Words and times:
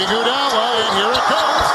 Iguodala, 0.00 0.64
and 0.80 0.96
here 0.96 1.12
it 1.12 1.26
goes. 1.28 1.68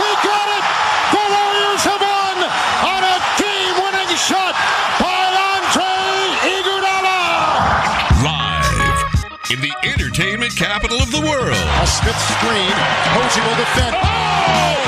He 0.00 0.08
got 0.24 0.48
it! 0.56 0.64
The 1.12 1.20
Warriors 1.20 1.84
have 1.84 2.00
won 2.00 2.48
on 2.96 3.04
a 3.04 3.16
game-winning 3.36 4.16
shot 4.16 4.56
by 4.96 5.36
Andre 5.52 5.84
Iguodala! 6.56 7.20
Live 8.24 9.04
in 9.52 9.60
the 9.60 9.74
entertainment 9.84 10.56
capital 10.56 10.96
of 10.96 11.12
the 11.12 11.20
world. 11.20 11.60
A 11.60 11.86
Smith 11.86 12.16
screen. 12.16 12.72
Posey 13.12 13.44
will 13.44 13.60
defend. 13.60 13.92
Oh! 14.00 14.80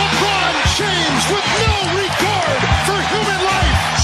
LeBron 0.00 0.56
James 0.80 1.24
with 1.28 1.44
no 1.60 1.76
regard 1.92 2.60
for 2.88 2.96
human 3.12 3.40
life. 3.44 4.00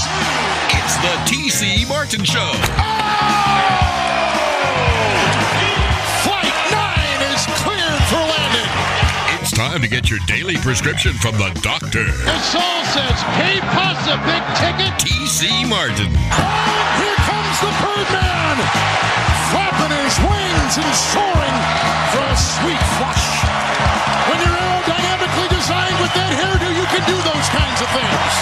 It's 0.77 0.93
the 1.01 1.17
TC 1.25 1.89
Martin 1.89 2.23
Show. 2.23 2.53
Flight 5.59 5.78
time 9.79 9.87
to 9.87 9.95
get 9.95 10.09
your 10.09 10.19
daily 10.27 10.57
prescription 10.57 11.13
from 11.13 11.35
the 11.37 11.49
doctor. 11.61 12.03
His 12.03 12.43
soul 12.51 12.79
says, 12.91 13.17
pay 13.39 13.59
pasta, 13.71 14.19
big 14.27 14.43
ticket. 14.59 14.91
TC 14.99 15.67
Martin. 15.69 16.11
Oh, 16.35 16.83
here 16.99 17.19
comes 17.23 17.57
the 17.63 17.71
Birdman. 17.79 18.57
Flapping 19.51 19.93
his 20.03 20.15
wings 20.19 20.73
and 20.83 20.91
soaring 20.91 21.57
for 22.11 22.23
a 22.27 22.35
sweet 22.35 22.83
flush. 22.99 23.27
When 24.27 24.37
you're 24.43 24.59
aerodynamically 24.59 25.47
designed 25.47 25.99
with 26.03 26.13
that 26.17 26.31
hairdo, 26.35 26.69
you 26.75 26.87
can 26.91 27.03
do 27.07 27.15
those 27.15 27.47
kinds 27.55 27.79
of 27.79 27.89
things. 27.95 28.33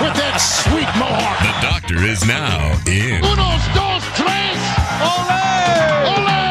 With 0.00 0.14
that 0.16 0.40
sweet 0.40 0.88
mohawk. 0.96 1.36
The 1.44 1.56
doctor 1.60 1.98
is 2.08 2.24
now 2.24 2.72
in. 2.88 3.20
Unos, 3.20 3.64
dos, 3.76 4.02
tres. 4.16 4.56
Ole! 5.04 5.44
Ole! 6.08 6.49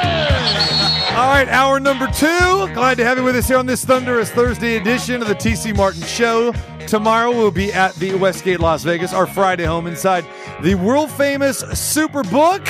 All 1.12 1.28
right, 1.28 1.50
hour 1.50 1.80
number 1.80 2.08
two. 2.08 2.28
Glad 2.74 2.96
to 2.98 3.04
have 3.04 3.18
you 3.18 3.24
with 3.24 3.36
us 3.36 3.48
here 3.48 3.58
on 3.58 3.66
this 3.66 3.84
thunderous 3.84 4.32
Thursday 4.32 4.78
edition 4.78 5.22
of 5.22 5.28
the 5.28 5.36
TC 5.36 5.76
Martin 5.76 6.04
Show. 6.04 6.54
Tomorrow 6.88 7.32
we'll 7.32 7.52
be 7.52 7.74
at 7.74 7.94
the 7.96 8.14
Westgate 8.16 8.60
Las 8.60 8.84
Vegas, 8.84 9.12
our 9.12 9.28
Friday 9.28 9.66
home 9.66 9.88
inside 9.88 10.26
the 10.62 10.76
world 10.76 11.12
famous 11.12 11.62
Superbook. 11.64 12.66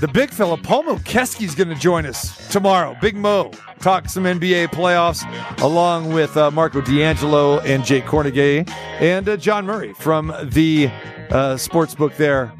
The 0.00 0.08
big 0.08 0.30
fella, 0.30 0.58
Paul 0.58 0.82
Mokeski, 0.82 1.42
is 1.44 1.54
going 1.54 1.68
to 1.68 1.74
join 1.76 2.06
us 2.06 2.48
tomorrow. 2.48 2.96
Big 3.00 3.16
Mo 3.16 3.50
talk 3.78 4.08
some 4.08 4.24
NBA 4.24 4.68
playoffs 4.68 5.22
along 5.62 6.12
with 6.12 6.36
uh, 6.36 6.50
Marco 6.50 6.80
D'Angelo 6.80 7.60
and 7.60 7.84
Jay 7.84 8.00
Kornegay 8.00 8.68
and 9.00 9.28
uh, 9.28 9.36
John 9.36 9.64
Murray 9.64 9.94
from 9.94 10.34
the 10.42 10.90
uh, 11.30 11.56
sports 11.56 11.94
book 11.94 12.16
there 12.16 12.52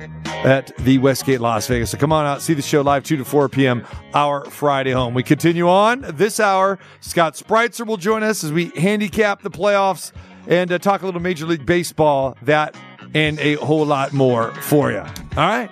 at 0.44 0.76
the 0.78 0.98
Westgate 0.98 1.40
Las 1.40 1.66
Vegas. 1.66 1.90
So 1.90 1.98
come 1.98 2.12
on 2.12 2.26
out, 2.26 2.42
see 2.42 2.54
the 2.54 2.62
show 2.62 2.82
live 2.82 3.04
2 3.04 3.16
to 3.16 3.24
4 3.24 3.48
p.m. 3.48 3.86
our 4.14 4.44
Friday 4.46 4.90
home. 4.90 5.14
We 5.14 5.22
continue 5.22 5.68
on 5.68 6.04
this 6.08 6.40
hour. 6.40 6.78
Scott 7.00 7.34
Spreitzer 7.34 7.86
will 7.86 7.96
join 7.96 8.22
us 8.22 8.42
as 8.42 8.52
we 8.52 8.66
handicap 8.76 9.42
the 9.42 9.50
playoffs 9.50 10.12
and 10.46 10.72
uh, 10.72 10.78
talk 10.78 11.02
a 11.02 11.06
little 11.06 11.20
Major 11.20 11.46
League 11.46 11.64
Baseball, 11.64 12.36
that 12.42 12.76
and 13.14 13.38
a 13.40 13.54
whole 13.54 13.84
lot 13.84 14.12
more 14.12 14.52
for 14.54 14.90
you. 14.90 14.98
All 15.00 15.06
right. 15.36 15.70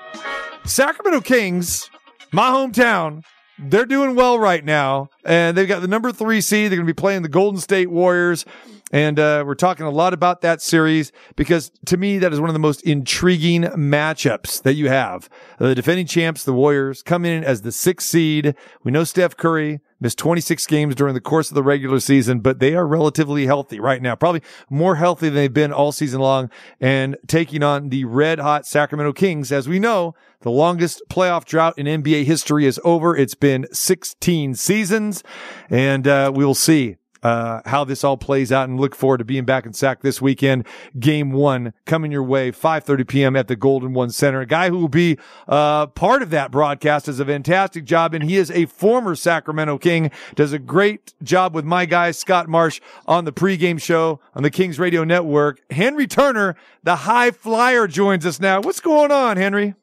Sacramento 0.65 1.23
Kings, 1.23 1.91
my 2.33 2.51
hometown, 2.51 3.25
they're 3.59 3.87
doing 3.87 4.15
well 4.15 4.39
right 4.39 4.65
now. 4.65 5.09
And 5.25 5.57
they've 5.57 5.69
got 5.69 5.81
the 5.81 5.89
number 5.89 6.13
three 6.13 6.41
seed. 6.41 6.71
They're 6.71 6.79
going 6.79 6.87
to 6.87 6.93
be 6.93 6.99
playing 6.99 7.23
the 7.23 7.29
Golden 7.29 7.61
State 7.61 7.91
Warriors. 7.91 8.45
And 8.91 9.19
uh, 9.19 9.45
we're 9.47 9.55
talking 9.55 9.87
a 9.87 9.91
lot 9.91 10.13
about 10.13 10.41
that 10.41 10.61
series 10.61 11.13
because 11.37 11.71
to 11.87 11.97
me, 11.97 12.19
that 12.19 12.33
is 12.33 12.41
one 12.41 12.51
of 12.51 12.55
the 12.55 12.61
most 12.61 12.83
intriguing 12.83 13.63
matchups 13.63 14.63
that 14.63 14.75
you 14.75 14.89
have. 14.89 15.29
The 15.59 15.75
defending 15.75 16.07
champs, 16.07 16.45
the 16.45 16.53
Warriors, 16.53 17.03
come 17.03 17.25
in 17.25 17.45
as 17.45 17.63
the 17.63 17.73
sixth 17.73 18.09
seed. 18.09 18.55
We 18.83 18.91
know 18.91 19.05
Steph 19.05 19.37
Curry 19.37 19.81
missed 20.01 20.19
26 20.19 20.67
games 20.67 20.95
during 20.95 21.15
the 21.15 21.21
course 21.21 21.51
of 21.51 21.55
the 21.55 21.63
regular 21.63 22.01
season, 22.01 22.41
but 22.41 22.59
they 22.59 22.75
are 22.75 22.87
relatively 22.87 23.47
healthy 23.47 23.79
right 23.79 24.01
now, 24.01 24.17
probably 24.17 24.43
more 24.69 24.97
healthy 24.97 25.27
than 25.27 25.37
they've 25.37 25.53
been 25.53 25.73
all 25.73 25.93
season 25.93 26.21
long 26.21 26.51
and 26.81 27.17
taking 27.27 27.63
on 27.63 27.91
the 27.91 28.05
red 28.05 28.39
hot 28.39 28.67
Sacramento 28.67 29.13
Kings. 29.13 29.53
As 29.53 29.69
we 29.69 29.79
know, 29.79 30.15
the 30.41 30.51
longest 30.51 31.03
playoff 31.11 31.45
drought 31.45 31.75
in 31.77 31.87
NBA 31.87 32.25
history 32.25 32.65
is 32.65 32.81
over. 32.83 33.15
It's 33.15 33.35
been 33.35 33.67
16 33.73 34.55
seasons 34.55 35.23
and 35.69 36.09
uh, 36.09 36.33
we 36.35 36.45
will 36.45 36.55
see 36.55 36.97
uh, 37.23 37.61
how 37.67 37.85
this 37.85 38.05
all 38.05 38.17
plays 38.17 38.51
out 38.53 38.69
and 38.69 38.81
look 38.81 38.95
forward 38.95 39.19
to 39.19 39.25
being 39.25 39.45
back 39.45 39.67
in 39.67 39.73
SAC 39.73 40.03
this 40.03 40.21
weekend. 40.21 40.67
Game 40.99 41.33
one 41.33 41.73
coming 41.87 42.13
your 42.13 42.23
way, 42.23 42.51
5.30 42.53 43.09
p.m. 43.09 43.37
at 43.37 43.49
the 43.49 43.57
Golden 43.57 43.93
One 43.93 44.11
Center. 44.11 44.41
A 44.41 44.47
guy 44.47 44.69
who 44.69 44.79
will 44.79 44.89
be, 44.89 45.19
uh, 45.49 45.87
part 45.89 46.23
of 46.23 46.31
that 46.31 46.51
broadcast 46.51 47.07
does 47.07 47.21
a 47.21 47.25
fantastic 47.25 47.85
job 47.85 48.15
and 48.15 48.25
he 48.25 48.37
is 48.37 48.51
a 48.51 48.67
former 48.67 49.15
Sacramento 49.15 49.79
King, 49.79 50.11
does 50.35 50.53
a 50.53 50.59
great 50.59 51.15
job 51.23 51.55
with 51.55 51.65
my 51.65 51.87
guy, 51.87 52.11
Scott 52.11 52.49
Marsh 52.49 52.81
on 53.07 53.25
the 53.25 53.33
pregame 53.33 53.81
show 53.81 54.21
on 54.35 54.43
the 54.43 54.51
Kings 54.51 54.79
Radio 54.79 55.05
Network. 55.05 55.61
Henry 55.71 56.07
Turner, 56.07 56.57
the 56.83 56.97
high 56.97 57.31
flyer 57.31 57.87
joins 57.87 58.25
us 58.25 58.41
now. 58.41 58.61
What's 58.61 58.81
going 58.81 59.11
on, 59.11 59.37
Henry? 59.37 59.75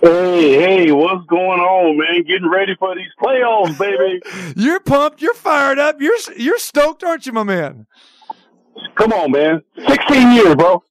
Hey, 0.00 0.52
hey, 0.52 0.92
what's 0.92 1.26
going 1.26 1.58
on, 1.58 1.98
man? 1.98 2.22
Getting 2.22 2.48
ready 2.48 2.76
for 2.78 2.94
these 2.94 3.10
playoffs, 3.20 3.76
baby. 3.76 4.20
You're 4.56 4.78
pumped. 4.78 5.20
You're 5.20 5.34
fired 5.34 5.80
up. 5.80 6.00
You're, 6.00 6.16
you're 6.36 6.58
stoked, 6.58 7.02
aren't 7.02 7.26
you, 7.26 7.32
my 7.32 7.42
man? 7.42 7.86
Come 8.94 9.12
on, 9.12 9.32
man. 9.32 9.62
16 9.88 10.32
years, 10.32 10.54
bro. 10.54 10.84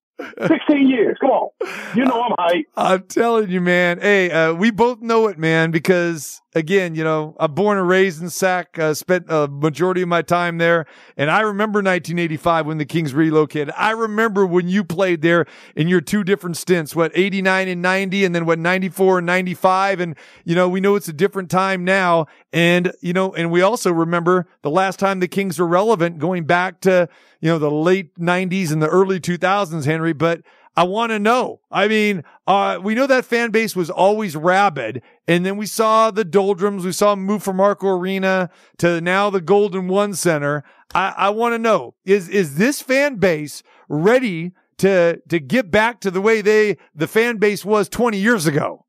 16 0.47 0.90
years. 0.90 1.18
Come 1.22 1.29
on. 1.29 1.50
You 1.95 2.03
know 2.03 2.22
I'm 2.22 2.35
hyped. 2.38 2.66
I'm 2.75 3.03
telling 3.03 3.50
you, 3.50 3.62
man. 3.62 4.01
Hey, 4.01 4.29
uh, 4.29 4.53
we 4.53 4.72
both 4.72 5.00
know 5.01 5.28
it, 5.28 5.38
man, 5.38 5.72
because 5.72 6.41
again, 6.57 6.95
you 6.95 7.03
know, 7.03 7.35
I'm 7.40 7.53
born 7.53 7.78
and 7.78 7.88
raised 7.88 8.22
in 8.22 8.29
Sac, 8.29 8.78
uh, 8.79 8.94
spent 8.94 9.25
a 9.29 9.47
majority 9.47 10.01
of 10.01 10.07
my 10.07 10.22
time 10.22 10.57
there. 10.57 10.85
And 11.16 11.29
I 11.29 11.41
remember 11.41 11.78
1985 11.78 12.66
when 12.66 12.78
the 12.78 12.85
Kings 12.85 13.13
relocated. 13.13 13.73
I 13.78 13.91
remember 13.91 14.45
when 14.45 14.68
you 14.68 14.84
played 14.84 15.22
there 15.22 15.45
in 15.75 15.88
your 15.88 16.01
two 16.01 16.23
different 16.23 16.57
stints, 16.57 16.95
what, 16.95 17.12
89 17.13 17.68
and 17.68 17.81
90, 17.81 18.25
and 18.25 18.35
then 18.35 18.45
what, 18.45 18.59
94 18.59 19.19
and 19.19 19.28
95. 19.28 20.00
And, 20.00 20.16
you 20.44 20.56
know, 20.56 20.68
we 20.68 20.81
know 20.81 20.95
it's 20.95 21.07
a 21.07 21.13
different 21.13 21.50
time 21.50 21.85
now. 21.85 22.25
And, 22.51 22.91
you 23.01 23.13
know, 23.13 23.34
and 23.34 23.51
we 23.51 23.62
also 23.62 23.91
remember 23.91 24.47
the 24.63 24.72
last 24.72 25.00
time 25.00 25.19
the 25.19 25.28
Kings 25.28 25.59
were 25.59 25.68
relevant 25.68 26.18
going 26.18 26.45
back 26.45 26.81
to, 26.81 27.07
you 27.39 27.50
know, 27.50 27.59
the 27.59 27.72
late 27.72 28.18
90s 28.18 28.72
and 28.72 28.81
the 28.81 28.88
early 28.88 29.19
2000s, 29.19 29.85
Henry. 29.85 30.13
But 30.13 30.41
I 30.78 30.84
want 30.84 31.10
to 31.10 31.18
know. 31.18 31.60
I 31.72 31.88
mean, 31.88 32.24
uh, 32.46 32.80
we 32.80 32.94
know 32.94 33.08
that 33.08 33.26
fan 33.26 33.50
base 33.50 33.76
was 33.76 33.90
always 33.90 34.36
rabid. 34.36 35.02
And 35.28 35.44
then 35.44 35.58
we 35.58 35.66
saw 35.66 36.12
the 36.12 36.24
doldrums. 36.24 36.86
We 36.86 36.92
saw 36.92 37.16
them 37.16 37.26
move 37.26 37.42
from 37.42 37.60
Arco 37.60 37.88
Arena 37.88 38.52
to 38.78 39.02
now 39.02 39.32
the 39.32 39.42
Golden 39.42 39.88
One 39.88 40.14
Center. 40.14 40.64
I, 40.94 41.16
I 41.18 41.30
want 41.32 41.56
to 41.56 41.58
know, 41.58 41.96
is, 42.06 42.30
is 42.30 42.58
this 42.58 42.80
fan 42.80 43.16
base 43.16 43.64
ready 43.90 44.52
to, 44.78 45.20
to 45.28 45.40
get 45.40 45.72
back 45.72 46.00
to 46.02 46.12
the 46.12 46.22
way 46.22 46.42
they, 46.42 46.78
the 46.94 47.08
fan 47.08 47.38
base 47.38 47.66
was 47.66 47.90
20 47.90 48.20
years 48.20 48.46
ago? 48.46 48.86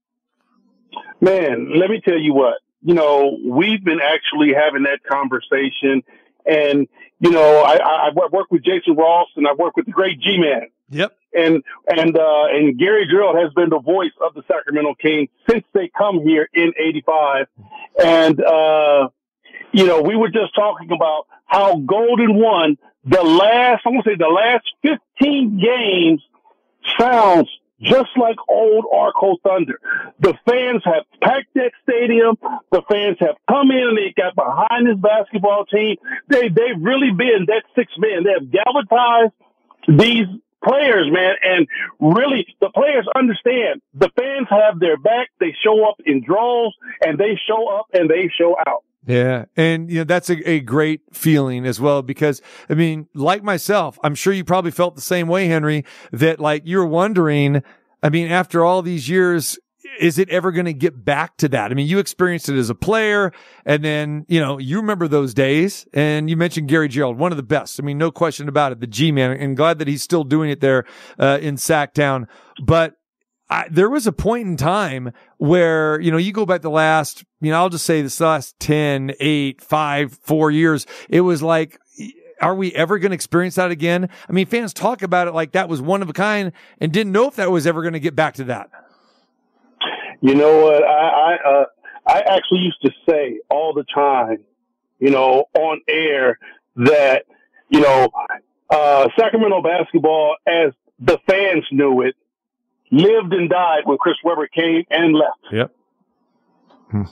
Man, 1.23 1.73
let 1.75 1.89
me 1.89 2.03
tell 2.05 2.19
you 2.19 2.35
what, 2.35 2.57
you 2.83 2.93
know, 2.93 3.39
we've 3.45 3.83
been 3.83 4.01
actually 4.01 4.53
having 4.53 4.83
that 4.83 5.01
conversation 5.11 6.03
and, 6.45 6.87
you 7.19 7.31
know, 7.31 7.63
I, 7.63 7.77
I, 7.77 8.09
I 8.09 8.29
work 8.31 8.51
with 8.51 8.63
Jason 8.63 8.95
Ross 8.95 9.29
and 9.37 9.49
I 9.49 9.55
work 9.55 9.75
with 9.75 9.87
the 9.87 9.93
great 9.93 10.21
G 10.21 10.39
Man. 10.39 10.69
Yep. 10.91 11.18
And 11.35 11.63
and 11.87 12.17
uh, 12.17 12.47
and 12.51 12.79
Gary 12.79 13.07
Gerould 13.07 13.41
has 13.43 13.53
been 13.53 13.69
the 13.69 13.81
voice 13.81 14.13
of 14.21 14.35
the 14.35 14.43
Sacramento 14.49 14.95
Kings 15.01 15.29
since 15.49 15.65
they 15.75 15.91
come 15.97 16.21
here 16.21 16.49
in 16.55 16.73
'85. 16.79 17.47
And 18.03 18.43
uh, 18.43 19.09
you 19.73 19.87
know, 19.87 20.03
we 20.03 20.17
were 20.17 20.31
just 20.31 20.55
talking 20.55 20.91
about 20.91 21.27
how 21.47 21.77
Golden 21.77 22.37
One 22.37 22.79
the 23.05 23.23
last. 23.23 23.83
I'm 23.87 23.93
gonna 23.93 24.03
say 24.05 24.17
the 24.19 24.27
last 24.27 24.65
15 24.83 25.61
games 25.61 26.23
sounds 26.99 27.49
just 27.81 28.11
like 28.17 28.37
old 28.49 28.87
Arco 28.93 29.37
Thunder. 29.43 29.79
The 30.21 30.35
fans 30.49 30.83
have 30.85 31.05
packed 31.23 31.55
that 31.55 31.71
stadium. 31.83 32.37
The 32.73 32.83
fans 32.91 33.19
have 33.21 33.37
come 33.49 33.71
in 33.71 33.79
and 33.79 33.97
they 33.97 34.13
got 34.17 34.35
behind 34.35 34.87
this 34.87 34.99
basketball 34.99 35.65
team. 35.67 35.97
They 36.29 36.49
they've 36.49 36.81
really 36.81 37.13
been 37.13 37.47
that 37.47 37.65
six 37.75 37.93
men. 37.99 38.25
They 38.25 38.33
have 38.33 38.51
galvanized 38.51 39.33
these 39.89 40.27
players, 40.65 41.09
man, 41.11 41.35
and 41.43 41.67
really 42.01 42.47
the 42.61 42.71
players 42.75 43.07
understand 43.15 43.81
the 43.95 44.11
fans 44.17 44.49
have 44.51 44.81
their 44.81 44.97
back. 44.97 45.29
They 45.41 45.55
show 45.65 45.89
up 45.89 45.97
in 46.05 46.25
draws 46.25 46.75
and 47.01 47.19
they 47.19 47.39
show 47.47 47.69
up 47.69 47.87
and 47.93 48.09
they 48.09 48.31
show 48.37 48.57
out. 48.67 48.85
Yeah. 49.07 49.47
And, 49.57 49.91
you 49.91 49.99
know, 49.99 50.05
that's 50.05 50.29
a, 50.29 50.51
a 50.51 50.61
great 50.61 51.01
feeling 51.13 51.65
as 51.65 51.81
well 51.81 52.03
because, 52.03 52.43
I 52.69 52.75
mean, 52.75 53.09
like 53.15 53.43
myself, 53.43 53.99
I'm 54.03 54.15
sure 54.15 54.33
you 54.33 54.45
probably 54.45 54.71
felt 54.71 54.97
the 54.97 55.01
same 55.01 55.29
way, 55.29 55.47
Henry, 55.47 55.85
that 56.13 56.41
like 56.41 56.63
you're 56.67 56.87
wondering, 56.87 57.63
I 58.03 58.11
mean, 58.11 58.31
after 58.31 58.65
all 58.65 58.83
these 58.83 59.09
years, 59.09 59.59
is 59.99 60.19
it 60.19 60.29
ever 60.31 60.53
going 60.53 60.67
to 60.67 60.73
get 60.73 61.05
back 61.05 61.37
to 61.39 61.49
that? 61.49 61.71
I 61.71 61.75
mean, 61.75 61.87
you 61.87 61.99
experienced 61.99 62.49
it 62.49 62.59
as 62.59 62.71
a 62.71 62.75
player 62.75 63.33
and 63.65 63.85
then, 63.85 64.27
you 64.29 64.41
know, 64.41 64.59
you 64.59 64.77
remember 64.79 65.09
those 65.09 65.35
days 65.35 65.87
and 65.93 66.29
you 66.29 66.37
mentioned 66.37 66.69
Gary 66.69 66.89
Gerould, 66.89 67.17
one 67.17 67.33
of 67.33 67.37
the 67.37 67.43
best. 67.43 67.79
I 67.81 67.83
mean, 67.83 67.99
no 67.99 68.11
question 68.11 68.49
about 68.49 68.73
it. 68.73 68.81
The 68.81 68.87
G 68.87 69.13
man 69.13 69.33
and 69.33 69.57
glad 69.57 69.79
that 69.79 69.89
he's 69.89 70.03
still 70.03 70.25
doing 70.25 70.51
it 70.51 70.61
there, 70.61 70.85
uh, 71.19 71.39
in 71.41 71.57
Sacktown. 71.57 72.27
But 72.63 72.97
I, 73.51 73.67
there 73.71 73.89
was 73.89 74.07
a 74.07 74.13
point 74.13 74.49
in 74.49 74.57
time 74.57 75.13
where, 75.39 76.01
you 76.01 76.11
know, 76.11 76.19
you 76.19 76.33
go 76.33 76.45
back 76.45 76.63
the 76.63 76.71
last, 76.71 77.25
you 77.41 77.51
know, 77.51 77.59
I'll 77.59 77.71
just 77.71 77.87
say 77.87 78.03
this 78.03 78.21
last 78.21 78.59
10, 78.61 79.13
8, 79.19 79.63
5, 79.63 80.13
4 80.13 80.51
years, 80.51 80.87
it 81.09 81.23
was 81.23 81.43
like, 81.43 81.79
are 82.41 82.55
we 82.55 82.73
ever 82.75 82.99
going 82.99 83.11
to 83.11 83.15
experience 83.15 83.57
that 83.57 83.71
again? 83.71 84.09
I 84.29 84.33
mean, 84.33 84.47
fans 84.47 84.73
talk 84.73 85.03
about 85.03 85.29
it 85.29 85.35
like 85.35 85.53
that 85.53 85.69
was 85.69 85.81
one 85.81 86.03
of 86.03 86.11
a 86.11 86.13
kind 86.13 86.53
and 86.81 86.93
didn't 86.93 87.13
know 87.13 87.27
if 87.27 87.37
that 87.37 87.51
was 87.51 87.67
ever 87.67 87.83
going 87.83 87.95
to 87.95 88.01
get 88.01 88.15
back 88.15 88.35
to 88.35 88.45
that. 88.45 88.71
You 90.21 90.35
know 90.35 90.65
what? 90.65 90.83
I, 90.83 91.09
I, 91.09 91.49
uh, 91.49 91.65
I 92.07 92.21
actually 92.21 92.61
used 92.61 92.81
to 92.83 92.91
say 93.09 93.41
all 93.51 93.73
the 93.73 93.85
time, 93.85 94.39
you 94.99 95.11
know, 95.11 95.45
on 95.55 95.81
air 95.89 96.39
that, 96.77 97.25
you 97.69 97.81
know, 97.81 98.09
uh, 98.71 99.09
Sacramento 99.19 99.63
basketball, 99.63 100.37
as 100.47 100.73
the 100.99 101.19
fans 101.27 101.65
knew 101.71 102.03
it, 102.03 102.17
lived 102.91 103.33
and 103.33 103.49
died 103.49 103.83
when 103.85 103.99
Chris 103.99 104.17
Webber 104.25 104.49
came 104.49 104.85
and 104.91 105.15
left. 105.15 105.47
Yep. 105.53 105.75
Hmm. 106.91 107.03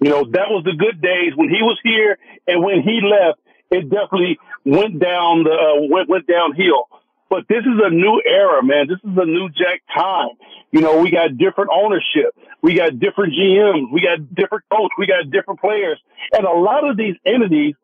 You 0.00 0.10
know, 0.10 0.24
that 0.24 0.50
was 0.50 0.64
the 0.64 0.72
good 0.72 1.00
days 1.00 1.32
when 1.36 1.48
he 1.48 1.62
was 1.62 1.78
here 1.82 2.18
and 2.46 2.62
when 2.62 2.82
he 2.82 3.00
left, 3.02 3.40
it 3.70 3.88
definitely 3.90 4.38
went 4.64 4.98
down 4.98 5.44
the, 5.44 5.50
uh, 5.50 5.86
went, 5.90 6.08
went 6.08 6.26
downhill. 6.26 6.88
But 7.28 7.48
this 7.48 7.60
is 7.60 7.80
a 7.82 7.90
new 7.90 8.22
era, 8.24 8.62
man. 8.62 8.86
This 8.88 8.98
is 9.02 9.16
a 9.18 9.26
new 9.26 9.48
Jack 9.50 9.82
time. 9.94 10.38
You 10.70 10.80
know, 10.80 11.00
we 11.00 11.10
got 11.10 11.36
different 11.36 11.70
ownership. 11.72 12.34
We 12.62 12.74
got 12.74 12.98
different 12.98 13.34
GMs. 13.34 13.90
We 13.92 14.00
got 14.00 14.34
different 14.34 14.64
coach. 14.70 14.90
We 14.98 15.06
got 15.06 15.30
different 15.30 15.60
players. 15.60 15.98
And 16.32 16.46
a 16.46 16.52
lot 16.52 16.88
of 16.88 16.96
these 16.96 17.16
entities, 17.24 17.74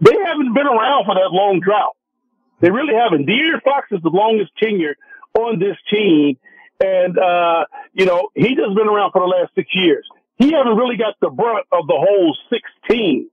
they 0.00 0.14
haven't 0.24 0.54
been 0.54 0.66
around 0.66 1.06
for 1.06 1.14
that 1.14 1.30
long 1.30 1.60
drought. 1.60 1.96
They 2.60 2.70
really 2.70 2.94
haven't. 2.94 3.26
De'Aaron 3.26 3.62
Fox 3.62 3.88
is 3.90 4.00
the 4.02 4.10
longest 4.10 4.52
tenure 4.62 4.96
on 5.34 5.58
this 5.58 5.76
team. 5.90 6.38
And, 6.78 7.18
uh, 7.18 7.64
you 7.92 8.06
know, 8.06 8.30
he 8.34 8.54
just 8.54 8.74
been 8.76 8.88
around 8.88 9.10
for 9.10 9.20
the 9.20 9.26
last 9.26 9.52
six 9.54 9.68
years. 9.74 10.06
He 10.38 10.52
hasn't 10.52 10.76
really 10.76 10.96
got 10.96 11.14
the 11.20 11.30
brunt 11.30 11.66
of 11.72 11.86
the 11.86 11.98
whole 11.98 12.36
16. 12.50 13.30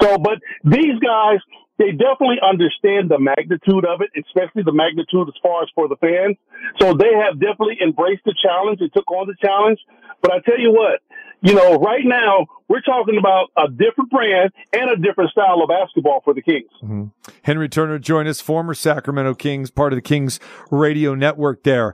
So, 0.00 0.18
but 0.18 0.38
these 0.64 0.98
guys, 1.00 1.38
they 1.78 1.90
definitely 1.90 2.38
understand 2.42 3.10
the 3.10 3.18
magnitude 3.18 3.84
of 3.84 4.00
it, 4.00 4.10
especially 4.14 4.62
the 4.62 4.72
magnitude 4.72 5.28
as 5.28 5.34
far 5.42 5.62
as 5.62 5.68
for 5.74 5.88
the 5.88 5.96
fans. 5.96 6.36
So 6.80 6.94
they 6.94 7.12
have 7.14 7.40
definitely 7.40 7.78
embraced 7.82 8.24
the 8.24 8.34
challenge 8.40 8.80
and 8.80 8.92
took 8.92 9.10
on 9.10 9.26
the 9.26 9.34
challenge. 9.40 9.80
But 10.22 10.32
I 10.32 10.38
tell 10.40 10.58
you 10.58 10.72
what, 10.72 11.00
you 11.42 11.54
know, 11.54 11.74
right 11.74 12.04
now 12.04 12.46
we're 12.68 12.80
talking 12.80 13.18
about 13.18 13.50
a 13.56 13.68
different 13.68 14.10
brand 14.10 14.52
and 14.72 14.90
a 14.90 14.96
different 14.96 15.30
style 15.30 15.60
of 15.62 15.68
basketball 15.68 16.22
for 16.24 16.32
the 16.32 16.42
Kings. 16.42 16.70
Mm-hmm. 16.82 17.04
Henry 17.42 17.68
Turner 17.68 17.98
joined 17.98 18.28
us, 18.28 18.40
former 18.40 18.72
Sacramento 18.72 19.34
Kings, 19.34 19.70
part 19.70 19.92
of 19.92 19.96
the 19.96 20.02
Kings 20.02 20.40
radio 20.70 21.14
network 21.14 21.64
there. 21.64 21.92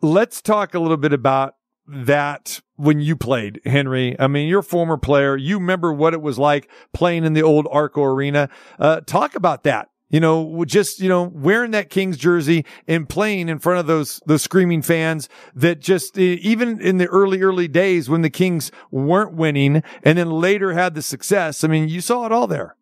Let's 0.00 0.40
talk 0.40 0.74
a 0.74 0.80
little 0.80 0.96
bit 0.96 1.12
about 1.12 1.56
that 1.90 2.60
when 2.76 3.00
you 3.00 3.16
played, 3.16 3.60
Henry. 3.64 4.16
I 4.18 4.26
mean, 4.26 4.48
you're 4.48 4.60
a 4.60 4.64
former 4.64 4.96
player. 4.96 5.36
You 5.36 5.58
remember 5.58 5.92
what 5.92 6.14
it 6.14 6.22
was 6.22 6.38
like 6.38 6.70
playing 6.94 7.24
in 7.24 7.32
the 7.32 7.42
old 7.42 7.66
Arco 7.70 8.02
Arena. 8.02 8.48
Uh, 8.78 9.00
talk 9.00 9.34
about 9.34 9.64
that. 9.64 9.90
You 10.08 10.18
know, 10.18 10.64
just, 10.64 10.98
you 10.98 11.08
know, 11.08 11.22
wearing 11.22 11.70
that 11.70 11.88
Kings 11.88 12.16
jersey 12.16 12.64
and 12.88 13.08
playing 13.08 13.48
in 13.48 13.60
front 13.60 13.78
of 13.78 13.86
those, 13.86 14.20
those 14.26 14.42
screaming 14.42 14.82
fans 14.82 15.28
that 15.54 15.80
just, 15.80 16.18
even 16.18 16.80
in 16.80 16.98
the 16.98 17.06
early, 17.06 17.42
early 17.42 17.68
days 17.68 18.08
when 18.08 18.22
the 18.22 18.30
Kings 18.30 18.72
weren't 18.90 19.34
winning 19.34 19.84
and 20.02 20.18
then 20.18 20.30
later 20.30 20.72
had 20.72 20.94
the 20.96 21.02
success. 21.02 21.62
I 21.62 21.68
mean, 21.68 21.88
you 21.88 22.00
saw 22.00 22.26
it 22.26 22.32
all 22.32 22.48
there. 22.48 22.74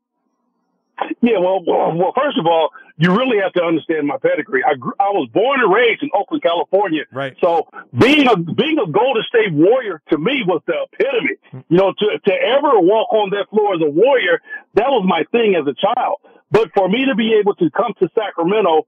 Yeah, 1.21 1.39
well, 1.39 1.63
well, 1.65 2.13
first 2.17 2.39
of 2.39 2.47
all, 2.47 2.71
you 2.97 3.15
really 3.15 3.39
have 3.43 3.53
to 3.53 3.63
understand 3.63 4.07
my 4.07 4.19
pedigree. 4.19 4.63
I 4.65 4.75
grew, 4.75 4.93
I 4.99 5.11
was 5.15 5.29
born 5.33 5.61
and 5.61 5.73
raised 5.73 6.03
in 6.03 6.11
Oakland, 6.15 6.43
California. 6.43 7.05
Right. 7.13 7.37
So 7.41 7.69
being 7.97 8.27
a 8.27 8.37
being 8.37 8.79
a 8.79 8.91
Golden 8.91 9.23
State 9.23 9.53
Warrior 9.53 10.03
to 10.11 10.19
me 10.19 10.43
was 10.47 10.63
the 10.67 10.75
epitome. 10.91 11.39
You 11.69 11.77
know, 11.77 11.93
to 11.93 12.07
to 12.27 12.33
ever 12.35 12.81
walk 12.81 13.13
on 13.13 13.31
that 13.31 13.47
floor 13.51 13.75
as 13.75 13.81
a 13.83 13.91
Warrior, 13.91 14.41
that 14.75 14.89
was 14.89 15.07
my 15.07 15.25
thing 15.31 15.55
as 15.55 15.67
a 15.67 15.75
child. 15.75 16.19
But 16.51 16.71
for 16.75 16.89
me 16.89 17.07
to 17.07 17.15
be 17.15 17.39
able 17.39 17.55
to 17.57 17.71
come 17.71 17.95
to 18.01 18.09
Sacramento 18.15 18.87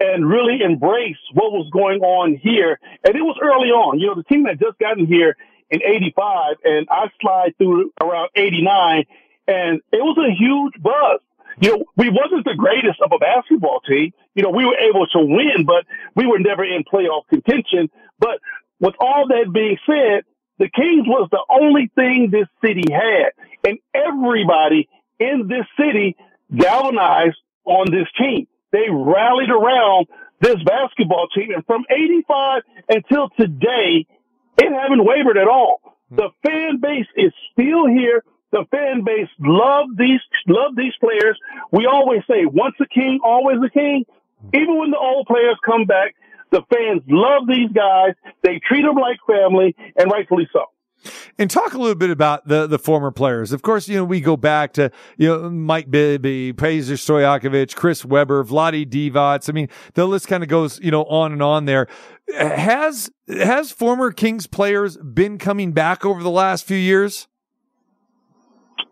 and 0.00 0.26
really 0.26 0.62
embrace 0.62 1.20
what 1.34 1.52
was 1.52 1.68
going 1.70 2.00
on 2.00 2.40
here, 2.40 2.80
and 3.04 3.14
it 3.14 3.20
was 3.20 3.36
early 3.42 3.68
on. 3.68 3.98
You 3.98 4.08
know, 4.08 4.14
the 4.14 4.24
team 4.24 4.46
had 4.46 4.58
just 4.58 4.78
gotten 4.78 5.06
here 5.06 5.36
in 5.68 5.82
'85, 5.82 6.56
and 6.64 6.88
I 6.90 7.10
slide 7.20 7.58
through 7.58 7.92
around 8.00 8.30
'89, 8.34 9.04
and 9.46 9.80
it 9.92 10.00
was 10.00 10.16
a 10.16 10.32
huge 10.32 10.82
buzz 10.82 11.20
you 11.60 11.70
know, 11.70 11.84
we 11.96 12.08
wasn't 12.08 12.44
the 12.44 12.54
greatest 12.56 13.00
of 13.04 13.12
a 13.12 13.18
basketball 13.18 13.80
team. 13.80 14.12
You 14.34 14.42
know, 14.42 14.50
we 14.50 14.64
were 14.64 14.78
able 14.78 15.06
to 15.06 15.18
win, 15.20 15.66
but 15.66 15.84
we 16.16 16.26
were 16.26 16.38
never 16.38 16.64
in 16.64 16.84
playoff 16.84 17.28
contention. 17.28 17.90
But 18.18 18.40
with 18.80 18.94
all 18.98 19.28
that 19.28 19.52
being 19.52 19.76
said, 19.86 20.24
the 20.58 20.70
Kings 20.70 21.06
was 21.06 21.28
the 21.30 21.44
only 21.50 21.90
thing 21.94 22.30
this 22.30 22.48
city 22.64 22.84
had. 22.90 23.32
And 23.64 23.78
everybody 23.94 24.88
in 25.18 25.48
this 25.48 25.66
city 25.78 26.16
galvanized 26.54 27.36
on 27.64 27.90
this 27.90 28.08
team. 28.18 28.46
They 28.72 28.88
rallied 28.90 29.50
around 29.50 30.06
this 30.40 30.62
basketball 30.64 31.28
team. 31.34 31.50
And 31.54 31.64
from 31.66 31.84
85 31.90 32.62
until 32.88 33.28
today, 33.38 34.06
it 34.58 34.72
haven't 34.72 35.04
wavered 35.04 35.36
at 35.36 35.48
all. 35.48 35.80
Hmm. 36.08 36.16
The 36.16 36.28
fan 36.44 36.80
base 36.80 37.06
is 37.16 37.32
still 37.52 37.86
here. 37.86 38.24
The 38.52 38.64
fan 38.70 39.04
base 39.04 39.28
love 39.38 39.86
these 39.96 40.20
love 40.48 40.74
these 40.76 40.92
players. 41.00 41.38
We 41.70 41.86
always 41.86 42.22
say, 42.28 42.46
once 42.46 42.74
a 42.80 42.86
king, 42.86 43.20
always 43.24 43.58
a 43.64 43.70
king. 43.70 44.04
Even 44.54 44.78
when 44.78 44.90
the 44.90 44.98
old 44.98 45.26
players 45.26 45.56
come 45.64 45.84
back, 45.84 46.14
the 46.50 46.62
fans 46.72 47.02
love 47.06 47.46
these 47.46 47.70
guys. 47.72 48.14
They 48.42 48.60
treat 48.66 48.82
them 48.82 48.96
like 48.96 49.18
family, 49.26 49.76
and 49.96 50.10
rightfully 50.10 50.48
so. 50.52 50.64
And 51.38 51.50
talk 51.50 51.72
a 51.72 51.78
little 51.78 51.94
bit 51.94 52.10
about 52.10 52.46
the, 52.46 52.66
the 52.66 52.78
former 52.78 53.10
players. 53.10 53.52
Of 53.52 53.62
course, 53.62 53.88
you 53.88 53.96
know, 53.96 54.04
we 54.04 54.20
go 54.20 54.36
back 54.36 54.74
to, 54.74 54.90
you 55.16 55.28
know, 55.28 55.48
Mike 55.48 55.90
Bibby, 55.90 56.52
Peja 56.52 56.92
Stojakovic, 56.92 57.74
Chris 57.74 58.04
Webber, 58.04 58.44
Vlade 58.44 58.86
Divac. 58.86 59.48
I 59.48 59.52
mean, 59.52 59.68
the 59.94 60.06
list 60.06 60.28
kind 60.28 60.42
of 60.42 60.48
goes, 60.48 60.78
you 60.80 60.90
know, 60.90 61.04
on 61.04 61.32
and 61.32 61.42
on 61.42 61.64
there. 61.64 61.86
Has, 62.36 63.10
has 63.28 63.72
former 63.72 64.12
Kings 64.12 64.46
players 64.46 64.98
been 64.98 65.38
coming 65.38 65.72
back 65.72 66.04
over 66.04 66.22
the 66.22 66.30
last 66.30 66.66
few 66.66 66.76
years? 66.76 67.28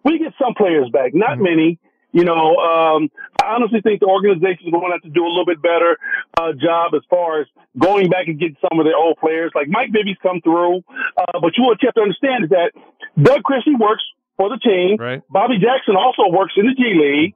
We 0.08 0.18
get 0.18 0.32
some 0.40 0.54
players 0.54 0.88
back, 0.90 1.14
not 1.14 1.36
mm-hmm. 1.36 1.44
many. 1.44 1.78
You 2.10 2.24
know, 2.24 2.56
um, 2.56 3.10
I 3.36 3.54
honestly 3.54 3.82
think 3.82 4.00
the 4.00 4.08
organization 4.08 4.68
is 4.68 4.72
going 4.72 4.88
to 4.88 4.96
have 4.96 5.04
to 5.04 5.12
do 5.12 5.26
a 5.26 5.28
little 5.28 5.44
bit 5.44 5.60
better 5.60 5.98
uh, 6.40 6.56
job 6.56 6.96
as 6.96 7.02
far 7.10 7.42
as 7.42 7.46
going 7.76 8.08
back 8.08 8.28
and 8.28 8.40
getting 8.40 8.56
some 8.64 8.80
of 8.80 8.86
their 8.86 8.96
old 8.96 9.18
players. 9.18 9.52
Like 9.54 9.68
Mike 9.68 9.92
Bibby's 9.92 10.16
come 10.22 10.40
through, 10.40 10.78
uh, 11.20 11.36
but 11.36 11.52
you 11.56 11.68
what 11.68 11.82
you 11.82 11.88
have 11.92 11.94
to 12.00 12.00
understand 12.00 12.44
is 12.44 12.50
that 12.50 12.72
Doug 13.20 13.42
Christie 13.44 13.76
works 13.76 14.02
for 14.38 14.48
the 14.48 14.56
team. 14.56 14.96
Right. 14.96 15.22
Bobby 15.28 15.60
Jackson 15.60 15.96
also 15.96 16.32
works 16.32 16.54
in 16.56 16.64
the 16.66 16.74
G 16.74 16.96
League. 16.96 17.34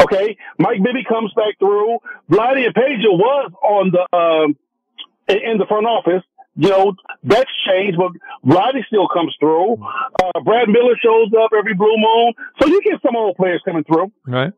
Okay, 0.00 0.36
Mike 0.58 0.82
Bibby 0.82 1.04
comes 1.06 1.32
back 1.34 1.58
through. 1.60 1.98
Vlade 2.28 2.66
and 2.66 2.74
was 2.74 3.52
on 3.62 3.92
the 3.94 4.04
um, 4.10 4.56
in 5.28 5.58
the 5.58 5.66
front 5.66 5.86
office 5.86 6.24
you 6.56 6.68
know, 6.68 6.94
that's 7.22 7.50
changed, 7.66 7.98
but 7.98 8.12
Roddy 8.44 8.84
still 8.86 9.08
comes 9.08 9.34
through. 9.40 9.74
Uh, 9.74 10.40
Brad 10.44 10.68
Miller 10.68 10.94
shows 11.02 11.32
up 11.42 11.50
every 11.56 11.74
blue 11.74 11.96
moon. 11.96 12.32
So 12.60 12.68
you 12.68 12.80
get 12.82 13.00
some 13.02 13.16
old 13.16 13.36
players 13.36 13.60
coming 13.64 13.84
through. 13.84 14.12
Right. 14.26 14.52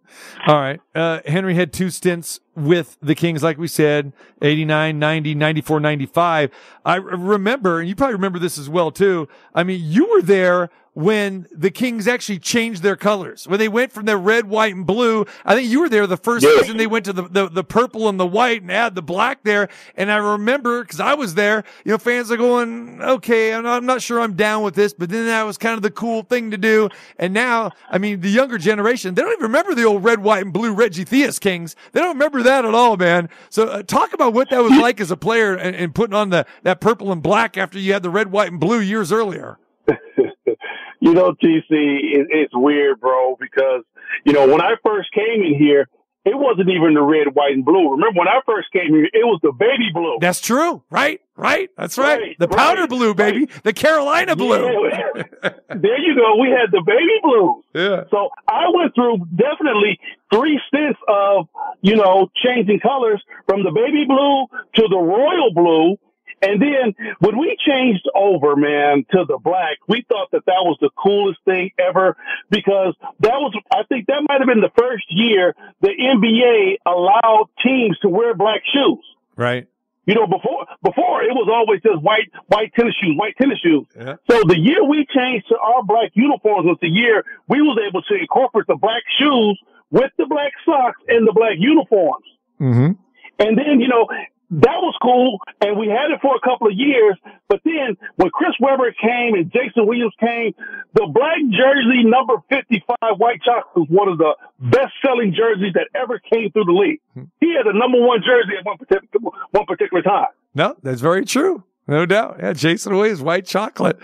All 0.47 0.57
right. 0.61 0.81
Uh, 0.95 1.21
Henry 1.26 1.55
had 1.55 1.73
two 1.73 1.91
stints 1.91 2.41
with 2.55 2.99
the 3.00 3.15
Kings, 3.15 3.43
like 3.43 3.57
we 3.59 3.69
said, 3.69 4.12
89, 4.43 4.99
90, 4.99 5.35
94, 5.35 5.81
95. 5.81 6.50
I 6.85 6.97
remember, 6.97 7.81
and 7.81 7.88
you 7.88 7.95
probably 7.95 8.15
remember 8.15 8.38
this 8.38 8.59
as 8.59 8.69
well 8.69 8.91
too. 8.91 9.29
I 9.55 9.62
mean, 9.62 9.81
you 9.83 10.07
were 10.11 10.23
there 10.23 10.71
when 10.97 11.47
the 11.53 11.71
Kings 11.71 12.09
actually 12.09 12.38
changed 12.38 12.83
their 12.83 12.97
colors. 12.97 13.47
When 13.47 13.59
they 13.59 13.69
went 13.69 13.93
from 13.93 14.07
their 14.07 14.17
red, 14.17 14.49
white, 14.49 14.75
and 14.75 14.87
blue, 14.87 15.26
I 15.45 15.55
think 15.55 15.69
you 15.69 15.81
were 15.81 15.91
there 15.91 16.07
the 16.07 16.17
first 16.17 16.43
yeah. 16.43 16.57
season 16.57 16.79
they 16.79 16.87
went 16.87 17.05
to 17.05 17.12
the, 17.12 17.25
the, 17.25 17.50
the, 17.50 17.65
purple 17.65 18.09
and 18.09 18.19
the 18.19 18.26
white 18.26 18.62
and 18.62 18.73
add 18.73 18.95
the 18.95 19.03
black 19.03 19.43
there. 19.43 19.69
And 19.95 20.11
I 20.11 20.17
remember, 20.17 20.83
cause 20.87 20.99
I 20.99 21.12
was 21.12 21.35
there, 21.35 21.65
you 21.85 21.93
know, 21.93 21.99
fans 21.99 22.31
are 22.31 22.38
going, 22.38 23.03
okay, 23.03 23.53
I'm 23.53 23.65
not, 23.65 23.76
I'm 23.76 23.85
not 23.85 24.00
sure 24.00 24.23
I'm 24.23 24.37
down 24.37 24.62
with 24.62 24.75
this, 24.75 24.95
but 24.95 25.11
then 25.11 25.26
that 25.26 25.43
was 25.43 25.59
kind 25.59 25.75
of 25.75 25.83
the 25.83 25.91
cool 25.91 26.23
thing 26.23 26.50
to 26.53 26.57
do. 26.57 26.88
And 27.19 27.35
now, 27.35 27.73
I 27.91 27.99
mean, 27.99 28.23
the 28.23 28.31
younger 28.31 28.57
generation, 28.57 29.15
they 29.15 29.21
don't 29.21 29.33
even 29.33 29.43
remember 29.43 29.75
the 29.75 29.85
old 29.85 30.03
red, 30.03 30.23
white, 30.23 30.45
and 30.45 30.53
blue 30.53 30.73
Reggie 30.73 31.05
Theus 31.05 31.38
Kings. 31.38 31.76
They 31.93 32.00
don't 32.00 32.15
remember 32.15 32.43
that 32.43 32.65
at 32.65 32.75
all, 32.75 32.97
man. 32.97 33.29
So 33.50 33.69
uh, 33.69 33.83
talk 33.83 34.15
about 34.15 34.33
what 34.33 34.49
that 34.49 34.62
was 34.62 34.73
like 34.73 34.99
as 35.03 35.11
a 35.11 35.17
player 35.19 35.55
and, 35.55 35.76
and 35.76 35.95
putting 35.95 36.15
on 36.15 36.31
the, 36.31 36.47
that 36.62 36.81
purple 36.81 37.12
and 37.12 37.23
black 37.23 37.59
after 37.59 37.79
you 37.79 37.93
had 37.93 38.03
the 38.03 38.09
red, 38.09 38.33
white, 38.33 38.50
and 38.50 38.59
blue 38.59 38.81
years 38.81 39.12
earlier. 39.12 39.59
You 41.00 41.12
know, 41.12 41.33
TC, 41.33 41.71
it, 41.71 42.26
it's 42.31 42.55
weird, 42.55 43.00
bro, 43.00 43.37
because, 43.38 43.85
you 44.25 44.33
know, 44.33 44.47
when 44.47 44.61
I 44.61 44.75
first 44.85 45.12
came 45.12 45.43
in 45.43 45.55
here, 45.59 45.88
it 46.25 46.37
wasn't 46.37 46.69
even 46.71 46.95
the 46.95 47.02
red, 47.02 47.28
white, 47.35 47.52
and 47.52 47.64
blue. 47.64 47.93
Remember 47.93 48.19
when 48.19 48.26
I 48.26 48.40
first 48.45 48.73
came 48.73 48.88
here, 48.88 49.05
it 49.05 49.25
was 49.25 49.38
the 49.43 49.52
baby 49.52 49.90
blue. 49.95 50.16
That's 50.21 50.40
true. 50.40 50.83
Right. 50.90 51.21
Right. 51.37 51.71
That's 51.76 51.99
right. 51.99 52.19
right 52.19 52.37
the 52.40 52.49
powder 52.49 52.81
right, 52.81 52.88
blue, 52.88 53.14
baby. 53.14 53.40
Right. 53.40 53.62
The 53.62 53.73
Carolina 53.73 54.35
blue. 54.35 54.88
Yeah. 54.88 55.23
there 55.69 56.00
you 56.00 56.16
go. 56.16 56.37
We 56.40 56.49
had 56.50 56.73
the 56.73 56.83
baby 56.85 57.21
blues. 57.23 57.62
Yeah. 57.75 58.05
So 58.11 58.31
I 58.49 58.64
went 58.75 58.95
through 58.97 59.19
definitely 59.37 60.00
three 60.35 60.59
stints 60.66 60.99
of, 61.07 61.47
you 61.83 61.95
know, 61.95 62.28
changing 62.45 62.81
colors 62.81 63.23
from 63.47 63.62
the 63.62 63.71
baby 63.71 64.05
blue 64.09 64.47
to 64.76 64.88
the 64.88 64.99
royal 64.99 65.52
blue 65.55 65.99
And 66.47 66.62
then 66.62 66.95
when 67.19 67.38
we 67.38 67.57
changed 67.59 68.09
over, 68.15 68.55
man, 68.55 69.05
to 69.11 69.25
the 69.26 69.38
black, 69.43 69.79
we 69.88 70.05
thought 70.09 70.31
that 70.31 70.47
that 70.47 70.62
was 70.62 70.79
the 70.81 70.91
coolest 70.97 71.41
thing 71.45 71.71
ever 71.79 72.17
because 72.50 72.95
that 73.21 73.35
was, 73.35 73.53
I 73.73 73.83
think 73.88 74.07
that 74.07 74.23
might 74.29 74.38
have 74.38 74.47
been 74.47 74.61
the 74.61 74.71
first 74.79 75.05
year 75.09 75.55
the 75.81 75.88
NBA 75.88 76.79
allowed 76.87 77.49
teams 77.65 77.99
to 78.00 78.09
wear 78.09 78.35
black 78.35 78.62
shoes. 78.73 79.05
Right. 79.35 79.67
You 80.07 80.15
know, 80.15 80.29
before 80.29 80.67
before 80.85 81.25
it 81.25 81.35
was 81.35 81.50
always 81.50 81.83
just 81.83 82.00
white 82.00 82.31
white 82.47 82.73
tennis 82.79 82.95
shoes, 83.03 83.17
white 83.19 83.35
tennis 83.37 83.59
shoes. 83.59 83.87
Yeah. 83.97 84.15
So 84.31 84.45
the 84.47 84.57
year 84.57 84.85
we 84.85 85.05
changed 85.12 85.49
to 85.49 85.59
our 85.59 85.83
black 85.83 86.12
uniforms 86.15 86.65
was 86.65 86.79
the 86.81 86.88
year 86.88 87.25
we 87.49 87.61
was 87.61 87.76
able 87.83 88.03
to 88.03 88.15
incorporate 88.15 88.69
the 88.69 88.76
black 88.76 89.03
shoes 89.19 89.59
with 89.91 90.12
the 90.17 90.26
black 90.26 90.53
socks 90.65 91.00
and 91.09 91.26
the 91.26 91.33
black 91.33 91.59
uniforms. 91.59 92.25
Mm-hmm. 92.61 92.93
And 93.38 93.59
then, 93.59 93.81
you 93.81 93.88
know, 93.88 94.09
that 94.50 94.79
was 94.79 94.95
cool, 95.03 95.41
and 95.61 95.76
we 95.76 95.88
had 95.88 96.11
it 96.15 96.21
for 96.23 96.37
a 96.37 96.41
couple 96.41 96.69
of 96.69 96.75
years. 96.75 97.19
But 97.49 97.61
then, 97.65 97.97
when 98.17 98.31
Chris 98.31 98.55
Webber 98.61 98.93
came 98.93 99.35
and 99.35 99.50
Jason 99.50 99.87
Williams 99.87 100.15
came, 100.21 100.55
the 100.95 101.07
black 101.07 101.43
jersey 101.50 102.05
number 102.05 102.35
55 102.49 103.19
white 103.19 103.43
chocolate 103.43 103.75
was 103.76 103.88
one 103.91 104.09
of 104.09 104.19
the 104.19 104.37
best 104.61 104.93
selling 105.05 105.35
jerseys 105.35 105.75
that 105.75 105.88
ever 105.95 106.21
came 106.21 106.53
through 106.53 106.65
the 106.65 106.73
league. 106.73 107.00
Hmm. 107.15 107.25
He 107.41 107.55
had 107.55 107.67
the 107.67 107.76
number 107.76 107.99
one 108.00 108.21
jersey 108.23 108.57
at 108.59 108.65
one 108.65 108.79
particular, 108.79 109.33
one 109.50 109.67
particular 109.67 110.03
time. 110.03 110.31
No, 110.55 110.76
that's 110.83 111.00
very 111.00 111.25
true. 111.25 111.65
No 111.88 112.05
doubt. 112.05 112.37
Yeah, 112.40 112.52
Jason 112.52 112.97
Williams, 112.97 113.23
white 113.23 113.47
chocolate. 113.47 113.99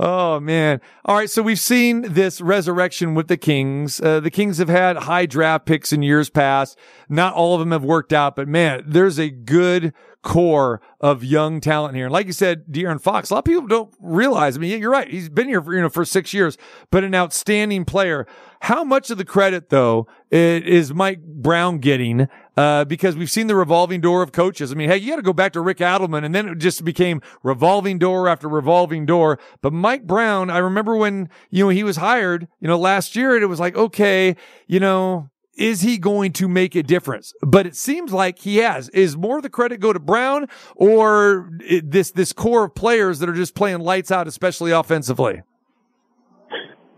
Oh 0.00 0.40
man. 0.40 0.80
All 1.04 1.16
right. 1.16 1.28
So 1.28 1.42
we've 1.42 1.58
seen 1.58 2.12
this 2.12 2.40
resurrection 2.40 3.14
with 3.14 3.28
the 3.28 3.36
Kings. 3.36 4.00
Uh, 4.00 4.20
the 4.20 4.30
Kings 4.30 4.58
have 4.58 4.70
had 4.70 4.96
high 4.96 5.26
draft 5.26 5.66
picks 5.66 5.92
in 5.92 6.02
years 6.02 6.30
past. 6.30 6.78
Not 7.08 7.34
all 7.34 7.54
of 7.54 7.60
them 7.60 7.72
have 7.72 7.84
worked 7.84 8.14
out, 8.14 8.34
but 8.34 8.48
man, 8.48 8.82
there's 8.86 9.18
a 9.18 9.28
good 9.28 9.92
core 10.22 10.80
of 11.00 11.22
young 11.22 11.60
talent 11.60 11.94
here. 11.94 12.06
And 12.06 12.12
like 12.12 12.26
you 12.26 12.32
said, 12.32 12.66
De'Aaron 12.66 13.00
Fox, 13.00 13.30
a 13.30 13.34
lot 13.34 13.40
of 13.40 13.44
people 13.44 13.66
don't 13.66 13.94
realize. 14.00 14.56
I 14.56 14.60
mean, 14.60 14.80
you're 14.80 14.90
right. 14.90 15.08
He's 15.08 15.28
been 15.28 15.48
here 15.48 15.62
for, 15.62 15.74
you 15.74 15.82
know, 15.82 15.88
for 15.88 16.04
six 16.04 16.34
years, 16.34 16.58
but 16.90 17.04
an 17.04 17.14
outstanding 17.14 17.84
player. 17.84 18.26
How 18.60 18.82
much 18.84 19.10
of 19.10 19.18
the 19.18 19.24
credit 19.24 19.68
though 19.68 20.06
is 20.30 20.92
Mike 20.92 21.22
Brown 21.22 21.78
getting? 21.78 22.28
Uh, 22.58 22.84
because 22.84 23.14
we've 23.14 23.30
seen 23.30 23.46
the 23.46 23.54
revolving 23.54 24.00
door 24.00 24.20
of 24.20 24.32
coaches. 24.32 24.72
I 24.72 24.74
mean, 24.74 24.88
hey, 24.88 24.96
you 24.96 25.10
got 25.10 25.16
to 25.16 25.22
go 25.22 25.32
back 25.32 25.52
to 25.52 25.60
Rick 25.60 25.78
Adelman 25.78 26.24
and 26.24 26.34
then 26.34 26.48
it 26.48 26.58
just 26.58 26.84
became 26.84 27.22
revolving 27.44 28.00
door 28.00 28.26
after 28.26 28.48
revolving 28.48 29.06
door. 29.06 29.38
But 29.60 29.72
Mike 29.72 30.08
Brown, 30.08 30.50
I 30.50 30.58
remember 30.58 30.96
when, 30.96 31.28
you 31.50 31.62
know, 31.62 31.68
he 31.68 31.84
was 31.84 31.98
hired, 31.98 32.48
you 32.58 32.66
know, 32.66 32.76
last 32.76 33.14
year 33.14 33.36
and 33.36 33.44
it 33.44 33.46
was 33.46 33.60
like, 33.60 33.76
okay, 33.76 34.34
you 34.66 34.80
know, 34.80 35.30
is 35.56 35.82
he 35.82 35.98
going 35.98 36.32
to 36.32 36.48
make 36.48 36.74
a 36.74 36.82
difference? 36.82 37.32
But 37.42 37.64
it 37.64 37.76
seems 37.76 38.12
like 38.12 38.40
he 38.40 38.56
has. 38.56 38.88
Is 38.88 39.16
more 39.16 39.36
of 39.36 39.44
the 39.44 39.50
credit 39.50 39.78
go 39.78 39.92
to 39.92 40.00
Brown 40.00 40.48
or 40.74 41.52
this, 41.84 42.10
this 42.10 42.32
core 42.32 42.64
of 42.64 42.74
players 42.74 43.20
that 43.20 43.28
are 43.28 43.34
just 43.34 43.54
playing 43.54 43.78
lights 43.78 44.10
out, 44.10 44.26
especially 44.26 44.72
offensively? 44.72 45.42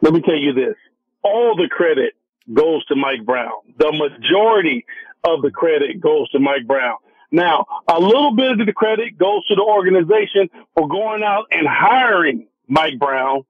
Let 0.01 0.15
me 0.15 0.23
tell 0.23 0.39
you 0.39 0.55
this. 0.55 0.77
All 1.23 1.55
the 1.55 1.69
credit 1.71 2.15
goes 2.51 2.83
to 2.87 2.97
Mike 2.97 3.27
Brown. 3.27 3.53
The 3.79 3.93
majority 3.93 4.87
of 5.25 5.43
the 5.43 5.51
credit 5.51 6.01
goes 6.01 6.31
to 6.31 6.39
Mike 6.39 6.67
Brown. 6.67 6.97
Now, 7.31 7.67
a 7.87 8.01
little 8.01 8.35
bit 8.35 8.61
of 8.61 8.67
the 8.67 8.73
credit 8.73 9.17
goes 9.17 9.47
to 9.49 9.55
the 9.55 9.63
organization 9.63 10.51
for 10.75 10.89
going 10.89 11.23
out 11.23 11.47
and 11.51 11.67
hiring 11.69 12.49
Mike 12.67 12.99
Brown, 12.99 13.45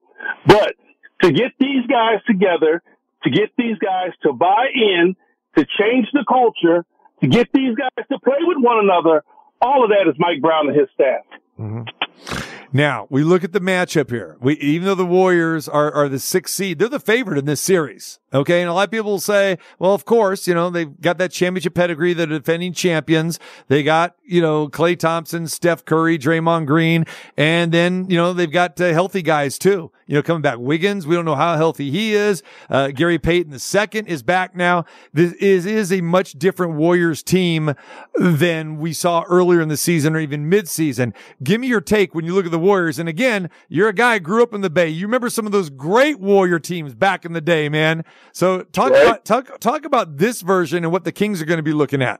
but 0.45 0.75
to 1.21 1.31
get 1.31 1.53
these 1.59 1.85
guys 1.87 2.19
together, 2.27 2.83
to 3.23 3.29
get 3.29 3.51
these 3.57 3.77
guys 3.79 4.11
to 4.23 4.33
buy 4.33 4.67
in, 4.73 5.15
to 5.55 5.65
change 5.79 6.07
the 6.13 6.23
culture, 6.27 6.85
to 7.21 7.27
get 7.27 7.49
these 7.53 7.75
guys 7.75 8.05
to 8.11 8.19
play 8.19 8.39
with 8.41 8.57
one 8.59 8.79
another, 8.79 9.23
all 9.61 9.83
of 9.83 9.89
that 9.89 10.07
is 10.07 10.15
Mike 10.17 10.41
Brown 10.41 10.67
and 10.69 10.79
his 10.79 10.89
staff. 10.93 11.25
Mm-hmm. 11.59 12.40
Now 12.73 13.07
we 13.09 13.23
look 13.23 13.43
at 13.43 13.51
the 13.51 13.59
matchup 13.59 14.09
here. 14.09 14.37
We, 14.39 14.53
even 14.57 14.85
though 14.85 14.95
the 14.95 15.05
Warriors 15.05 15.67
are, 15.67 15.91
are 15.91 16.07
the 16.07 16.19
sixth 16.19 16.55
seed, 16.55 16.79
they're 16.79 16.87
the 16.87 16.99
favorite 16.99 17.37
in 17.37 17.45
this 17.45 17.61
series. 17.61 18.19
Okay. 18.33 18.61
And 18.61 18.69
a 18.69 18.73
lot 18.73 18.87
of 18.87 18.91
people 18.91 19.11
will 19.11 19.19
say, 19.19 19.57
well, 19.77 19.93
of 19.93 20.05
course, 20.05 20.47
you 20.47 20.53
know, 20.53 20.69
they've 20.69 20.99
got 21.01 21.17
that 21.17 21.31
championship 21.31 21.73
pedigree. 21.73 22.13
They're 22.13 22.25
defending 22.27 22.73
champions. 22.73 23.39
They 23.67 23.83
got, 23.83 24.15
you 24.23 24.41
know, 24.41 24.69
Klay 24.69 24.97
Thompson, 24.97 25.47
Steph 25.47 25.83
Curry, 25.83 26.17
Draymond 26.17 26.65
Green. 26.65 27.05
And 27.35 27.73
then, 27.73 28.09
you 28.09 28.15
know, 28.15 28.31
they've 28.31 28.51
got 28.51 28.79
uh, 28.79 28.93
healthy 28.93 29.21
guys 29.21 29.57
too, 29.57 29.91
you 30.11 30.17
know, 30.17 30.21
coming 30.21 30.41
back. 30.41 30.57
Wiggins, 30.59 31.07
we 31.07 31.15
don't 31.15 31.23
know 31.23 31.35
how 31.35 31.55
healthy 31.55 31.89
he 31.89 32.13
is. 32.13 32.43
Uh, 32.69 32.89
Gary 32.89 33.17
Payton 33.17 33.49
the 33.49 33.59
second 33.59 34.07
is 34.07 34.21
back 34.21 34.53
now. 34.53 34.83
This 35.13 35.31
is, 35.35 35.65
is 35.65 35.93
a 35.93 36.01
much 36.01 36.33
different 36.33 36.73
Warriors 36.73 37.23
team 37.23 37.75
than 38.15 38.77
we 38.77 38.91
saw 38.91 39.23
earlier 39.29 39.61
in 39.61 39.69
the 39.69 39.77
season 39.77 40.13
or 40.13 40.19
even 40.19 40.49
mid-season. 40.49 41.13
Give 41.41 41.61
me 41.61 41.67
your 41.67 41.79
take 41.79 42.13
when 42.13 42.25
you 42.25 42.33
look 42.33 42.43
at 42.43 42.51
the 42.51 42.59
Warriors. 42.59 42.99
And 42.99 43.07
again, 43.07 43.49
you're 43.69 43.87
a 43.87 43.93
guy 43.93 44.15
who 44.15 44.19
grew 44.19 44.43
up 44.43 44.53
in 44.53 44.59
the 44.59 44.69
Bay. 44.69 44.89
You 44.89 45.05
remember 45.07 45.29
some 45.29 45.45
of 45.45 45.53
those 45.53 45.69
great 45.69 46.19
Warrior 46.19 46.59
teams 46.59 46.93
back 46.93 47.23
in 47.23 47.31
the 47.31 47.39
day, 47.39 47.69
man. 47.69 48.03
So 48.33 48.63
talk 48.63 48.91
right. 48.91 49.03
about 49.03 49.23
talk 49.23 49.61
talk 49.61 49.85
about 49.85 50.17
this 50.17 50.41
version 50.41 50.83
and 50.83 50.91
what 50.91 51.05
the 51.05 51.13
Kings 51.13 51.41
are 51.41 51.45
going 51.45 51.55
to 51.55 51.63
be 51.63 51.71
looking 51.71 52.01
at. 52.01 52.19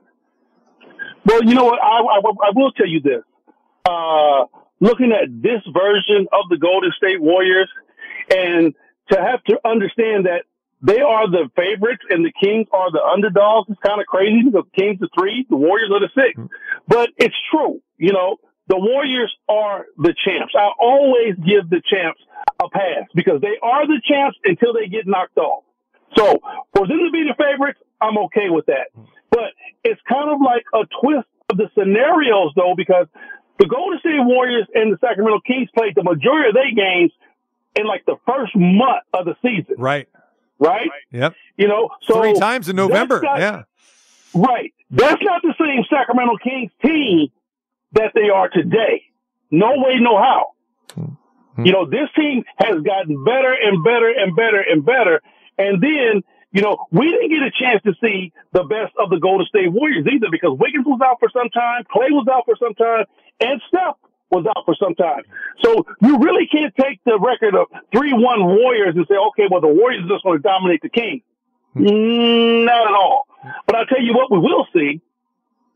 Well, 1.26 1.44
you 1.44 1.54
know 1.54 1.64
what? 1.64 1.78
I, 1.78 1.98
I, 1.98 2.20
I 2.24 2.52
will 2.54 2.72
tell 2.72 2.88
you 2.88 3.02
this. 3.02 3.22
Uh, 3.84 4.46
looking 4.82 5.12
at 5.12 5.30
this 5.30 5.62
version 5.72 6.26
of 6.32 6.50
the 6.50 6.58
Golden 6.58 6.90
State 6.96 7.22
Warriors, 7.22 7.70
and 8.28 8.74
to 9.10 9.16
have 9.16 9.42
to 9.44 9.60
understand 9.64 10.26
that 10.26 10.42
they 10.82 11.00
are 11.00 11.30
the 11.30 11.48
favorites 11.54 12.02
and 12.10 12.24
the 12.24 12.32
Kings 12.32 12.66
are 12.72 12.90
the 12.90 13.00
underdogs 13.00 13.70
is 13.70 13.76
kind 13.86 14.00
of 14.00 14.06
crazy 14.06 14.42
because 14.42 14.66
the 14.74 14.82
Kings 14.82 15.00
are 15.00 15.08
three, 15.16 15.46
the 15.48 15.56
Warriors 15.56 15.90
are 15.94 16.00
the 16.00 16.10
6 16.12 16.18
mm-hmm. 16.18 16.46
But 16.88 17.10
it's 17.16 17.36
true. 17.52 17.80
You 17.98 18.12
know, 18.12 18.38
the 18.66 18.76
Warriors 18.76 19.32
are 19.48 19.86
the 19.96 20.14
champs. 20.24 20.54
I 20.58 20.70
always 20.80 21.36
give 21.36 21.70
the 21.70 21.80
champs 21.86 22.20
a 22.60 22.68
pass 22.68 23.06
because 23.14 23.40
they 23.40 23.58
are 23.62 23.86
the 23.86 24.02
champs 24.02 24.36
until 24.42 24.74
they 24.74 24.88
get 24.88 25.06
knocked 25.06 25.38
off. 25.38 25.62
So 26.18 26.42
for 26.74 26.88
them 26.88 26.98
to 27.06 27.10
be 27.12 27.22
the 27.22 27.38
favorites, 27.38 27.78
I'm 28.00 28.18
okay 28.26 28.50
with 28.50 28.66
that. 28.66 28.90
But 29.30 29.54
it's 29.84 30.00
kind 30.10 30.30
of 30.30 30.40
like 30.42 30.64
a 30.74 30.82
twist 31.00 31.28
of 31.48 31.56
the 31.58 31.70
scenarios 31.78 32.52
though, 32.56 32.74
because 32.76 33.06
the 33.62 33.68
Golden 33.68 34.00
State 34.00 34.18
Warriors 34.18 34.66
and 34.74 34.92
the 34.92 34.98
Sacramento 34.98 35.40
Kings 35.46 35.68
played 35.72 35.94
the 35.94 36.02
majority 36.02 36.48
of 36.48 36.54
their 36.54 36.74
games 36.74 37.12
in 37.76 37.86
like 37.86 38.04
the 38.04 38.16
first 38.26 38.56
month 38.56 39.04
of 39.14 39.24
the 39.24 39.36
season. 39.40 39.76
Right. 39.78 40.08
Right? 40.58 40.90
Yep. 41.12 41.34
You 41.56 41.68
know, 41.68 41.90
so 42.02 42.20
three 42.20 42.34
times 42.34 42.68
in 42.68 42.74
November. 42.74 43.20
Not, 43.22 43.38
yeah. 43.38 43.62
Right. 44.34 44.74
That's 44.90 45.22
not 45.22 45.42
the 45.42 45.54
same 45.60 45.84
Sacramento 45.88 46.38
Kings 46.42 46.72
team 46.84 47.28
that 47.92 48.10
they 48.14 48.30
are 48.30 48.48
today. 48.48 49.04
No 49.52 49.74
way, 49.76 49.98
no 50.00 50.18
how. 50.18 50.46
Mm-hmm. 50.96 51.66
You 51.66 51.72
know, 51.72 51.86
this 51.86 52.08
team 52.16 52.42
has 52.56 52.82
gotten 52.82 53.22
better 53.22 53.54
and 53.54 53.84
better 53.84 54.10
and 54.10 54.34
better 54.34 54.60
and 54.60 54.84
better. 54.84 55.22
And 55.56 55.80
then, 55.80 56.22
you 56.50 56.62
know, 56.62 56.86
we 56.90 57.10
didn't 57.10 57.30
get 57.30 57.42
a 57.42 57.52
chance 57.52 57.82
to 57.84 57.94
see 58.02 58.32
the 58.52 58.64
best 58.64 58.92
of 58.98 59.10
the 59.10 59.18
Golden 59.18 59.46
State 59.46 59.70
Warriors 59.70 60.06
either 60.10 60.26
because 60.32 60.58
Wiggins 60.58 60.86
was 60.86 61.00
out 61.04 61.18
for 61.20 61.30
some 61.30 61.48
time, 61.50 61.84
Klay 61.84 62.10
was 62.10 62.26
out 62.26 62.44
for 62.44 62.56
some 62.56 62.74
time, 62.74 63.04
and 63.40 63.60
Steph 63.68 63.96
was 64.30 64.46
out 64.46 64.64
for 64.64 64.74
some 64.74 64.94
time. 64.94 65.22
So 65.62 65.86
you 66.00 66.18
really 66.18 66.46
can't 66.46 66.74
take 66.74 67.00
the 67.04 67.18
record 67.18 67.54
of 67.54 67.66
3-1 67.94 68.16
Warriors 68.46 68.94
and 68.96 69.06
say, 69.06 69.14
okay, 69.14 69.44
well, 69.50 69.60
the 69.60 69.68
Warriors 69.68 70.04
are 70.04 70.08
just 70.08 70.24
going 70.24 70.38
to 70.38 70.42
dominate 70.42 70.80
the 70.82 70.88
Kings. 70.88 71.22
Mm, 71.76 72.64
not 72.64 72.88
at 72.88 72.94
all. 72.94 73.26
But 73.66 73.76
I'll 73.76 73.86
tell 73.86 74.02
you 74.02 74.14
what 74.14 74.30
we 74.30 74.38
will 74.38 74.66
see 74.72 75.00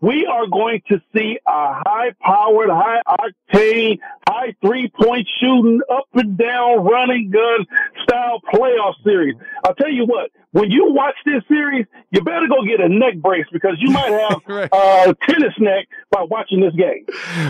we 0.01 0.27
are 0.27 0.47
going 0.47 0.83
to 0.89 1.01
see 1.15 1.39
a 1.47 1.83
high 1.85 2.13
powered, 2.21 2.69
high 2.71 3.01
octane, 3.09 3.99
high 4.29 4.55
three 4.61 4.91
point 5.03 5.27
shooting, 5.41 5.81
up 5.91 6.07
and 6.15 6.37
down, 6.37 6.85
running 6.85 7.31
gun 7.31 7.67
style 8.03 8.41
playoff 8.53 8.95
series. 9.05 9.35
I'll 9.65 9.75
tell 9.75 9.91
you 9.91 10.05
what, 10.05 10.31
when 10.53 10.71
you 10.71 10.93
watch 10.93 11.15
this 11.25 11.43
series, 11.49 11.87
you 12.11 12.23
better 12.23 12.47
go 12.47 12.65
get 12.67 12.81
a 12.81 12.89
neck 12.89 13.17
brace 13.17 13.47
because 13.53 13.77
you 13.79 13.91
might 13.91 14.11
have 14.11 14.43
right. 14.49 14.69
uh, 14.73 15.15
tennis 15.29 15.55
neck 15.59 15.89
by 16.11 16.23
watching 16.23 16.61
this 16.61 16.75
game. 16.75 17.07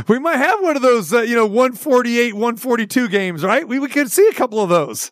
We 0.09 0.19
might 0.19 0.37
have 0.37 0.63
one 0.63 0.77
of 0.77 0.83
those, 0.83 1.13
uh, 1.13 1.23
you 1.23 1.35
know, 1.35 1.47
148, 1.47 2.35
142 2.35 3.09
games, 3.09 3.45
right? 3.45 3.67
We, 3.67 3.79
we 3.79 3.89
could 3.89 4.11
see 4.11 4.27
a 4.29 4.33
couple 4.33 4.61
of 4.61 4.69
those. 4.69 5.11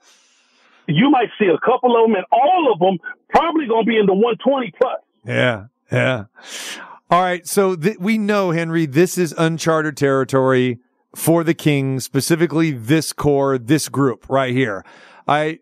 You 0.87 1.11
might 1.11 1.29
see 1.39 1.47
a 1.47 1.59
couple 1.59 1.97
of 1.97 2.09
them, 2.09 2.17
and 2.17 2.25
all 2.31 2.73
of 2.73 2.79
them 2.79 2.99
probably 3.29 3.67
going 3.67 3.85
to 3.85 3.89
be 3.89 3.99
in 3.99 4.07
the 4.07 4.15
120 4.15 4.73
plus. 4.81 5.01
Yeah, 5.25 5.67
yeah. 5.91 6.25
All 7.15 7.23
right. 7.23 7.47
So 7.47 7.77
th- 7.77 7.99
we 8.01 8.19
know, 8.19 8.51
Henry, 8.51 8.87
this 8.87 9.17
is 9.17 9.33
uncharted 9.39 9.97
territory 9.97 10.81
for 11.15 11.45
the 11.45 11.55
Kings, 11.55 12.03
specifically 12.03 12.73
this 12.73 13.13
core, 13.13 13.57
this 13.57 13.89
group 13.89 14.29
right 14.29 14.53
here. 14.53 14.85
I 15.29 15.61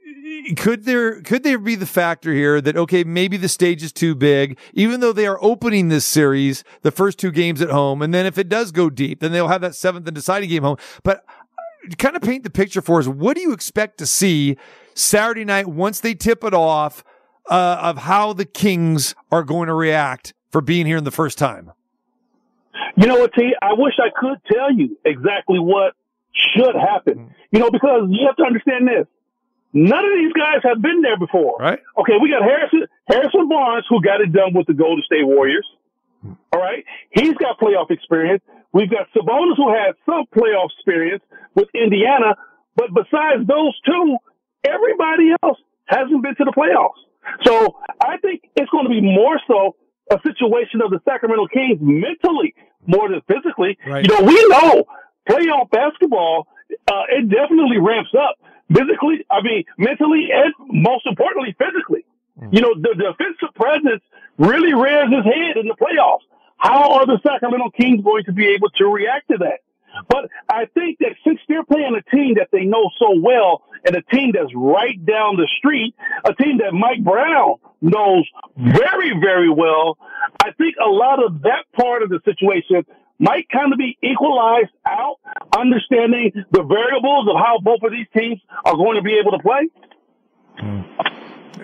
could 0.56 0.87
there 0.87 1.21
could 1.21 1.42
there 1.42 1.59
be 1.59 1.75
the 1.75 1.85
factor 1.85 2.32
here 2.32 2.62
that 2.62 2.78
okay 2.78 3.04
maybe 3.04 3.37
the 3.37 3.50
stage 3.50 3.82
is 3.82 3.92
too 3.92 4.14
big 4.14 4.59
even 4.73 5.00
though 5.00 5.12
they 5.12 5.26
are 5.26 5.38
opening 5.42 5.88
this 5.88 6.06
series 6.06 6.64
the 6.80 6.90
first 6.90 7.18
two 7.18 7.30
games 7.30 7.61
at 7.61 7.68
home 7.68 8.00
and 8.00 8.14
then 8.14 8.25
if 8.25 8.38
it 8.38 8.49
does 8.49 8.73
go 8.73 8.88
deep 8.90 9.21
then 9.21 9.30
they'll 9.30 9.49
have 9.49 9.61
that 9.61 9.75
seventh 9.75 10.06
and 10.09 10.14
deciding 10.16 10.49
game 10.49 10.64
home 10.64 10.78
but 11.04 11.23
uh, 11.28 11.94
kind 11.97 12.16
of 12.16 12.23
paint 12.23 12.42
the 12.42 12.50
picture 12.50 12.80
for 12.80 12.99
us 12.99 13.06
what 13.06 13.37
do 13.37 13.42
you 13.42 13.52
expect 13.52 13.99
to 13.99 14.06
see 14.06 14.56
Saturday 14.94 15.44
night 15.44 15.68
once 15.68 16.00
they 16.00 16.14
tip 16.14 16.42
it 16.42 16.54
off 16.54 17.04
uh, 17.49 17.78
of 17.80 17.99
how 17.99 18.32
the 18.32 18.47
Kings 18.47 19.14
are 19.30 19.44
going 19.44 19.68
to 19.68 19.75
react 19.75 20.35
for 20.52 20.61
being 20.61 20.87
here 20.87 20.99
in 20.99 21.04
the 21.04 21.11
first 21.11 21.38
time? 21.38 21.73
You 22.97 23.06
know 23.06 23.18
what, 23.18 23.32
T? 23.35 23.54
I 23.61 23.73
wish 23.73 23.94
I 23.99 24.11
could 24.14 24.38
tell 24.47 24.71
you 24.71 24.99
exactly 25.04 25.59
what 25.59 25.94
should 26.32 26.75
happen. 26.76 27.14
Mm-hmm. 27.18 27.32
You 27.50 27.59
know, 27.59 27.71
because 27.71 28.09
you 28.11 28.26
have 28.26 28.37
to 28.37 28.44
understand 28.44 28.87
this. 28.87 29.06
None 29.73 30.04
of 30.04 30.12
these 30.14 30.32
guys 30.35 30.61
have 30.64 30.82
been 30.82 31.00
there 31.00 31.18
before. 31.18 31.56
Right. 31.59 31.80
Okay, 31.99 32.14
we 32.21 32.28
got 32.30 32.42
Harrison 32.42 32.87
Harrison 33.09 33.49
Barnes 33.49 33.87
who 33.88 34.02
got 34.02 34.21
it 34.21 34.32
done 34.32 34.52
with 34.52 34.66
the 34.66 34.75
Golden 34.75 35.02
State 35.04 35.25
Warriors. 35.25 35.66
Mm-hmm. 36.25 36.35
All 36.52 36.61
right. 36.61 36.85
He's 37.11 37.32
got 37.35 37.59
playoff 37.59 37.90
experience. 37.90 38.42
We've 38.73 38.90
got 38.90 39.09
Sabonis 39.16 39.56
who 39.56 39.73
has 39.73 39.94
some 40.04 40.25
playoff 40.35 40.68
experience 40.76 41.23
with 41.54 41.68
Indiana. 41.75 42.37
But 42.76 42.88
besides 42.94 43.47
those 43.47 43.78
two, 43.85 44.16
everybody 44.64 45.32
else 45.42 45.59
hasn't 45.87 46.23
been 46.23 46.37
to 46.37 46.44
the 46.44 46.52
playoffs. 46.52 47.00
So 47.44 47.78
I 48.00 48.18
think 48.18 48.42
it's 48.56 48.71
going 48.71 48.85
to 48.85 48.90
be 48.90 49.00
more 49.00 49.40
so 49.47 49.76
a 50.12 50.21
situation 50.23 50.81
of 50.85 50.90
the 50.90 51.00
Sacramento 51.04 51.47
Kings 51.52 51.78
mentally 51.81 52.54
more 52.87 53.09
than 53.09 53.21
physically. 53.26 53.78
Right. 53.87 54.04
You 54.04 54.14
know, 54.14 54.23
we 54.26 54.37
know 54.49 54.85
playoff 55.28 55.71
basketball, 55.71 56.47
uh, 56.87 57.02
it 57.11 57.28
definitely 57.28 57.78
ramps 57.78 58.12
up 58.14 58.38
physically. 58.69 59.25
I 59.31 59.42
mean, 59.42 59.64
mentally 59.78 60.28
and 60.33 60.52
most 60.69 61.07
importantly, 61.07 61.57
physically. 61.59 62.04
You 62.50 62.61
know, 62.61 62.75
the 62.75 62.95
defensive 62.97 63.54
presence 63.54 64.02
really 64.38 64.75
rears 64.75 65.12
his 65.12 65.25
head 65.25 65.57
in 65.57 65.69
the 65.69 65.76
playoffs. 65.76 66.25
How 66.57 66.95
are 66.95 67.07
the 67.07 67.21
Sacramento 67.23 67.71
Kings 67.71 68.02
going 68.02 68.25
to 68.25 68.33
be 68.33 68.49
able 68.49 68.71
to 68.78 68.87
react 68.87 69.28
to 69.31 69.38
that? 69.38 69.61
But 70.09 70.28
I 70.49 70.66
think 70.75 70.99
that 71.00 71.14
since 71.25 71.40
they're 71.49 71.64
playing 71.64 71.94
a 71.97 72.16
team 72.16 72.35
that 72.38 72.49
they 72.52 72.64
know 72.64 72.90
so 72.99 73.18
well 73.21 73.62
and 73.85 73.97
a 73.97 74.02
team 74.02 74.32
that's 74.35 74.52
right 74.54 75.04
down 75.04 75.37
the 75.37 75.49
street, 75.59 75.94
a 76.25 76.35
team 76.35 76.59
that 76.59 76.73
Mike 76.73 77.02
Brown 77.02 77.56
knows 77.80 78.28
very, 78.56 79.12
very 79.21 79.50
well, 79.50 79.99
I 80.42 80.52
think 80.52 80.76
a 80.85 80.88
lot 80.88 81.25
of 81.25 81.42
that 81.42 81.64
part 81.76 82.02
of 82.02 82.09
the 82.09 82.21
situation 82.25 82.85
might 83.18 83.49
kind 83.50 83.73
of 83.73 83.78
be 83.78 83.97
equalized 84.02 84.71
out, 84.87 85.16
understanding 85.56 86.32
the 86.50 86.62
variables 86.62 87.28
of 87.28 87.37
how 87.37 87.59
both 87.62 87.82
of 87.82 87.92
these 87.92 88.06
teams 88.16 88.40
are 88.64 88.75
going 88.75 88.97
to 88.97 89.02
be 89.02 89.14
able 89.14 89.32
to 89.32 89.38
play. 89.38 89.68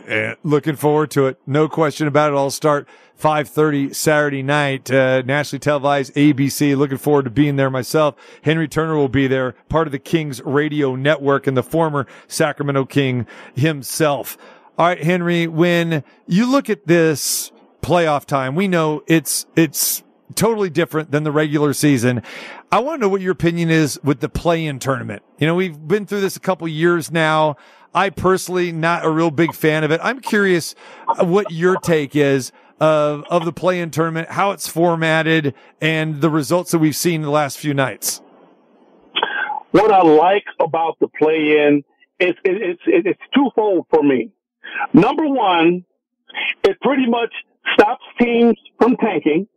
Eh, 0.07 0.35
looking 0.42 0.76
forward 0.76 1.11
to 1.11 1.26
it. 1.26 1.38
No 1.47 1.68
question 1.68 2.07
about 2.07 2.33
it. 2.33 2.37
I'll 2.37 2.50
start 2.50 2.88
5:30 3.19 3.93
Saturday 3.93 4.43
night, 4.43 4.91
uh, 4.91 5.23
nationally 5.23 5.59
televised 5.59 6.15
ABC. 6.15 6.75
Looking 6.75 6.99
forward 6.99 7.25
to 7.25 7.31
being 7.31 7.57
there 7.57 7.71
myself. 7.71 8.15
Henry 8.43 8.69
Turner 8.69 8.97
will 8.97 9.09
be 9.09 9.27
there, 9.27 9.55
part 9.69 9.89
of 9.89 9.93
the 9.93 9.99
Kings 9.99 10.41
radio 10.45 10.95
network 10.95 11.47
and 11.47 11.57
the 11.57 11.63
former 11.63 12.07
Sacramento 12.29 12.85
King 12.85 13.27
himself. 13.55 14.39
All 14.79 14.87
right, 14.87 15.03
Henry, 15.03 15.49
when 15.49 16.05
you 16.27 16.49
look 16.49 16.71
at 16.71 16.87
this 16.87 17.51
playoff 17.83 18.25
time, 18.25 18.55
we 18.55 18.69
know 18.69 19.03
it's 19.09 19.47
it's 19.57 20.05
totally 20.35 20.71
different 20.71 21.11
than 21.11 21.25
the 21.25 21.33
regular 21.33 21.73
season. 21.73 22.23
I 22.71 22.79
want 22.81 23.01
to 23.01 23.07
know 23.07 23.09
what 23.09 23.21
your 23.21 23.33
opinion 23.33 23.71
is 23.71 23.99
with 24.05 24.21
the 24.21 24.29
play-in 24.29 24.79
tournament. 24.79 25.23
You 25.39 25.47
know, 25.47 25.55
we've 25.55 25.89
been 25.89 26.07
through 26.07 26.21
this 26.21 26.37
a 26.37 26.41
couple 26.41 26.69
years 26.69 27.11
now. 27.11 27.57
I 27.95 28.11
personally 28.11 28.71
not 28.71 29.05
a 29.05 29.11
real 29.11 29.31
big 29.31 29.55
fan 29.55 29.83
of 29.83 29.91
it. 29.91 30.01
I'm 30.03 30.21
curious 30.21 30.75
what 31.19 31.51
your 31.51 31.77
take 31.79 32.15
is 32.15 32.53
of 32.81 33.25
of 33.29 33.45
the 33.45 33.53
play-in 33.53 33.91
tournament, 33.91 34.31
how 34.31 34.53
it's 34.53 34.69
formatted, 34.69 35.55
and 35.81 36.21
the 36.21 36.31
results 36.31 36.71
that 36.73 36.79
we've 36.79 36.97
seen 36.97 37.23
the 37.23 37.31
last 37.31 37.59
few 37.59 37.75
nights. 37.75 38.21
What 39.71 39.93
I 39.93 40.03
like 40.03 40.45
about 40.61 40.99
the 40.99 41.09
play-in 41.09 41.85
is 42.19 42.35
it, 42.45 42.63
it's 42.63 42.83
it, 42.87 43.07
it's 43.07 43.21
twofold 43.35 43.87
for 43.91 44.03
me. 44.03 44.31
Number 44.93 45.27
one, 45.27 45.85
it 46.65 46.81
pretty 46.81 47.07
much 47.09 47.33
stops 47.75 48.05
teams 48.21 48.57
from 48.79 48.97
tanking. 48.97 49.49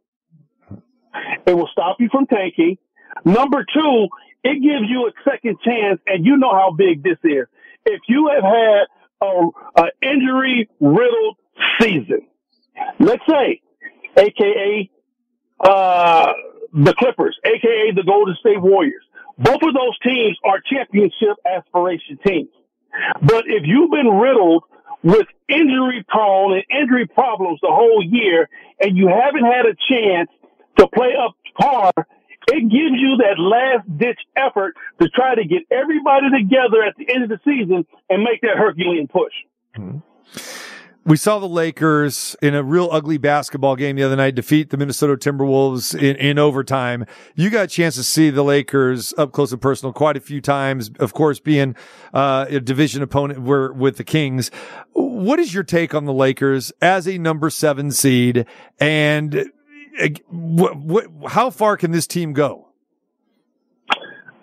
It 1.46 1.54
will 1.54 1.70
stop 1.72 1.98
you 2.00 2.10
from 2.12 2.28
tanking. 2.28 2.78
Number 3.26 3.66
two, 3.74 4.08
it 4.44 4.62
gives 4.62 4.90
you 4.90 5.08
a 5.08 5.30
second 5.30 5.58
chance, 5.64 6.00
and 6.08 6.26
you 6.26 6.38
know 6.38 6.52
how 6.52 6.72
big 6.72 7.04
this 7.04 7.18
is. 7.24 7.48
If 7.86 8.02
you 8.08 8.32
have 8.34 8.44
had 8.44 8.84
a, 9.22 9.82
a 9.82 9.86
injury 10.02 10.70
riddled 10.80 11.38
season, 11.80 12.28
let's 13.00 13.24
say, 13.30 13.62
aka 14.18 14.90
uh, 15.60 16.34
the 16.74 16.94
Clippers, 16.94 17.38
aka 17.46 17.92
the 17.96 18.04
Golden 18.06 18.36
State 18.40 18.62
Warriors, 18.62 19.04
both 19.38 19.62
of 19.62 19.74
those 19.74 19.98
teams 20.04 20.38
are 20.44 20.60
championship 20.60 21.38
aspiration 21.46 22.20
teams. 22.26 22.50
But 23.22 23.46
if 23.48 23.64
you've 23.66 23.92
been 23.92 24.08
riddled 24.08 24.64
with 25.04 25.28
injury 25.48 26.06
prone 26.08 26.54
and 26.54 26.64
injury 26.70 27.08
problems 27.08 27.60
the 27.62 27.72
whole 27.72 28.04
year, 28.04 28.50
and 28.80 28.98
you 28.98 29.08
haven't 29.08 29.46
had 29.46 29.66
a 29.66 29.76
chance 29.90 30.30
to 30.78 30.88
play 30.88 31.14
up 31.18 31.36
to 31.46 31.64
par, 31.64 31.92
it 32.48 32.62
gives 32.62 33.00
you 33.00 33.18
that 33.18 33.40
last 33.40 33.98
ditch 33.98 34.20
effort 34.36 34.76
to 35.02 35.10
try 35.10 35.36
to 35.36 35.46
get 35.46 35.64
everybody 35.72 36.30
together 36.30 36.84
at 36.84 36.96
the 36.98 37.14
end 37.14 37.24
of 37.24 37.30
the 37.30 37.40
season 37.46 37.86
and 38.10 38.24
make 38.24 38.42
that 38.42 38.58
Herculean 38.58 39.08
push. 39.08 39.34
We 41.04 41.18
saw 41.18 41.40
the 41.40 41.48
Lakers 41.48 42.36
in 42.44 42.54
a 42.54 42.62
real 42.62 42.88
ugly 42.92 43.18
basketball 43.18 43.76
game 43.76 43.96
the 43.96 44.04
other 44.04 44.16
night 44.16 44.36
defeat 44.36 44.70
the 44.70 44.78
Minnesota 44.78 45.18
Timberwolves 45.18 45.96
in, 45.96 46.16
in 46.18 46.38
overtime. 46.38 47.08
You 47.34 47.50
got 47.50 47.64
a 47.64 47.68
chance 47.68 47.96
to 47.96 48.04
see 48.04 48.30
the 48.30 48.44
Lakers 48.44 49.12
up 49.18 49.32
close 49.32 49.52
and 49.52 49.60
personal 49.60 49.94
quite 49.94 50.16
a 50.16 50.20
few 50.20 50.42
times, 50.42 50.92
of 51.00 51.16
course, 51.16 51.40
being 51.40 51.76
uh, 52.14 52.46
a 52.50 52.60
division 52.60 53.02
opponent 53.02 53.42
were 53.42 53.74
with 53.74 53.98
the 53.98 54.04
Kings. 54.04 54.52
What 54.94 55.40
is 55.40 55.56
your 55.56 55.64
take 55.64 55.96
on 55.96 56.06
the 56.06 56.14
Lakers 56.14 56.72
as 56.84 57.08
a 57.08 57.18
number 57.18 57.50
seven 57.50 57.90
seed 57.90 58.46
and 58.80 59.52
uh, 60.00 60.10
how 61.30 61.50
far 61.50 61.78
can 61.78 61.90
this 61.90 62.06
team 62.06 62.34
go? 62.34 62.68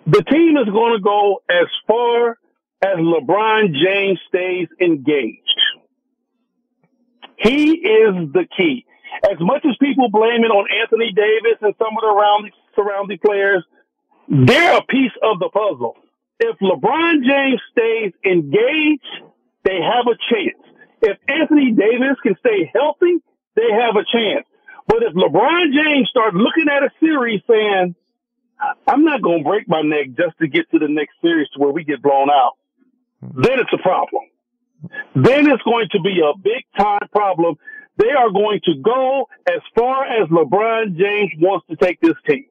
The 0.07 0.23
team 0.23 0.57
is 0.57 0.65
going 0.65 0.97
to 0.97 1.01
go 1.01 1.41
as 1.49 1.67
far 1.87 2.37
as 2.81 2.97
LeBron 2.97 3.73
James 3.73 4.19
stays 4.27 4.67
engaged. 4.81 5.48
He 7.39 7.71
is 7.71 8.31
the 8.33 8.45
key. 8.55 8.85
As 9.23 9.39
much 9.39 9.65
as 9.65 9.75
people 9.81 10.09
blame 10.09 10.43
it 10.43 10.51
on 10.51 10.67
Anthony 10.81 11.11
Davis 11.11 11.57
and 11.61 11.73
some 11.79 11.95
of 11.97 12.01
the 12.01 12.11
surrounding, 12.11 12.51
surrounding 12.75 13.19
players, 13.19 13.63
they're 14.27 14.77
a 14.77 14.83
piece 14.83 15.15
of 15.23 15.39
the 15.39 15.49
puzzle. 15.49 15.95
If 16.39 16.57
LeBron 16.59 17.25
James 17.25 17.61
stays 17.71 18.13
engaged, 18.23 19.11
they 19.63 19.79
have 19.81 20.05
a 20.07 20.15
chance. 20.29 20.61
If 21.01 21.17
Anthony 21.27 21.71
Davis 21.71 22.17
can 22.23 22.35
stay 22.39 22.71
healthy, 22.73 23.17
they 23.55 23.71
have 23.71 23.95
a 23.95 24.05
chance. 24.05 24.45
But 24.87 25.03
if 25.03 25.13
LeBron 25.13 25.73
James 25.73 26.09
starts 26.09 26.35
looking 26.35 26.67
at 26.69 26.83
a 26.83 26.89
series 26.99 27.41
saying, 27.47 27.95
I'm 28.87 29.03
not 29.03 29.21
going 29.21 29.43
to 29.43 29.49
break 29.49 29.67
my 29.67 29.81
neck 29.81 30.07
just 30.17 30.37
to 30.39 30.47
get 30.47 30.69
to 30.71 30.79
the 30.79 30.87
next 30.87 31.13
series 31.21 31.47
to 31.53 31.59
where 31.59 31.71
we 31.71 31.83
get 31.83 32.01
blown 32.01 32.29
out, 32.29 32.53
then 33.21 33.59
it's 33.59 33.73
a 33.73 33.81
problem. 33.81 34.23
Then 35.15 35.49
it's 35.49 35.63
going 35.63 35.87
to 35.91 36.01
be 36.01 36.21
a 36.21 36.37
big 36.37 36.65
time 36.77 37.07
problem. 37.11 37.57
They 37.97 38.11
are 38.11 38.31
going 38.31 38.61
to 38.63 38.75
go 38.81 39.27
as 39.47 39.61
far 39.75 40.05
as 40.05 40.29
LeBron 40.29 40.97
James 40.97 41.31
wants 41.39 41.67
to 41.69 41.75
take 41.75 41.99
this 41.99 42.15
team. 42.27 42.45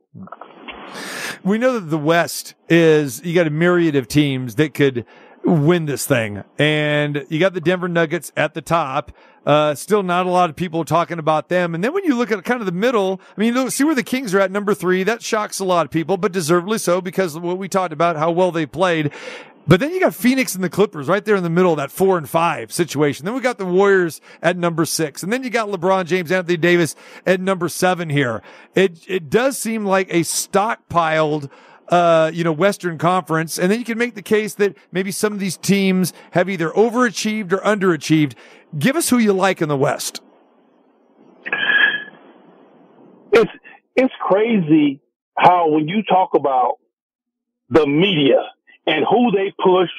We 1.43 1.59
know 1.59 1.75
that 1.75 1.87
the 1.87 1.99
West 1.99 2.55
is, 2.69 3.25
you 3.25 3.35
got 3.35 3.47
a 3.47 3.51
myriad 3.51 3.97
of 3.97 4.09
teams 4.09 4.57
that 4.57 4.75
could 4.75 5.07
win 5.45 5.87
this 5.87 6.07
thing. 6.07 6.45
And 6.59 7.25
you 7.29 7.38
got 7.38 7.55
the 7.55 7.61
Denver 7.61 7.88
Nuggets 7.88 8.33
at 8.37 8.55
the 8.55 8.61
top. 8.61 9.12
Uh, 9.47 9.75
still 9.75 10.03
not 10.03 10.27
a 10.27 10.31
lot 10.31 10.51
of 10.51 10.57
people 10.57 10.85
talking 10.85 11.19
about 11.19 11.49
them. 11.49 11.75
And 11.75 11.83
then 11.83 11.95
when 11.95 12.05
you 12.05 12.14
look 12.14 12.31
at 12.31 12.45
kind 12.45 12.61
of 12.61 12.67
the 12.67 12.73
middle, 12.73 13.19
I 13.35 13.41
mean, 13.41 13.71
see 13.71 13.85
where 13.85 13.95
the 13.95 14.03
Kings 14.03 14.35
are 14.35 14.41
at 14.41 14.51
number 14.51 14.75
three. 14.75 15.05
That 15.05 15.23
shocks 15.23 15.59
a 15.59 15.64
lot 15.64 15.87
of 15.87 15.91
people, 15.91 16.19
but 16.19 16.33
deservedly 16.33 16.77
so 16.77 17.01
because 17.01 17.38
what 17.38 17.57
we 17.57 17.67
talked 17.67 17.95
about, 17.95 18.17
how 18.17 18.31
well 18.31 18.51
they 18.53 18.67
played. 18.67 19.11
But 19.68 19.81
then 19.81 19.92
you 19.92 20.00
got 20.00 20.14
Phoenix 20.14 20.54
and 20.54 20.64
the 20.64 20.70
Clippers 20.70 21.09
right 21.09 21.22
there 21.22 21.37
in 21.37 21.42
the 21.42 21.50
middle 21.50 21.72
of 21.72 21.76
that 21.76 21.90
four 21.90 22.16
and 22.16 22.28
five 22.28 22.72
situation. 22.72 23.26
Then 23.26 23.35
we 23.35 23.42
got 23.42 23.59
the 23.59 23.66
Warriors 23.66 24.22
at 24.40 24.57
number 24.57 24.87
six. 24.87 25.22
And 25.22 25.31
then 25.31 25.44
you 25.44 25.50
got 25.50 25.68
LeBron 25.68 26.07
James, 26.07 26.33
Anthony 26.33 26.57
Davis 26.57 26.96
at 27.26 27.38
number 27.38 27.68
seven 27.68 28.09
here. 28.09 28.42
It, 28.74 28.98
it 29.07 29.28
does 29.28 29.59
seem 29.59 29.85
like 29.85 30.09
a 30.09 30.20
stockpiled, 30.20 31.50
uh, 31.88 32.31
you 32.33 32.44
know, 32.44 32.52
Western 32.52 32.96
Conference. 32.96 33.59
And 33.59 33.70
then 33.70 33.78
you 33.78 33.85
can 33.85 33.98
make 33.98 34.14
the 34.14 34.22
case 34.22 34.54
that 34.54 34.74
maybe 34.90 35.12
some 35.12 35.35
of 35.35 35.38
these 35.38 35.59
teams 35.59 36.14
have 36.31 36.48
either 36.48 36.70
overachieved 36.70 37.52
or 37.52 37.59
underachieved. 37.59 38.33
Give 38.78 38.96
us 38.96 39.11
who 39.11 39.18
you 39.18 39.35
like 39.35 39.61
in 39.61 39.68
the 39.68 39.76
West. 39.76 40.22
It's, 43.33 43.50
it's 43.94 44.14
crazy 44.26 45.02
how 45.37 45.68
when 45.68 45.88
you 45.88 46.02
talk 46.04 46.31
about 46.33 46.76
the 47.68 47.87
media 47.87 48.38
and 48.88 49.05
who 49.09 49.31
they 49.31 49.53
push 49.62 49.90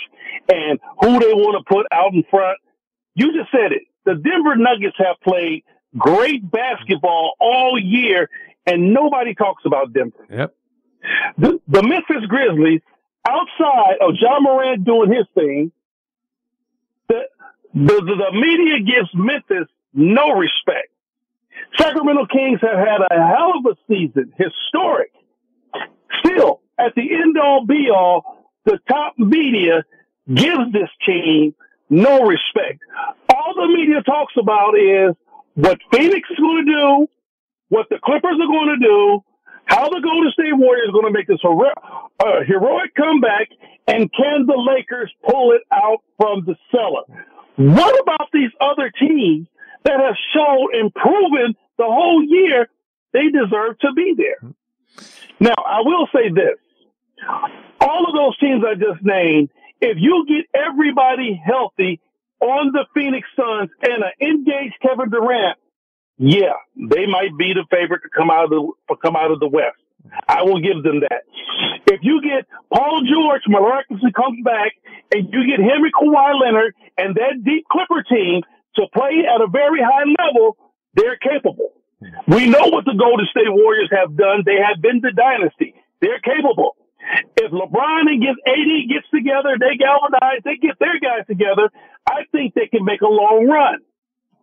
and 0.52 0.80
who 1.00 1.20
they 1.20 1.34
want 1.34 1.64
to 1.64 1.74
put 1.74 1.86
out 1.92 2.14
in 2.14 2.24
front, 2.30 2.58
you 3.14 3.32
just 3.34 3.52
said 3.52 3.72
it. 3.72 3.84
The 4.06 4.16
Denver 4.16 4.56
Nuggets 4.56 4.96
have 4.98 5.18
played 5.24 5.64
great 5.98 6.50
basketball 6.50 7.34
all 7.40 7.80
year 7.80 8.30
and 8.66 8.94
nobody 8.94 9.36
talks 9.36 9.64
about 9.66 9.94
Denver. 9.94 10.26
Yep. 10.30 10.56
The, 11.38 11.62
the 11.68 11.84
Memphis 11.84 12.26
Grizzlies, 12.28 12.82
outside 13.28 13.98
of 14.02 14.16
Ja 14.20 14.40
Morant 14.40 14.84
doing 14.84 15.12
his 15.12 15.28
thing, 15.36 15.72
the, 17.08 17.22
the, 17.74 17.94
the, 17.94 18.16
the 18.16 18.32
media 18.34 18.80
gives 18.80 19.10
Memphis 19.14 19.70
no 19.94 20.32
respect. 20.32 20.90
Sacramento 21.78 22.26
Kings 22.32 22.60
have 22.62 22.78
had 22.78 23.02
a 23.10 23.28
hell 23.28 23.54
of 23.58 23.66
a 23.66 23.76
season, 23.88 24.34
historic. 24.38 25.12
Still, 26.26 26.62
at 26.78 26.96
the 26.96 27.02
end 27.02 27.38
all 27.38 27.66
be 27.66 27.90
all, 27.94 28.39
the 28.70 28.80
top 28.88 29.18
media 29.18 29.84
gives 30.32 30.72
this 30.72 30.90
team 31.06 31.56
no 31.90 32.22
respect. 32.22 32.80
All 33.34 33.54
the 33.56 33.68
media 33.68 34.04
talks 34.04 34.34
about 34.38 34.78
is 34.78 35.16
what 35.56 35.80
Phoenix 35.92 36.30
is 36.30 36.38
going 36.38 36.66
to 36.66 36.72
do, 36.72 37.08
what 37.70 37.88
the 37.90 37.98
Clippers 38.04 38.38
are 38.40 38.48
going 38.48 38.78
to 38.80 38.86
do, 38.86 39.24
how 39.66 39.90
the 39.90 40.02
Golden 40.02 40.32
State 40.32 40.54
Warriors 40.56 40.90
are 40.90 40.92
going 40.92 41.12
to 41.12 41.18
make 41.18 41.26
this 41.26 41.42
hero- 41.42 41.74
uh, 42.20 42.44
heroic 42.46 42.94
comeback, 42.94 43.50
and 43.88 44.12
can 44.14 44.46
the 44.46 44.58
Lakers 44.58 45.12
pull 45.28 45.54
it 45.54 45.62
out 45.72 46.04
from 46.18 46.46
the 46.46 46.56
cellar? 46.70 47.06
What 47.56 48.00
about 48.02 48.30
these 48.32 48.52
other 48.62 48.92
teams 48.92 49.48
that 49.84 50.00
have 50.00 50.16
shown 50.34 50.70
and 50.74 50.94
proven 50.94 51.56
the 51.78 51.86
whole 51.86 52.24
year 52.24 52.70
they 53.14 53.30
deserve 53.30 53.80
to 53.80 53.94
be 53.96 54.14
there? 54.16 54.54
Now, 55.40 55.56
I 55.58 55.82
will 55.82 56.08
say 56.14 56.30
this. 56.30 56.58
All 57.82 58.06
of 58.08 58.14
those 58.16 58.38
teams 58.40 58.64
I 58.66 58.76
just 58.76 59.04
named, 59.04 59.50
if 59.82 59.98
you 60.00 60.26
get 60.28 60.46
everybody 60.54 61.40
healthy 61.44 62.02
on 62.42 62.72
the 62.72 62.86
Phoenix 62.94 63.28
Suns 63.36 63.70
and 63.82 64.04
an 64.04 64.12
engaged 64.22 64.76
Kevin 64.82 65.10
Durant, 65.10 65.58
yeah, 66.18 66.60
they 66.76 67.06
might 67.06 67.38
be 67.38 67.54
the 67.54 67.66
favorite 67.72 68.02
to 68.04 68.10
come 68.10 68.30
out 68.30 68.46
of 68.46 68.50
the 68.50 68.96
come 69.02 69.16
out 69.16 69.32
of 69.32 69.40
the 69.40 69.48
West. 69.48 69.80
I 70.28 70.44
will 70.44 70.60
give 70.60 70.84
them 70.84 71.02
that. 71.02 71.24
If 71.88 72.00
you 72.04 72.22
get 72.22 72.48
Paul 72.74 73.02
George 73.04 73.44
miraculously 73.48 74.12
comes 74.12 74.40
back 74.44 74.74
and 75.14 75.28
you 75.32 75.48
get 75.48 75.60
him 75.60 75.84
and 75.84 75.94
Kawhi 75.94 76.40
Leonard 76.40 76.76
and 76.98 77.16
that 77.16 77.44
deep 77.44 77.66
Clipper 77.72 78.04
team 78.04 78.42
to 78.76 78.84
play 78.94 79.24
at 79.28 79.42
a 79.42 79.48
very 79.48 79.80
high 79.82 80.08
level, 80.24 80.58
they're 80.94 81.18
capable. 81.18 81.72
We 82.28 82.48
know 82.48 82.68
what 82.68 82.86
the 82.86 82.96
Golden 82.98 83.28
State 83.32 83.52
Warriors 83.52 83.90
have 83.92 84.16
done. 84.16 84.44
They 84.46 84.56
have 84.56 84.82
been 84.82 85.02
the 85.02 85.12
dynasty. 85.12 85.76
They're 86.02 86.20
capable. 86.20 86.76
If 87.38 87.52
LeBron 87.52 88.10
and 88.10 88.22
gets 88.22 88.40
AD 88.46 88.90
gets 88.90 89.10
together, 89.10 89.58
they 89.60 89.78
galvanize, 89.78 90.42
they 90.44 90.56
get 90.58 90.78
their 90.80 91.00
guys 91.00 91.26
together, 91.28 91.70
I 92.06 92.26
think 92.32 92.54
they 92.54 92.68
can 92.68 92.86
make 92.86 93.02
a 93.02 93.08
long 93.08 93.48
run. 93.48 93.80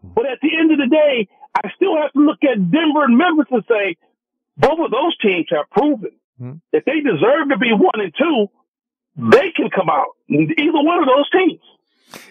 But 0.02 0.26
at 0.26 0.38
the 0.40 0.50
end 0.57 0.72
of 0.72 0.79
the 0.79 0.88
day, 0.88 1.29
I 1.55 1.70
still 1.76 1.96
have 1.96 2.12
to 2.12 2.20
look 2.20 2.42
at 2.42 2.70
Denver 2.70 3.05
and 3.05 3.16
Memphis 3.16 3.46
and 3.50 3.64
say, 3.68 3.96
both 4.57 4.79
of 4.81 4.90
those 4.90 5.16
teams 5.18 5.46
have 5.50 5.70
proven 5.70 6.12
Hmm. 6.38 6.61
that 6.72 6.85
they 6.85 7.00
deserve 7.00 7.48
to 7.48 7.57
be 7.57 7.72
one 7.72 7.98
and 8.00 8.12
two. 8.16 8.48
They 9.16 9.50
can 9.57 9.70
come 9.70 9.88
out, 9.88 10.16
either 10.29 10.83
one 10.85 11.00
of 11.00 11.09
those 11.09 11.31
teams. 11.31 11.62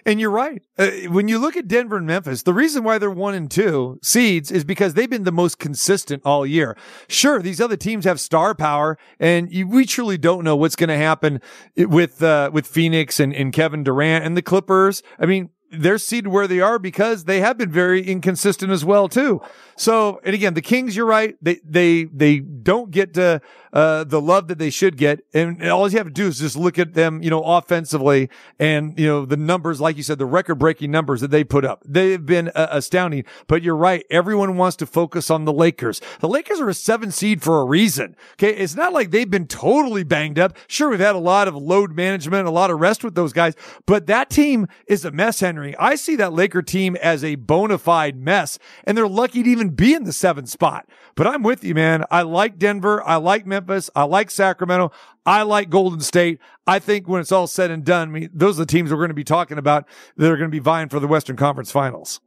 And 0.06 0.20
you're 0.20 0.32
right. 0.32 0.62
Uh, 0.78 0.90
when 1.10 1.28
you 1.28 1.38
look 1.38 1.58
at 1.58 1.68
Denver 1.68 1.98
and 1.98 2.08
Memphis, 2.08 2.44
the 2.44 2.54
reason 2.54 2.84
why 2.84 2.98
they're 2.98 3.10
one 3.10 3.34
and 3.34 3.50
two 3.50 4.00
seeds 4.02 4.52
is 4.52 4.64
because 4.64 4.94
they've 4.94 5.10
been 5.10 5.24
the 5.24 5.32
most 5.32 5.60
consistent 5.60 6.22
all 6.26 6.46
year. 6.46 6.78
Sure, 7.08 7.42
these 7.42 7.60
other 7.60 7.78
teams 7.78 8.06
have 8.06 8.20
star 8.20 8.56
power, 8.56 8.98
and 9.20 9.52
you, 9.52 9.68
we 9.68 9.86
truly 9.86 10.18
don't 10.18 10.44
know 10.44 10.56
what's 10.56 10.76
going 10.76 10.90
to 10.90 10.98
happen 10.98 11.42
with 11.76 12.24
uh, 12.24 12.50
with 12.54 12.68
Phoenix 12.68 13.20
and, 13.20 13.34
and 13.34 13.52
Kevin 13.52 13.84
Durant 13.84 14.26
and 14.26 14.38
the 14.38 14.42
Clippers. 14.42 15.04
I 15.20 15.26
mean, 15.26 15.50
they're 15.72 15.98
seated 15.98 16.30
where 16.30 16.48
they 16.48 16.62
are 16.62 16.80
because 16.80 17.26
they 17.26 17.40
have 17.40 17.58
been 17.58 17.72
very 17.72 18.06
inconsistent 18.06 18.72
as 18.72 18.86
well 18.86 19.10
too. 19.10 19.42
So, 19.78 20.22
and 20.24 20.34
again, 20.34 20.54
the 20.54 20.62
Kings, 20.62 20.96
you're 20.96 21.06
right. 21.06 21.36
They 21.42 21.60
they 21.64 22.06
they 22.06 22.40
don't 22.40 22.92
get 22.92 23.18
uh, 23.18 23.40
uh, 23.76 24.06
the 24.06 24.22
love 24.22 24.48
that 24.48 24.58
they 24.58 24.70
should 24.70 24.98
get, 24.98 25.20
and 25.34 25.62
all 25.70 25.92
you 25.92 25.98
have 25.98 26.08
to 26.08 26.14
do 26.14 26.28
is 26.28 26.40
just 26.40 26.56
look 26.56 26.80
at 26.80 26.94
them, 26.94 27.22
you 27.22 27.30
know, 27.30 27.44
offensively, 27.44 28.30
and 28.58 28.98
you 28.98 29.06
know 29.06 29.26
the 29.26 29.38
numbers, 29.38 29.82
like 29.82 29.98
you 29.98 30.04
said, 30.04 30.18
the 30.18 30.26
record-breaking 30.26 30.90
numbers 30.90 31.22
that 31.22 31.30
they 31.30 31.44
put 31.44 31.66
up. 31.66 31.84
They've 31.86 32.26
been 32.26 32.50
uh, 32.56 32.68
astounding. 32.72 33.26
But 33.48 33.62
you're 33.62 33.76
right. 33.76 34.06
Everyone 34.10 34.56
wants 34.56 34.78
to 34.78 34.86
focus 34.86 35.30
on 35.30 35.44
the 35.44 35.52
Lakers. 35.52 36.02
The 36.22 36.30
Lakers 36.30 36.62
are 36.62 36.70
a 36.70 36.74
seven 36.74 37.12
seed 37.12 37.42
for 37.44 37.60
a 37.60 37.66
reason. 37.66 38.16
Okay, 38.34 38.56
it's 38.56 38.76
not 38.76 38.94
like 38.94 39.12
they've 39.12 39.30
been 39.30 39.48
totally 39.48 40.04
banged 40.04 40.40
up. 40.40 40.56
Sure, 40.68 40.90
we've 40.90 41.00
had 41.00 41.16
a 41.16 41.20
lot 41.20 41.50
of 41.50 41.56
load 41.56 41.96
management, 41.96 42.48
a 42.48 42.52
lot 42.52 42.72
of 42.72 42.80
rest 42.80 43.04
with 43.04 43.16
those 43.16 43.34
guys, 43.34 43.56
but 43.86 44.08
that 44.08 44.30
team 44.30 44.68
is 44.88 45.04
a 45.04 45.12
mess, 45.12 45.42
Henry. 45.42 45.76
I 45.78 45.96
see 45.96 46.16
that 46.16 46.32
Laker 46.32 46.62
team 46.62 46.96
as 47.02 47.24
a 47.24 47.36
bona 47.36 47.78
fide 47.78 48.18
mess, 48.18 48.58
and 48.86 48.98
they're 48.98 49.08
lucky 49.08 49.44
to 49.44 49.50
even 49.50 49.72
be 49.72 49.94
in 49.94 50.06
the 50.06 50.14
seventh 50.14 50.48
spot. 50.48 50.88
But 51.16 51.28
I'm 51.28 51.44
with 51.44 51.64
you, 51.64 51.76
man. 51.76 52.06
I 52.10 52.22
like 52.22 52.58
Denver. 52.58 53.04
I 53.04 53.18
like 53.18 53.46
Memphis. 53.46 53.64
I 53.95 54.04
like 54.04 54.32
Sacramento. 54.32 54.91
I 55.25 55.43
like 55.43 55.69
Golden 55.69 55.99
State. 56.01 56.39
I 56.67 56.80
think 56.80 57.08
when 57.08 57.21
it's 57.21 57.32
all 57.32 57.47
said 57.47 57.71
and 57.71 57.84
done, 57.84 58.10
I 58.10 58.12
mean, 58.12 58.30
those 58.34 58.60
are 58.60 58.63
the 58.63 58.71
teams 58.71 58.91
we're 58.91 58.97
going 58.97 59.10
to 59.10 59.15
be 59.15 59.23
talking 59.23 59.58
about 59.58 59.86
that 60.17 60.32
are 60.32 60.38
going 60.38 60.49
to 60.49 60.56
be 60.56 60.60
vying 60.60 60.89
for 60.89 60.99
the 60.99 61.08
Western 61.08 61.36
Conference 61.36 61.71
Finals. 61.71 62.19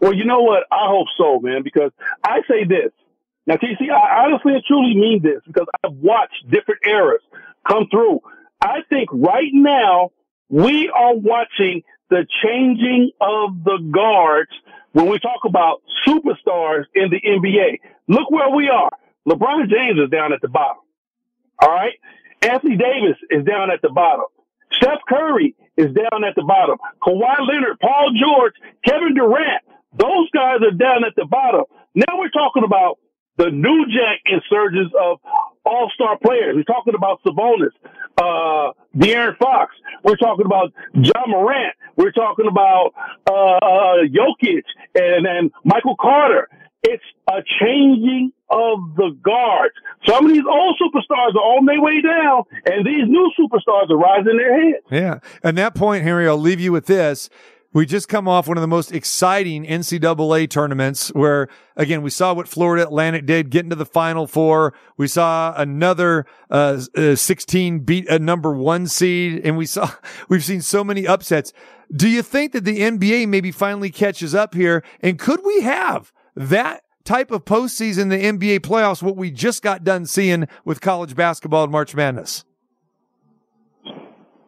Well, 0.00 0.12
you 0.12 0.24
know 0.24 0.42
what? 0.42 0.64
I 0.70 0.88
hope 0.88 1.06
so, 1.16 1.38
man, 1.40 1.62
because 1.62 1.92
I 2.24 2.40
say 2.48 2.64
this. 2.64 2.92
Now, 3.46 3.54
TC, 3.54 3.90
I 3.90 4.24
honestly 4.24 4.54
and 4.54 4.64
truly 4.64 4.94
mean 4.94 5.20
this 5.22 5.40
because 5.46 5.66
I've 5.84 5.92
watched 5.92 6.48
different 6.50 6.80
eras 6.86 7.22
come 7.66 7.88
through. 7.90 8.20
I 8.60 8.82
think 8.88 9.08
right 9.12 9.50
now 9.52 10.10
we 10.48 10.88
are 10.88 11.14
watching 11.14 11.82
the 12.10 12.26
changing 12.44 13.10
of 13.20 13.64
the 13.64 13.78
guards 13.90 14.50
when 14.92 15.08
we 15.08 15.18
talk 15.18 15.44
about 15.44 15.82
superstars 16.06 16.84
in 16.94 17.10
the 17.10 17.20
NBA. 17.20 17.80
Look 18.08 18.30
where 18.30 18.50
we 18.50 18.68
are. 18.68 18.90
LeBron 19.28 19.68
James 19.70 19.98
is 20.02 20.10
down 20.10 20.32
at 20.32 20.40
the 20.40 20.48
bottom. 20.48 20.82
All 21.60 21.70
right. 21.70 21.94
Anthony 22.42 22.76
Davis 22.76 23.16
is 23.30 23.44
down 23.44 23.70
at 23.70 23.80
the 23.82 23.90
bottom. 23.90 24.24
Steph 24.72 25.00
Curry 25.08 25.54
is 25.76 25.94
down 25.94 26.24
at 26.24 26.34
the 26.34 26.42
bottom. 26.42 26.78
Kawhi 27.02 27.46
Leonard, 27.46 27.78
Paul 27.80 28.10
George, 28.18 28.54
Kevin 28.84 29.14
Durant, 29.14 29.62
those 29.96 30.30
guys 30.30 30.58
are 30.62 30.72
down 30.74 31.04
at 31.04 31.14
the 31.14 31.26
bottom. 31.26 31.64
Now 31.94 32.18
we're 32.18 32.30
talking 32.30 32.64
about 32.64 32.98
the 33.36 33.50
new 33.50 33.86
jack 33.86 34.20
insurgents 34.26 34.92
of 34.98 35.18
all-star 35.64 36.18
players. 36.18 36.56
We're 36.56 36.64
talking 36.64 36.94
about 36.94 37.22
Sabonis, 37.22 37.72
uh, 38.18 38.72
De'Aaron 38.96 39.36
Fox. 39.38 39.74
We're 40.02 40.16
talking 40.16 40.46
about 40.46 40.72
Ja 40.94 41.26
Morant. 41.26 41.74
We're 41.96 42.12
talking 42.12 42.46
about, 42.48 42.92
uh, 43.26 44.04
Jokic 44.08 44.64
and, 44.94 45.26
and 45.26 45.50
Michael 45.64 45.96
Carter. 46.00 46.48
It's 46.82 47.04
a 47.28 47.42
changing 47.60 48.32
of 48.50 48.96
the 48.96 49.16
guards. 49.22 49.74
Some 50.06 50.26
of 50.26 50.32
these 50.32 50.42
old 50.48 50.80
superstars 50.80 51.34
are 51.34 51.56
on 51.56 51.64
their 51.64 51.80
way 51.80 52.02
down, 52.02 52.42
and 52.66 52.84
these 52.84 53.08
new 53.08 53.30
superstars 53.38 53.88
are 53.90 53.96
rising 53.96 54.36
their 54.36 54.60
heads. 54.60 54.84
Yeah. 54.90 55.18
And 55.42 55.56
that 55.58 55.74
point, 55.74 56.02
Henry, 56.02 56.26
I'll 56.26 56.36
leave 56.36 56.60
you 56.60 56.72
with 56.72 56.86
this. 56.86 57.30
We 57.74 57.86
just 57.86 58.06
come 58.06 58.28
off 58.28 58.48
one 58.48 58.58
of 58.58 58.60
the 58.60 58.68
most 58.68 58.92
exciting 58.92 59.64
NCAA 59.64 60.50
tournaments 60.50 61.08
where, 61.14 61.48
again, 61.74 62.02
we 62.02 62.10
saw 62.10 62.34
what 62.34 62.46
Florida 62.46 62.82
Atlantic 62.82 63.24
did, 63.24 63.48
get 63.48 63.64
into 63.64 63.76
the 63.76 63.86
final 63.86 64.26
four. 64.26 64.74
We 64.98 65.08
saw 65.08 65.54
another, 65.56 66.26
uh, 66.50 66.82
uh, 66.94 67.16
16 67.16 67.80
beat 67.80 68.06
a 68.10 68.18
number 68.18 68.52
one 68.52 68.86
seed 68.88 69.40
and 69.42 69.56
we 69.56 69.64
saw, 69.64 69.90
we've 70.28 70.44
seen 70.44 70.60
so 70.60 70.84
many 70.84 71.06
upsets. 71.06 71.54
Do 71.94 72.10
you 72.10 72.20
think 72.22 72.52
that 72.52 72.64
the 72.64 72.80
NBA 72.80 73.26
maybe 73.28 73.50
finally 73.50 73.90
catches 73.90 74.34
up 74.34 74.54
here? 74.54 74.84
And 75.00 75.18
could 75.18 75.40
we 75.42 75.62
have 75.62 76.12
that 76.34 76.82
type 77.04 77.30
of 77.30 77.44
postseason, 77.44 78.10
the 78.10 78.18
NBA 78.18 78.60
playoffs, 78.60 79.02
what 79.02 79.16
we 79.16 79.30
just 79.30 79.62
got 79.62 79.84
done 79.84 80.06
seeing 80.06 80.46
with 80.64 80.80
college 80.80 81.14
basketball 81.14 81.64
and 81.64 81.72
March 81.72 81.94
Madness? 81.94 82.44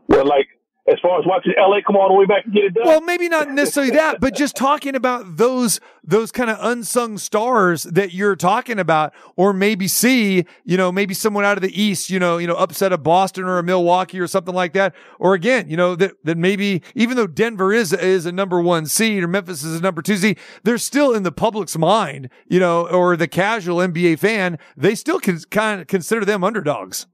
Well, 0.08 0.26
like, 0.26 0.48
as 0.86 0.98
far 1.00 1.18
as 1.18 1.24
watching 1.26 1.54
LA 1.56 1.78
come 1.86 1.96
all 1.96 2.08
the 2.08 2.14
way 2.14 2.26
back 2.26 2.44
and 2.44 2.52
get 2.52 2.64
it 2.64 2.74
done. 2.74 2.86
Well, 2.86 3.00
maybe 3.00 3.28
not 3.28 3.50
necessarily 3.50 3.92
that, 3.92 4.20
but 4.20 4.34
just 4.34 4.54
talking 4.54 4.94
about 4.94 5.38
those 5.38 5.80
those 6.06 6.30
kind 6.30 6.50
of 6.50 6.58
unsung 6.60 7.16
stars 7.16 7.84
that 7.84 8.12
you're 8.12 8.36
talking 8.36 8.78
about, 8.78 9.14
or 9.36 9.54
maybe 9.54 9.88
see, 9.88 10.44
you 10.64 10.76
know, 10.76 10.92
maybe 10.92 11.14
someone 11.14 11.44
out 11.44 11.56
of 11.56 11.62
the 11.62 11.80
East, 11.80 12.10
you 12.10 12.18
know, 12.18 12.36
you 12.36 12.46
know, 12.46 12.56
upset 12.56 12.92
a 12.92 12.98
Boston 12.98 13.44
or 13.44 13.58
a 13.58 13.62
Milwaukee 13.62 14.20
or 14.20 14.26
something 14.26 14.54
like 14.54 14.74
that, 14.74 14.94
or 15.18 15.32
again, 15.32 15.70
you 15.70 15.76
know, 15.76 15.96
that 15.96 16.12
that 16.24 16.36
maybe 16.36 16.82
even 16.94 17.16
though 17.16 17.26
Denver 17.26 17.72
is 17.72 17.94
is 17.94 18.26
a 18.26 18.32
number 18.32 18.60
one 18.60 18.84
seed 18.84 19.22
or 19.22 19.28
Memphis 19.28 19.64
is 19.64 19.78
a 19.78 19.82
number 19.82 20.02
two 20.02 20.18
seed, 20.18 20.38
they're 20.64 20.76
still 20.76 21.14
in 21.14 21.22
the 21.22 21.32
public's 21.32 21.78
mind, 21.78 22.28
you 22.46 22.60
know, 22.60 22.86
or 22.86 23.16
the 23.16 23.28
casual 23.28 23.78
NBA 23.78 24.18
fan, 24.18 24.58
they 24.76 24.94
still 24.94 25.18
can 25.18 25.40
kind 25.50 25.80
of 25.80 25.86
consider 25.86 26.26
them 26.26 26.44
underdogs. 26.44 27.06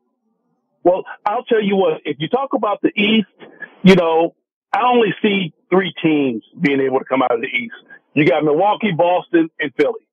Well, 0.83 1.05
I'll 1.27 1.45
tell 1.45 1.63
you 1.63 1.77
what, 1.77 2.01
if 2.05 2.17
you 2.21 2.29
talk 2.29 2.55
about 2.55 2.81
the 2.83 2.91
East, 2.97 3.29
you 3.83 3.95
know, 3.95 4.35
I 4.73 4.83
only 4.87 5.15
see 5.23 5.53
three 5.69 5.93
teams 6.03 6.43
being 6.59 6.81
able 6.81 7.01
to 7.01 7.05
come 7.05 7.23
out 7.23 7.33
of 7.33 7.41
the 7.41 7.47
East. 7.47 7.75
You 8.15 8.27
got 8.27 8.45
Milwaukee, 8.45 8.93
Boston, 8.93 9.51
and 9.59 9.73
Philly. 9.77 10.07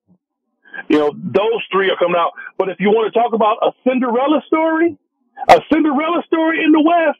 You 0.89 0.99
know, 0.99 1.12
those 1.13 1.63
three 1.71 1.89
are 1.89 1.97
coming 1.97 2.17
out. 2.17 2.34
But 2.58 2.69
if 2.69 2.80
you 2.80 2.89
want 2.89 3.12
to 3.12 3.19
talk 3.19 3.34
about 3.34 3.58
a 3.62 3.71
Cinderella 3.88 4.41
story, 4.45 4.97
a 5.47 5.62
Cinderella 5.71 6.23
story 6.25 6.63
in 6.63 6.71
the 6.71 6.82
West, 6.82 7.19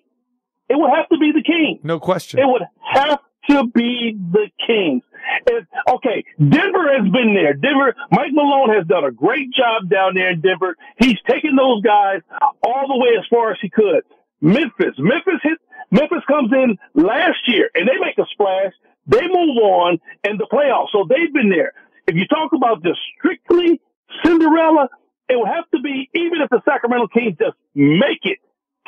it 0.70 0.76
would 0.78 0.92
have 0.96 1.10
to 1.10 1.18
be 1.18 1.32
the 1.32 1.42
Kings. 1.42 1.80
No 1.84 2.00
question. 2.00 2.40
It 2.40 2.46
would 2.46 2.64
have 2.80 3.20
to 3.50 3.68
be 3.68 4.18
the 4.18 4.50
Kings. 4.66 5.04
And, 5.50 5.68
okay, 5.96 6.24
Denver 6.38 6.92
has 6.98 7.10
been 7.12 7.34
there. 7.34 7.54
Denver, 7.54 7.96
Mike 8.12 8.32
Malone 8.32 8.76
has 8.76 8.88
done 8.88 9.04
a 9.04 9.12
great 9.12 9.52
job 9.52 9.90
down 9.90 10.14
there 10.16 10.32
in 10.32 10.42
Denver. 10.42 10.76
He's 11.00 11.20
taken 11.28 11.56
those 11.56 11.82
guys 11.82 12.22
all 12.64 12.88
the 12.88 12.98
way 12.98 13.18
as 13.18 13.26
far 13.30 13.52
as 13.52 13.58
he 13.62 13.70
could. 13.70 14.04
Memphis, 14.42 14.96
Memphis 14.98 15.42
hit, 15.42 15.58
Memphis 15.92 16.24
comes 16.28 16.52
in 16.54 16.78
last 16.94 17.40
year 17.48 17.70
and 17.74 17.88
they 17.88 17.98
make 18.00 18.18
a 18.18 18.26
splash. 18.32 18.74
They 19.08 19.22
move 19.22 19.58
on 19.58 20.00
in 20.24 20.38
the 20.38 20.48
playoffs. 20.52 20.92
So 20.92 21.06
they've 21.08 21.34
been 21.34 21.50
there. 21.50 21.72
if 22.08 22.16
you 22.16 22.28
talk 22.28 22.52
about 22.54 22.84
just 22.84 23.00
strictly 23.18 23.82
Cinderella, 24.24 24.90
it 25.30 25.38
would 25.38 25.48
have 25.48 25.70
to 25.72 25.82
be 25.82 26.10
even 26.14 26.42
if 26.42 26.50
the 26.50 26.62
Sacramento 26.66 27.08
Kings 27.08 27.38
just 27.40 27.56
make 27.76 28.24
it 28.24 28.40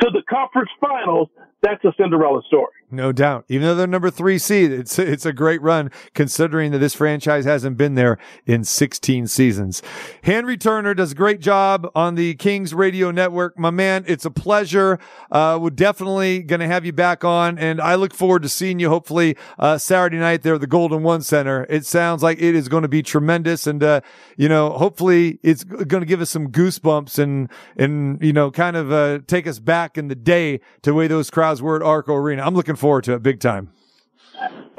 to 0.01 0.09
the 0.11 0.23
conference 0.29 0.69
finals, 0.79 1.29
that's 1.61 1.83
a 1.83 1.93
Cinderella 1.97 2.41
story. 2.47 2.71
No 2.91 3.11
doubt. 3.11 3.45
Even 3.49 3.67
though 3.67 3.75
they're 3.75 3.85
number 3.85 4.09
three 4.09 4.39
seed, 4.39 4.71
it's 4.71 4.97
it's 4.97 5.25
a 5.25 5.33
great 5.33 5.61
run 5.61 5.91
considering 6.15 6.71
that 6.71 6.79
this 6.79 6.95
franchise 6.95 7.45
hasn't 7.45 7.77
been 7.77 7.93
there 7.93 8.17
in 8.47 8.63
16 8.63 9.27
seasons. 9.27 9.83
Henry 10.23 10.57
Turner 10.57 10.95
does 10.95 11.11
a 11.11 11.15
great 11.15 11.39
job 11.39 11.91
on 11.93 12.15
the 12.15 12.33
Kings 12.35 12.73
Radio 12.73 13.11
Network. 13.11 13.59
My 13.59 13.69
man, 13.69 14.05
it's 14.07 14.25
a 14.25 14.31
pleasure. 14.31 14.97
Uh, 15.29 15.59
we're 15.61 15.69
definitely 15.69 16.39
going 16.39 16.61
to 16.61 16.67
have 16.67 16.83
you 16.83 16.93
back 16.93 17.23
on, 17.23 17.59
and 17.59 17.79
I 17.79 17.93
look 17.95 18.13
forward 18.13 18.41
to 18.41 18.49
seeing 18.49 18.79
you 18.79 18.89
hopefully 18.89 19.35
uh, 19.59 19.77
Saturday 19.77 20.17
night 20.17 20.41
there 20.41 20.55
at 20.55 20.61
the 20.61 20.67
Golden 20.67 21.03
One 21.03 21.21
Center. 21.21 21.67
It 21.69 21.85
sounds 21.85 22.23
like 22.23 22.41
it 22.41 22.55
is 22.55 22.69
going 22.69 22.83
to 22.83 22.89
be 22.89 23.03
tremendous, 23.03 23.67
and 23.67 23.83
uh, 23.83 24.01
you 24.35 24.49
know, 24.49 24.71
hopefully 24.71 25.39
it's 25.43 25.63
going 25.63 26.01
to 26.01 26.07
give 26.07 26.21
us 26.21 26.29
some 26.29 26.47
goosebumps 26.47 27.19
and 27.19 27.49
and 27.77 28.19
you 28.23 28.33
know, 28.33 28.49
kind 28.49 28.75
of 28.75 28.91
uh, 28.91 29.19
take 29.27 29.45
us 29.45 29.59
back 29.59 29.97
in 29.97 30.07
the 30.07 30.15
day 30.15 30.57
to 30.81 30.89
the 30.89 30.93
way 30.95 31.05
those 31.05 31.29
crowds 31.29 31.48
were 31.61 31.75
at 31.75 31.81
Arco 31.81 32.15
Arena. 32.15 32.43
I'm 32.45 32.55
looking 32.55 32.75
forward 32.75 33.03
to 33.05 33.13
it 33.13 33.23
big 33.23 33.39
time. 33.39 33.71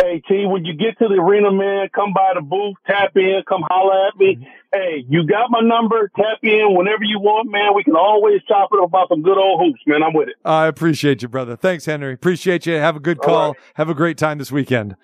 Hey 0.00 0.22
T, 0.26 0.46
when 0.46 0.64
you 0.64 0.72
get 0.72 0.98
to 0.98 1.08
the 1.08 1.20
arena, 1.20 1.52
man, 1.52 1.88
come 1.94 2.14
by 2.14 2.32
the 2.34 2.40
booth, 2.40 2.76
tap 2.86 3.14
in, 3.16 3.42
come 3.46 3.62
holler 3.68 4.08
at 4.08 4.16
me. 4.16 4.36
Mm-hmm. 4.36 4.44
Hey, 4.72 5.04
you 5.08 5.26
got 5.26 5.50
my 5.50 5.60
number. 5.60 6.10
Tap 6.16 6.38
in 6.42 6.74
whenever 6.74 7.02
you 7.02 7.18
want, 7.20 7.50
man. 7.50 7.74
We 7.74 7.84
can 7.84 7.96
always 7.96 8.40
chop 8.48 8.70
it 8.72 8.78
up 8.78 8.88
about 8.88 9.08
some 9.08 9.22
good 9.22 9.36
old 9.36 9.60
hoops, 9.60 9.80
man. 9.86 10.02
I'm 10.02 10.14
with 10.14 10.28
it. 10.28 10.36
I 10.44 10.66
appreciate 10.66 11.22
you, 11.22 11.28
brother. 11.28 11.56
Thanks, 11.56 11.84
Henry. 11.84 12.14
Appreciate 12.14 12.64
you. 12.66 12.74
Have 12.74 12.96
a 12.96 13.00
good 13.00 13.18
call. 13.18 13.48
right. 13.48 13.60
Have 13.74 13.90
a 13.90 13.94
great 13.94 14.16
time 14.16 14.38
this 14.38 14.50
weekend. 14.52 14.96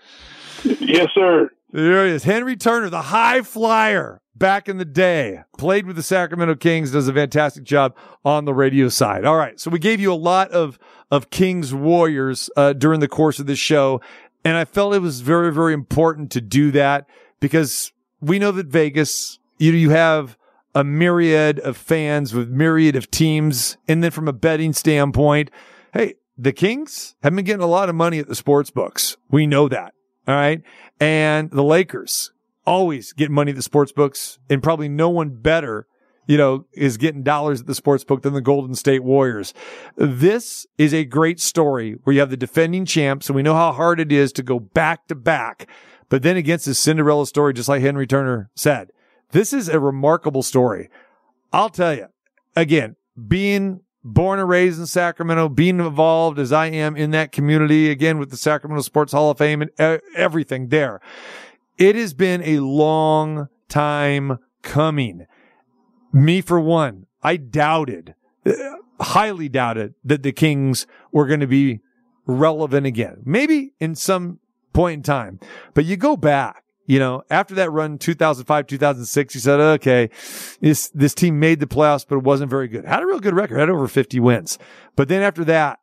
Yes, 0.64 1.09
sir. 1.14 1.50
There 1.72 2.07
he 2.07 2.12
is. 2.12 2.24
Henry 2.24 2.57
Turner, 2.57 2.88
the 2.88 3.02
high 3.02 3.42
flyer 3.42 4.22
back 4.35 4.68
in 4.68 4.79
the 4.79 4.85
day, 4.85 5.42
played 5.59 5.87
with 5.87 5.96
the 5.96 6.02
Sacramento 6.02 6.55
Kings, 6.55 6.92
does 6.92 7.09
a 7.09 7.12
fantastic 7.12 7.64
job 7.64 7.94
on 8.24 8.44
the 8.44 8.55
radio 8.55 8.88
side. 8.88 9.24
All 9.24 9.37
right. 9.37 9.59
So 9.59 9.70
we 9.70 9.79
gave 9.79 10.00
you 10.00 10.12
a 10.12 10.14
lot 10.14 10.50
of, 10.52 10.79
of 11.11 11.31
Kings 11.31 11.73
Warriors, 11.73 12.51
uh, 12.57 12.73
during 12.73 13.01
the 13.01 13.09
course 13.09 13.38
of 13.38 13.47
this 13.47 13.59
show. 13.59 14.01
And 14.45 14.57
I 14.57 14.64
felt 14.64 14.95
it 14.95 15.01
was 15.01 15.21
very, 15.21 15.53
very 15.53 15.75
important 15.75 16.31
to 16.33 16.40
do 16.40 16.71
that 16.73 17.07
because 17.40 17.92
we 18.21 18.38
know 18.38 18.53
that 18.53 18.66
Vegas, 18.66 19.38
you, 19.59 19.73
you 19.73 19.90
have 19.90 20.37
a 20.75 20.85
myriad 20.85 21.59
of 21.61 21.77
fans 21.77 22.35
with 22.35 22.51
myriad 22.51 22.97
of 22.97 23.11
teams. 23.11 23.77
And 23.88 24.05
then 24.05 24.11
from 24.11 24.29
a 24.29 24.33
betting 24.33 24.73
standpoint, 24.73 25.51
hey, 25.92 26.14
the 26.37 26.53
Kings 26.53 27.16
have 27.23 27.35
been 27.35 27.45
getting 27.45 27.62
a 27.62 27.66
lot 27.66 27.88
of 27.88 27.95
money 27.95 28.19
at 28.19 28.29
the 28.29 28.35
sports 28.35 28.71
books. 28.71 29.16
We 29.31 29.47
know 29.47 29.69
that. 29.69 29.95
All 30.29 30.35
right. 30.35 30.61
And 31.01 31.51
the 31.51 31.62
Lakers 31.62 32.33
always 32.66 33.12
get 33.12 33.31
money 33.31 33.51
at 33.51 33.57
the 33.57 33.62
sports 33.62 33.92
books 33.92 34.38
and 34.51 34.62
probably 34.62 34.88
no 34.88 35.09
one 35.09 35.31
better, 35.31 35.87
you 36.27 36.37
know, 36.37 36.67
is 36.73 36.97
getting 36.97 37.23
dollars 37.23 37.61
at 37.61 37.67
the 37.67 37.75
sports 37.75 38.05
book 38.05 38.23
than 38.23 38.35
the 38.35 38.41
Golden 38.41 38.75
State 38.75 39.05
Warriors. 39.05 39.55
This 39.97 40.67
is 40.77 40.93
a 40.93 41.05
great 41.05 41.41
story 41.41 41.97
where 42.05 42.15
you 42.15 42.21
have 42.21 42.31
the 42.31 42.37
defending 42.37 42.85
champs 42.85 43.29
and 43.29 43.37
we 43.37 43.43
know 43.43 43.55
how 43.55 43.73
hard 43.73 44.01
it 44.01 44.12
is 44.12 44.33
to 44.33 44.43
go 44.43 44.59
back 44.59 45.07
to 45.09 45.15
back. 45.15 45.69
But 46.09 46.23
then 46.23 46.37
against 46.37 46.67
this 46.67 46.79
Cinderella 46.79 47.27
story, 47.27 47.53
just 47.53 47.69
like 47.69 47.83
Henry 47.83 48.07
Turner 48.07 48.51
said, 48.55 48.91
this 49.33 49.53
is 49.53 49.69
a 49.69 49.81
remarkable 49.81 50.43
story. 50.43 50.89
I'll 51.53 51.71
tell 51.71 51.95
you 51.95 52.09
again, 52.55 52.97
being 53.29 53.81
born 54.03 54.39
and 54.39 54.49
raised 54.49 54.79
in 54.79 54.87
Sacramento, 54.87 55.49
being 55.49 55.81
involved 55.81 56.39
as 56.39 56.53
I 56.53 56.67
am 56.67 56.97
in 56.97 57.11
that 57.11 57.33
community 57.33 57.91
again 57.91 58.19
with 58.19 58.31
the 58.31 58.37
Sacramento 58.37 58.83
Sports 58.83 59.12
Hall 59.12 59.31
of 59.31 59.39
Fame 59.39 59.62
and 59.62 60.01
everything 60.15 60.69
there. 60.69 61.01
It 61.77 61.97
has 61.97 62.15
been 62.15 62.43
a 62.43 62.61
long 62.61 63.49
time 63.69 64.39
coming. 64.62 65.27
Me 66.16 66.40
for 66.40 66.59
one, 66.59 67.05
I 67.22 67.37
doubted, 67.37 68.14
uh, 68.46 68.52
highly 68.98 69.50
doubted 69.50 69.92
that 70.02 70.22
the 70.22 70.33
Kings 70.33 70.87
were 71.12 71.26
going 71.26 71.40
to 71.40 71.46
be 71.46 71.81
relevant 72.24 72.87
again. 72.87 73.18
Maybe 73.26 73.74
in 73.81 73.94
some 73.94 74.38
point 74.72 74.94
in 74.94 75.02
time, 75.02 75.40
but 75.74 75.85
you 75.85 75.98
go 75.98 76.16
back, 76.16 76.64
you 76.87 76.98
know, 76.98 77.22
after 77.29 77.55
that 77.57 77.70
run 77.70 77.98
2005, 77.98 78.66
2006, 78.66 79.35
you 79.35 79.40
said, 79.42 79.61
okay, 79.61 80.09
this, 80.62 80.88
this 80.94 81.12
team 81.12 81.38
made 81.38 81.61
the 81.61 81.66
playoffs, 81.66 82.07
but 82.09 82.16
it 82.16 82.22
wasn't 82.24 82.48
very 82.48 82.68
good. 82.68 82.87
Had 82.87 83.02
a 83.02 83.07
real 83.07 83.20
good 83.20 83.35
record, 83.35 83.59
had 83.59 83.68
over 83.68 83.87
50 83.87 84.18
wins. 84.18 84.59
But 84.94 85.09
then 85.09 85.20
after 85.20 85.44
that, 85.44 85.81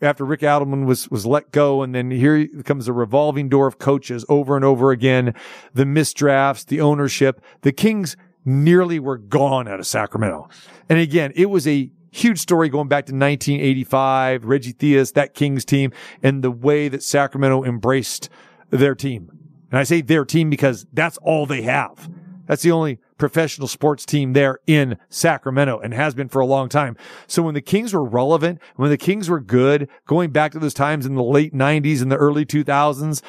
after 0.00 0.24
Rick 0.24 0.40
Adelman 0.40 0.86
was, 0.86 1.10
was 1.10 1.26
let 1.26 1.52
go. 1.52 1.82
And 1.82 1.94
then 1.94 2.10
here 2.10 2.46
comes 2.64 2.88
a 2.88 2.92
revolving 2.92 3.48
door 3.48 3.66
of 3.66 3.78
coaches 3.78 4.24
over 4.28 4.56
and 4.56 4.64
over 4.64 4.90
again. 4.90 5.34
The 5.74 5.84
misdrafts, 5.84 6.66
the 6.66 6.80
ownership, 6.80 7.42
the 7.62 7.72
Kings 7.72 8.16
nearly 8.46 8.98
were 8.98 9.18
gone 9.18 9.68
out 9.68 9.80
of 9.80 9.86
Sacramento. 9.86 10.48
And 10.88 10.98
again, 10.98 11.32
it 11.34 11.46
was 11.46 11.66
a 11.66 11.90
huge 12.12 12.38
story 12.38 12.70
going 12.70 12.88
back 12.88 13.04
to 13.06 13.12
1985, 13.12 14.44
Reggie 14.46 14.72
Theus, 14.72 15.12
that 15.12 15.34
Kings 15.34 15.64
team, 15.64 15.92
and 16.22 16.42
the 16.42 16.50
way 16.50 16.88
that 16.88 17.02
Sacramento 17.02 17.64
embraced 17.64 18.30
their 18.70 18.94
team. 18.94 19.30
And 19.70 19.78
I 19.78 19.82
say 19.82 20.00
their 20.00 20.24
team 20.24 20.48
because 20.48 20.86
that's 20.92 21.18
all 21.18 21.44
they 21.44 21.62
have. 21.62 22.08
That's 22.46 22.62
the 22.62 22.70
only 22.70 23.00
professional 23.18 23.66
sports 23.66 24.06
team 24.06 24.32
there 24.32 24.60
in 24.66 24.98
Sacramento 25.08 25.80
and 25.80 25.92
has 25.92 26.14
been 26.14 26.28
for 26.28 26.40
a 26.40 26.46
long 26.46 26.68
time. 26.68 26.96
So 27.26 27.42
when 27.42 27.54
the 27.54 27.60
Kings 27.60 27.92
were 27.92 28.04
relevant, 28.04 28.60
when 28.76 28.90
the 28.90 28.96
Kings 28.96 29.28
were 29.28 29.40
good, 29.40 29.88
going 30.06 30.30
back 30.30 30.52
to 30.52 30.58
those 30.58 30.74
times 30.74 31.06
in 31.06 31.16
the 31.16 31.22
late 31.22 31.52
90s 31.52 32.02
and 32.02 32.12
the 32.12 32.16
early 32.16 32.46
2000s, 32.46 33.20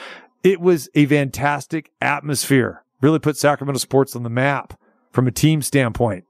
it 0.43 0.61
was 0.61 0.87
a 0.93 1.05
fantastic 1.07 1.91
atmosphere. 1.99 2.83
Really 3.01 3.19
put 3.19 3.37
Sacramento 3.37 3.79
sports 3.79 4.15
on 4.15 4.23
the 4.23 4.29
map 4.29 4.79
from 5.11 5.27
a 5.27 5.31
team 5.31 5.61
standpoint. 5.61 6.25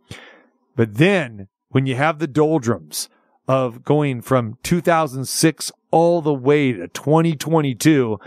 But 0.76 0.96
then 0.96 1.48
when 1.70 1.86
you 1.86 1.96
have 1.96 2.20
the 2.20 2.28
doldrums 2.28 3.10
of 3.48 3.84
going 3.84 4.22
from 4.22 4.58
2006 4.64 5.72
all 5.92 6.22
the 6.22 6.34
way 6.34 6.74
to 6.74 6.88
2022, 6.88 8.20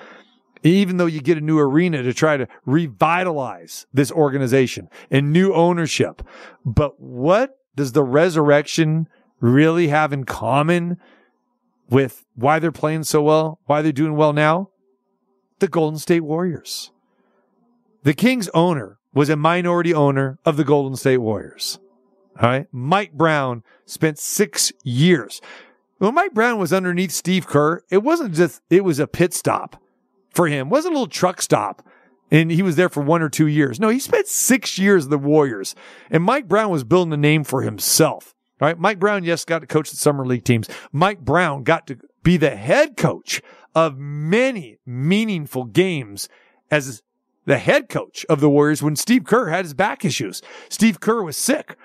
even 0.63 0.97
though 0.97 1.07
you 1.07 1.21
get 1.21 1.39
a 1.39 1.43
new 1.43 1.59
arena 1.59 2.03
to 2.03 2.13
try 2.13 2.37
to 2.37 2.47
revitalize 2.65 3.87
this 3.93 4.13
organization 4.13 4.89
and 5.11 5.33
new 5.33 5.53
ownership. 5.55 6.23
But 6.65 7.01
what 7.01 7.59
does 7.77 7.93
the 7.93 8.05
resurrection 8.05 9.09
really 9.41 9.89
have 9.89 10.13
in 10.13 10.25
common 10.25 10.99
with 11.89 12.25
why 12.35 12.59
they're 12.59 12.73
playing 12.73 13.05
so 13.05 13.23
well, 13.23 13.59
why 13.67 13.83
they're 13.83 13.93
doing 13.93 14.17
well 14.17 14.33
now? 14.33 14.71
The 15.61 15.69
Golden 15.69 15.99
State 15.99 16.21
Warriors. 16.21 16.91
The 18.03 18.15
Kings 18.15 18.49
owner 18.55 19.00
was 19.14 19.29
a 19.29 19.37
minority 19.37 19.92
owner 19.92 20.38
of 20.44 20.57
the 20.57 20.64
Golden 20.64 20.96
State 20.96 21.18
Warriors. 21.18 21.79
All 22.40 22.49
right. 22.49 22.66
Mike 22.73 23.12
Brown 23.12 23.62
spent 23.85 24.18
six 24.18 24.73
years. 24.83 25.40
When 25.99 26.14
Mike 26.14 26.33
Brown 26.33 26.59
was 26.59 26.73
underneath 26.73 27.11
Steve 27.11 27.46
Kerr, 27.46 27.83
it 27.90 27.99
wasn't 27.99 28.35
just, 28.35 28.62
it 28.70 28.85
was 28.85 28.99
a 28.99 29.07
pit 29.07 29.35
stop 29.35 29.83
for 30.31 30.49
him. 30.49 30.68
It 30.68 30.70
wasn't 30.70 30.94
a 30.94 30.96
little 30.96 31.11
truck 31.11 31.42
stop. 31.42 31.87
And 32.31 32.51
he 32.51 32.62
was 32.62 32.77
there 32.77 32.88
for 32.88 33.03
one 33.03 33.23
or 33.23 33.29
two 33.29 33.49
years. 33.49 33.81
No, 33.81 33.88
he 33.88 33.99
spent 33.99 34.29
six 34.29 34.79
years 34.79 35.05
at 35.05 35.11
the 35.11 35.18
Warriors. 35.18 35.75
And 36.11 36.23
Mike 36.23 36.46
Brown 36.46 36.70
was 36.70 36.85
building 36.85 37.12
a 37.12 37.16
name 37.16 37.44
for 37.44 37.62
himself. 37.62 38.35
All 38.61 38.68
right. 38.68 38.79
Mike 38.79 39.01
Brown, 39.01 39.25
yes, 39.25 39.44
got 39.44 39.59
to 39.59 39.66
coach 39.66 39.90
the 39.90 39.96
summer 39.96 40.25
league 40.25 40.44
teams. 40.44 40.68
Mike 40.92 41.20
Brown 41.20 41.64
got 41.64 41.87
to 41.88 41.99
be 42.23 42.37
the 42.37 42.57
head 42.57 42.96
coach 42.96 43.42
of 43.75 43.99
many 43.99 44.79
meaningful 44.87 45.64
games 45.64 46.29
as 46.70 47.03
the 47.46 47.59
head 47.59 47.88
coach 47.88 48.24
of 48.29 48.40
the 48.40 48.50
Warriors 48.50 48.83
when 48.83 48.96
Steve 48.96 49.24
Kerr 49.24 49.48
had 49.48 49.64
his 49.64 49.74
back 49.74 50.05
issues. 50.05 50.42
Steve 50.68 51.00
Kerr 51.00 51.22
was 51.22 51.37
sick. 51.37 51.76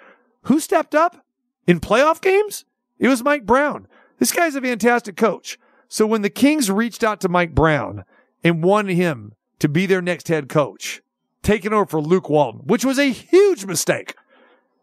Who 0.44 0.60
stepped 0.60 0.94
up 0.94 1.26
in 1.66 1.80
playoff 1.80 2.22
games? 2.22 2.66
It 3.00 3.08
was 3.08 3.24
Mike 3.24 3.46
Brown. 3.46 3.88
This 4.20 4.32
guy's 4.32 4.56
a 4.56 4.62
fantastic 4.62 5.18
coach. 5.18 5.58
So 5.88 6.06
when 6.06 6.22
the 6.22 6.30
Kings 6.30 6.70
reached 6.72 7.04
out 7.04 7.22
to 7.22 7.30
Mike 7.30 7.56
Brown 7.56 8.06
and 8.44 8.64
wanted 8.64 8.96
him 8.96 9.34
to 9.60 9.70
be 9.70 9.86
their 9.86 10.02
next 10.02 10.28
head 10.28 10.50
coach, 10.50 11.02
taking 11.42 11.74
over 11.74 11.86
for 11.86 12.02
Luke 12.02 12.30
Walton, 12.30 12.62
which 12.66 12.84
was 12.84 13.00
a 13.00 13.12
huge 13.12 13.66
mistake. 13.66 14.16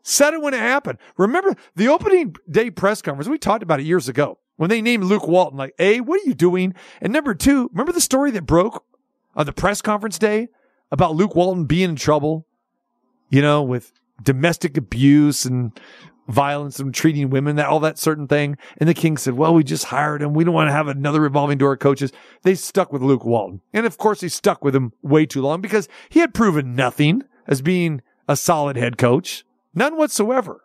Said 0.03 0.35
it 0.35 0.43
when 0.43 0.55
it 0.55 0.61
happened. 0.61 0.99
Remember 1.17 1.55
the 1.77 1.89
opening 1.89 2.35
day 2.51 2.71
press 2.71 3.03
conference? 3.03 3.29
We 3.29 3.39
talked 3.39 3.63
about 3.63 3.81
it 3.81 3.87
years 3.87 4.09
ago 4.09 4.39
when 4.57 4.71
they 4.71 4.83
named 4.83 5.05
Luke 5.05 5.29
Walton. 5.29 5.59
Like, 5.59 5.75
A, 5.79 6.01
what 6.01 6.21
are 6.21 6.29
you 6.29 6.35
doing? 6.35 6.75
And 7.01 7.13
number 7.13 7.35
two, 7.35 7.69
remember 7.73 7.93
the 7.93 8.01
story 8.01 8.31
that 8.33 8.47
broke 8.47 8.85
on 9.37 9.47
the 9.47 9.53
press 9.53 9.81
conference 9.81 10.19
day 10.19 10.49
about 10.93 11.17
Luke 11.17 11.35
Walton 11.35 11.65
being 11.65 11.91
in 11.91 11.97
trouble, 11.97 12.47
you 13.31 13.43
know, 13.43 13.63
with 13.63 13.93
domestic 14.23 14.77
abuse 14.77 15.45
and 15.45 15.73
violence 16.29 16.79
and 16.79 16.95
treating 16.95 17.31
women, 17.31 17.57
that 17.57 17.67
all 17.67 17.81
that 17.81 17.99
certain 17.99 18.29
thing. 18.29 18.57
And 18.77 18.89
the 18.89 18.95
King 18.95 19.17
said, 19.17 19.35
well, 19.35 19.55
we 19.55 19.65
just 19.65 19.87
hired 19.87 20.23
him. 20.23 20.35
We 20.35 20.45
don't 20.45 20.55
want 20.55 20.69
to 20.69 20.73
have 20.73 20.87
another 20.87 21.21
revolving 21.21 21.59
door 21.59 21.73
of 21.73 21.81
coaches. 21.81 22.13
They 22.43 22.55
stuck 22.55 22.93
with 22.93 23.03
Luke 23.03 23.25
Walton. 23.25 23.61
And 23.73 23.87
of 23.87 23.99
course, 23.99 24.21
he 24.21 24.29
stuck 24.29 24.63
with 24.63 24.77
him 24.77 24.93
way 25.03 25.27
too 25.27 25.43
long 25.43 25.61
because 25.61 25.89
he 26.09 26.21
had 26.21 26.35
proven 26.35 26.77
nothing 26.77 27.23
as 27.49 27.63
being 27.63 28.03
a 28.29 28.37
solid 28.37 28.77
head 28.77 28.99
coach. 28.99 29.45
None 29.75 29.97
whatsoever. 29.97 30.63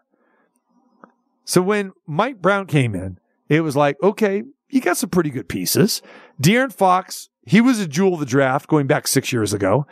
So 1.45 1.61
when 1.61 1.93
Mike 2.05 2.41
Brown 2.41 2.67
came 2.67 2.93
in, 2.93 3.17
it 3.47 3.61
was 3.61 3.75
like, 3.75 3.95
okay, 4.03 4.43
you 4.69 4.81
got 4.81 4.97
some 4.97 5.09
pretty 5.09 5.29
good 5.29 5.47
pieces. 5.47 6.01
De'Aaron 6.41 6.73
Fox, 6.73 7.29
he 7.45 7.61
was 7.61 7.79
a 7.79 7.87
jewel 7.87 8.15
of 8.15 8.19
the 8.19 8.25
draft 8.25 8.67
going 8.67 8.85
back 8.85 9.07
six 9.07 9.31
years 9.31 9.53
ago. 9.53 9.87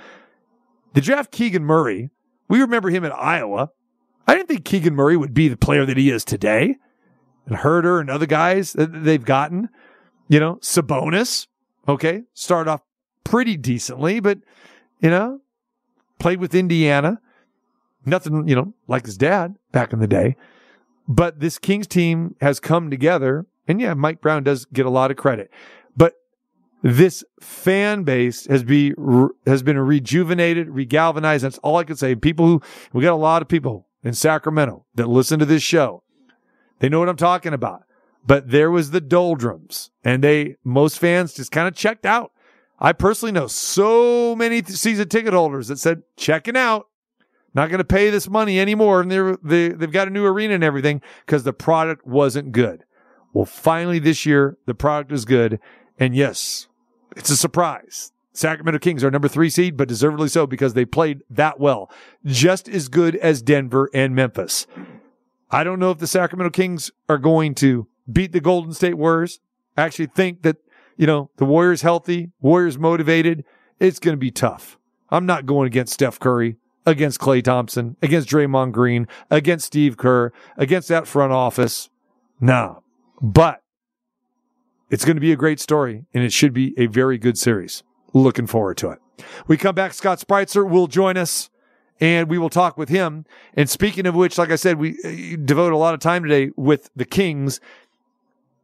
They 0.95 1.01
draft 1.01 1.31
Keegan 1.31 1.65
Murray. 1.65 2.09
We 2.47 2.61
remember 2.61 2.89
him 2.89 3.03
in 3.03 3.11
Iowa. 3.11 3.69
I 4.27 4.33
didn't 4.33 4.47
think 4.47 4.63
Keegan 4.63 4.95
Murray 4.95 5.17
would 5.17 5.33
be 5.33 5.49
the 5.49 5.57
player 5.57 5.85
that 5.85 5.97
he 5.97 6.09
is 6.09 6.23
today. 6.23 6.77
And 7.45 7.57
Huerter 7.57 7.99
and 7.99 8.09
other 8.09 8.25
guys 8.25 8.73
that 8.73 9.03
they've 9.03 9.23
gotten, 9.23 9.69
you 10.29 10.39
know, 10.39 10.55
Sabonis, 10.61 11.47
okay, 11.87 12.23
started 12.33 12.71
off 12.71 12.81
pretty 13.25 13.57
decently, 13.57 14.21
but, 14.21 14.39
you 15.01 15.09
know, 15.09 15.41
played 16.17 16.39
with 16.39 16.55
Indiana. 16.55 17.19
Nothing, 18.05 18.47
you 18.47 18.55
know, 18.55 18.73
like 18.87 19.05
his 19.05 19.17
dad 19.17 19.55
back 19.73 19.91
in 19.91 19.99
the 19.99 20.07
day. 20.07 20.37
But 21.09 21.41
this 21.41 21.59
Kings 21.59 21.87
team 21.87 22.35
has 22.39 22.61
come 22.61 22.89
together. 22.89 23.45
And 23.67 23.81
yeah, 23.81 23.95
Mike 23.95 24.21
Brown 24.21 24.43
does 24.43 24.63
get 24.65 24.85
a 24.85 24.91
lot 24.91 25.11
of 25.11 25.17
credit. 25.17 25.51
This 26.87 27.23
fan 27.41 28.03
base 28.03 28.45
has 28.45 28.63
be 28.63 28.93
has 29.47 29.63
been 29.63 29.79
rejuvenated, 29.79 30.67
regalvanized. 30.67 31.41
That's 31.41 31.57
all 31.63 31.77
I 31.77 31.83
can 31.83 31.95
say. 31.95 32.13
People 32.13 32.45
who 32.45 32.61
we 32.93 33.01
got 33.01 33.13
a 33.13 33.15
lot 33.15 33.41
of 33.41 33.47
people 33.47 33.87
in 34.03 34.13
Sacramento 34.13 34.85
that 34.93 35.09
listen 35.09 35.39
to 35.39 35.45
this 35.45 35.63
show. 35.63 36.03
They 36.77 36.87
know 36.87 36.99
what 36.99 37.09
I'm 37.09 37.15
talking 37.15 37.55
about. 37.55 37.85
But 38.23 38.51
there 38.51 38.69
was 38.69 38.91
the 38.91 39.01
doldrums, 39.01 39.89
and 40.03 40.23
they 40.23 40.57
most 40.63 40.99
fans 40.99 41.33
just 41.33 41.51
kind 41.51 41.67
of 41.67 41.73
checked 41.73 42.05
out. 42.05 42.31
I 42.79 42.93
personally 42.93 43.31
know 43.31 43.47
so 43.47 44.35
many 44.35 44.61
season 44.61 45.09
ticket 45.09 45.33
holders 45.33 45.69
that 45.69 45.79
said 45.79 46.03
checking 46.17 46.55
out, 46.55 46.85
not 47.55 47.69
going 47.69 47.79
to 47.79 47.83
pay 47.83 48.11
this 48.11 48.29
money 48.29 48.59
anymore, 48.59 49.01
and 49.01 49.09
they're 49.09 49.37
they, 49.43 49.69
they've 49.69 49.91
got 49.91 50.07
a 50.07 50.11
new 50.11 50.23
arena 50.23 50.53
and 50.53 50.63
everything 50.63 51.01
because 51.25 51.45
the 51.45 51.53
product 51.53 52.05
wasn't 52.05 52.51
good. 52.51 52.83
Well, 53.33 53.45
finally 53.45 53.97
this 53.97 54.23
year 54.23 54.59
the 54.67 54.75
product 54.75 55.11
is 55.11 55.25
good, 55.25 55.59
and 55.97 56.15
yes, 56.15 56.67
it's 57.15 57.29
a 57.29 57.37
surprise. 57.37 58.11
Sacramento 58.33 58.79
Kings 58.79 59.03
are 59.03 59.11
number 59.11 59.29
three 59.29 59.49
seed, 59.49 59.77
but 59.77 59.87
deservedly 59.87 60.27
so 60.27 60.45
because 60.45 60.73
they 60.73 60.83
played 60.85 61.23
that 61.29 61.59
well, 61.59 61.89
just 62.25 62.67
as 62.67 62.89
good 62.89 63.15
as 63.15 63.41
Denver 63.41 63.89
and 63.93 64.13
Memphis. 64.13 64.67
I 65.49 65.63
don't 65.63 65.79
know 65.79 65.91
if 65.91 65.99
the 65.99 66.07
Sacramento 66.07 66.49
Kings 66.51 66.91
are 67.07 67.17
going 67.17 67.55
to 67.55 67.87
beat 68.11 68.33
the 68.33 68.41
Golden 68.41 68.73
State 68.73 68.95
Warriors. 68.95 69.39
I 69.77 69.83
actually 69.83 70.07
think 70.07 70.41
that, 70.41 70.57
you 70.97 71.07
know, 71.07 71.29
the 71.37 71.45
Warriors 71.45 71.81
healthy, 71.81 72.31
Warriors 72.41 72.77
motivated. 72.77 73.45
It's 73.79 73.99
going 73.99 74.13
to 74.13 74.19
be 74.19 74.31
tough. 74.31 74.77
I'm 75.09 75.25
not 75.25 75.45
going 75.45 75.67
against 75.67 75.93
Steph 75.93 76.19
Curry, 76.19 76.57
against 76.85 77.21
Klay 77.21 77.41
Thompson, 77.41 77.95
against 78.01 78.27
Draymond 78.27 78.73
Green, 78.73 79.07
against 79.29 79.67
Steve 79.67 79.95
Kerr, 79.95 80.33
against 80.57 80.89
that 80.89 81.07
front 81.07 81.31
office. 81.31 81.89
No, 82.41 82.83
but 83.21 83.61
it's 84.89 85.05
going 85.05 85.17
to 85.17 85.21
be 85.21 85.31
a 85.31 85.35
great 85.35 85.59
story 85.59 86.05
and 86.13 86.23
it 86.23 86.33
should 86.33 86.53
be 86.53 86.73
a 86.77 86.87
very 86.87 87.17
good 87.17 87.37
series. 87.37 87.83
Looking 88.13 88.47
forward 88.47 88.77
to 88.77 88.91
it. 88.91 88.99
We 89.47 89.57
come 89.57 89.75
back. 89.75 89.93
Scott 89.93 90.19
Spreitzer 90.19 90.67
will 90.69 90.87
join 90.87 91.17
us 91.17 91.49
and 91.99 92.29
we 92.29 92.37
will 92.37 92.49
talk 92.49 92.77
with 92.77 92.89
him. 92.89 93.25
And 93.55 93.69
speaking 93.69 94.05
of 94.05 94.15
which, 94.15 94.37
like 94.37 94.51
I 94.51 94.55
said, 94.55 94.77
we 94.77 94.97
uh, 95.03 95.37
devote 95.43 95.73
a 95.73 95.77
lot 95.77 95.93
of 95.93 95.99
time 95.99 96.23
today 96.23 96.51
with 96.55 96.89
the 96.95 97.05
Kings 97.05 97.59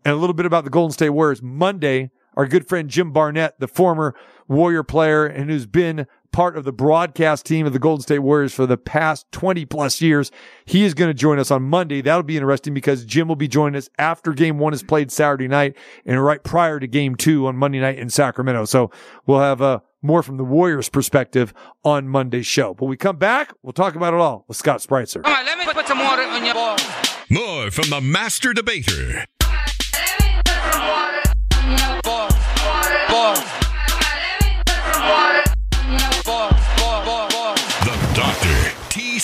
and 0.03 0.13
a 0.13 0.17
little 0.17 0.34
bit 0.34 0.45
about 0.45 0.63
the 0.63 0.69
Golden 0.69 0.91
State 0.91 1.10
Warriors. 1.10 1.41
Monday, 1.41 2.12
our 2.36 2.46
good 2.46 2.67
friend 2.67 2.89
Jim 2.89 3.12
Barnett, 3.12 3.60
the 3.60 3.67
former 3.67 4.15
Warrior 4.48 4.84
player 4.84 5.26
and 5.26 5.50
who's 5.50 5.65
been 5.65 6.08
part 6.32 6.58
of 6.58 6.63
the 6.63 6.72
broadcast 6.72 7.46
team 7.46 7.65
of 7.65 7.74
the 7.74 7.80
Golden 7.80 8.02
State 8.02 8.20
Warriors 8.20 8.54
for 8.54 8.65
the 8.65 8.78
past 8.78 9.30
20 9.32 9.65
plus 9.65 10.02
years. 10.02 10.32
He 10.65 10.84
is 10.84 10.94
going 10.94 11.10
to 11.10 11.13
join 11.13 11.39
us 11.39 11.52
on 11.52 11.63
Monday. 11.63 12.02
That'll 12.02 12.24
be 12.24 12.38
interesting 12.38 12.74
because 12.74 13.06
Jim 13.06 13.28
will 13.28 13.36
be 13.36 13.48
joining 13.48 13.78
us 13.78 13.89
after 13.98 14.34
game 14.34 14.60
one 14.60 14.74
is 14.74 14.84
played 14.84 15.12
Saturday 15.12 15.48
night 15.48 15.76
and 16.06 16.24
right 16.24 16.44
prior 16.44 16.80
to 16.80 16.88
game 16.88 17.15
two 17.15 17.48
on 17.48 17.56
Monday 17.58 17.80
night 17.80 18.00
in 18.00 18.10
Sacramento. 18.10 18.65
So 18.65 18.91
we'll 19.26 19.39
have 19.39 19.62
uh, 19.62 19.80
more 20.02 20.24
from 20.24 20.38
the 20.38 20.46
Warriors 20.46 20.89
perspective 20.89 21.54
on 21.84 22.08
Monday's 22.08 22.48
show. 22.48 22.74
But 22.74 22.86
we 22.86 22.98
come 22.98 23.17
back, 23.17 23.54
we'll 23.62 23.74
talk 23.74 23.96
about 23.96 24.13
it 24.13 24.20
all 24.20 24.46
with 24.48 24.58
Scott 24.58 24.80
Spreitzer. 24.80 25.24
Come 25.24 25.34
on, 25.34 25.46
let 25.46 25.58
me 25.58 25.65
put 25.74 25.88
some 25.88 25.98
more 25.98 26.08
on 26.08 26.46
your 26.46 26.54
ball. 26.54 26.78
More 27.30 27.72
from 27.72 27.89
the 27.89 28.02
master 28.02 28.54
debater. 28.54 29.26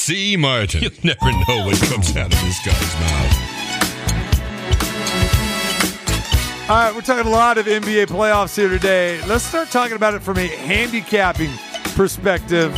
C. 0.07 0.37
Martin. 0.37 0.83
You'll 0.83 0.91
never 1.03 1.31
know 1.31 1.65
what 1.65 1.77
comes 1.81 2.15
out 2.15 2.33
of 2.33 2.39
this 2.39 2.65
guy's 2.65 2.93
mouth. 3.01 3.33
All 6.69 6.77
right, 6.77 6.95
we're 6.95 7.01
talking 7.01 7.27
a 7.27 7.29
lot 7.29 7.57
of 7.57 7.65
NBA 7.65 8.05
playoffs 8.05 8.55
here 8.55 8.69
today. 8.69 9.21
Let's 9.27 9.43
start 9.43 9.69
talking 9.69 9.97
about 9.97 10.13
it 10.13 10.21
from 10.21 10.37
a 10.37 10.47
handicapping 10.47 11.51
perspective 11.97 12.71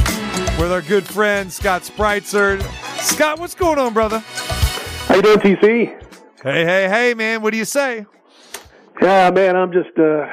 with 0.57 0.71
our 0.71 0.81
good 0.81 1.05
friend 1.05 1.53
Scott 1.53 1.83
Spreitzer. 1.83 2.63
Scott, 2.99 3.37
what's 3.37 3.53
going 3.53 3.77
on, 3.77 3.93
brother? 3.93 4.23
How 4.25 5.17
you 5.17 5.21
doing, 5.21 5.37
TC? 5.37 6.01
Hey, 6.41 6.65
hey, 6.65 6.89
hey, 6.89 7.13
man. 7.13 7.43
What 7.43 7.51
do 7.51 7.59
you 7.59 7.65
say? 7.65 8.07
Yeah, 8.99 9.29
man, 9.29 9.55
I'm 9.55 9.71
just 9.71 9.95
uh, 9.99 10.25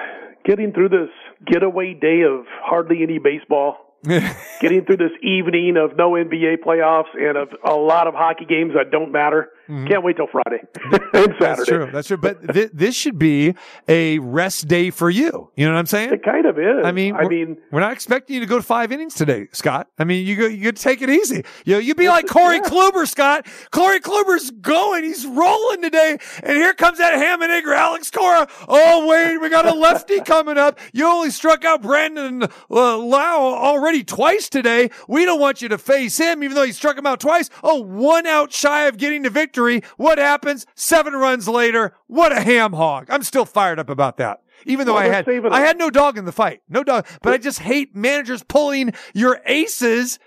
getting 0.47 0.73
through 0.73 0.89
this 0.89 1.11
getaway 1.45 1.93
day 1.93 2.23
of 2.23 2.47
hardly 2.63 3.03
any 3.03 3.19
baseball. 3.19 3.86
getting 4.61 4.85
through 4.85 4.99
this 4.99 5.13
evening 5.23 5.77
of 5.77 5.97
no 5.97 6.13
NBA 6.13 6.59
playoffs 6.65 7.15
and 7.15 7.37
of 7.37 7.49
a 7.65 7.75
lot 7.75 8.07
of 8.07 8.15
hockey 8.15 8.45
games 8.45 8.73
that 8.75 8.91
don't 8.91 9.13
matter. 9.13 9.51
Mm-hmm. 9.69 9.87
Can't 9.89 10.05
wait 10.05 10.17
till 10.17 10.29
Friday 10.29 10.63
and 11.13 11.35
Saturday. 11.39 11.39
That's 11.41 11.67
true. 11.67 11.91
That's 11.93 12.09
true. 12.09 12.17
But 12.17 12.53
th- 12.55 12.71
this 12.73 12.95
should 12.95 13.19
be 13.19 13.55
a 13.89 14.21
rest 14.21 14.69
day 14.69 14.91
for 14.91 15.11
you. 15.11 15.51
You 15.57 15.67
know 15.67 15.73
what 15.73 15.79
I'm 15.79 15.87
saying? 15.87 16.13
It 16.13 16.23
kind 16.23 16.47
of 16.47 16.57
is. 16.57 16.85
I 16.85 16.93
mean, 16.93 17.17
I 17.17 17.27
mean, 17.27 17.59
we're 17.73 17.81
not 17.81 17.93
expecting 17.93 18.35
you 18.35 18.41
to 18.41 18.47
go 18.47 18.57
to 18.57 18.63
five 18.63 18.93
innings 18.93 19.15
today, 19.15 19.49
Scott. 19.51 19.89
I 19.99 20.05
mean, 20.05 20.25
you 20.25 20.37
go, 20.37 20.47
you 20.47 20.71
take 20.71 21.03
it 21.03 21.11
easy. 21.11 21.45
You 21.65 21.75
know, 21.75 21.79
you'd 21.81 21.97
be 21.97 22.09
like 22.09 22.27
Corey 22.29 22.57
yeah. 22.57 22.63
Kluber, 22.63 23.09
Scott. 23.09 23.47
Corey 23.73 23.99
Kluber's 23.99 24.53
going. 24.53 25.03
He's 25.03 25.27
rolling 25.27 25.83
today. 25.83 26.19
And 26.45 26.57
here 26.57 26.73
comes 26.73 26.99
that 26.99 27.15
ham 27.15 27.43
and 27.43 27.51
egg 27.51 27.65
Alex 27.67 28.11
Cora. 28.11 28.47
Oh, 28.69 29.07
wait, 29.09 29.39
we 29.39 29.49
got 29.49 29.67
a 29.67 29.75
lefty 29.75 30.21
coming 30.25 30.59
up. 30.59 30.79
You 30.93 31.07
only 31.07 31.31
struck 31.31 31.65
out 31.65 31.83
Brandon 31.83 32.45
uh, 32.45 32.49
Lowe 32.71 33.55
already 33.55 34.05
twice 34.05 34.49
today. 34.49 34.91
We 35.09 35.25
don't 35.25 35.41
want 35.41 35.61
you 35.61 35.69
to 35.71 35.79
face 35.79 36.19
him, 36.19 36.45
even 36.45 36.55
though 36.55 36.65
he 36.65 36.73
struck 36.73 36.97
him 36.97 37.07
out 37.07 37.19
twice. 37.19 37.51
Oh, 37.65 37.83
one 37.83 38.27
out 38.27 38.53
shy 38.53 38.87
of 38.87 38.97
getting 38.97 39.23
the 39.23 39.31
victory 39.31 39.56
victory. 39.57 39.83
What 39.97 40.19
happens? 40.19 40.67
Seven 40.75 41.15
runs 41.15 41.49
later. 41.49 41.95
What 42.07 42.33
a 42.33 42.41
ham 42.41 42.73
hog. 42.73 43.09
I'm 43.11 43.23
still 43.23 43.45
fired 43.45 43.79
up 43.79 43.89
about 43.89 44.19
that. 44.19 44.43
Even 44.65 44.87
though 44.87 44.95
well, 44.95 45.03
I 45.03 45.15
had 45.15 45.29
I 45.29 45.61
had 45.61 45.79
no 45.79 45.91
dog 45.91 46.19
in 46.19 46.25
the 46.25 46.33
fight. 46.33 46.63
No 46.69 46.83
dog. 46.83 47.07
But 47.23 47.35
I 47.35 47.39
just 47.39 47.61
hate 47.61 47.95
managers 47.95 48.43
pulling 48.43 48.93
your 49.15 49.41
aces 49.47 50.19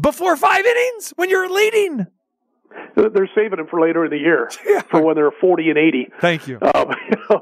before 0.00 0.36
five 0.36 0.64
innings 0.64 1.12
when 1.16 1.30
you're 1.30 1.50
leading. 1.50 2.06
They're 2.94 3.30
saving 3.34 3.56
them 3.56 3.66
for 3.68 3.80
later 3.80 4.04
in 4.04 4.10
the 4.10 4.18
year 4.18 4.50
yeah. 4.66 4.82
for 4.82 5.02
when 5.02 5.16
they're 5.16 5.30
40 5.40 5.70
and 5.70 5.78
80. 5.78 6.08
Thank 6.20 6.46
you. 6.46 6.58
Um, 6.60 6.90
you 7.10 7.16
know, 7.30 7.40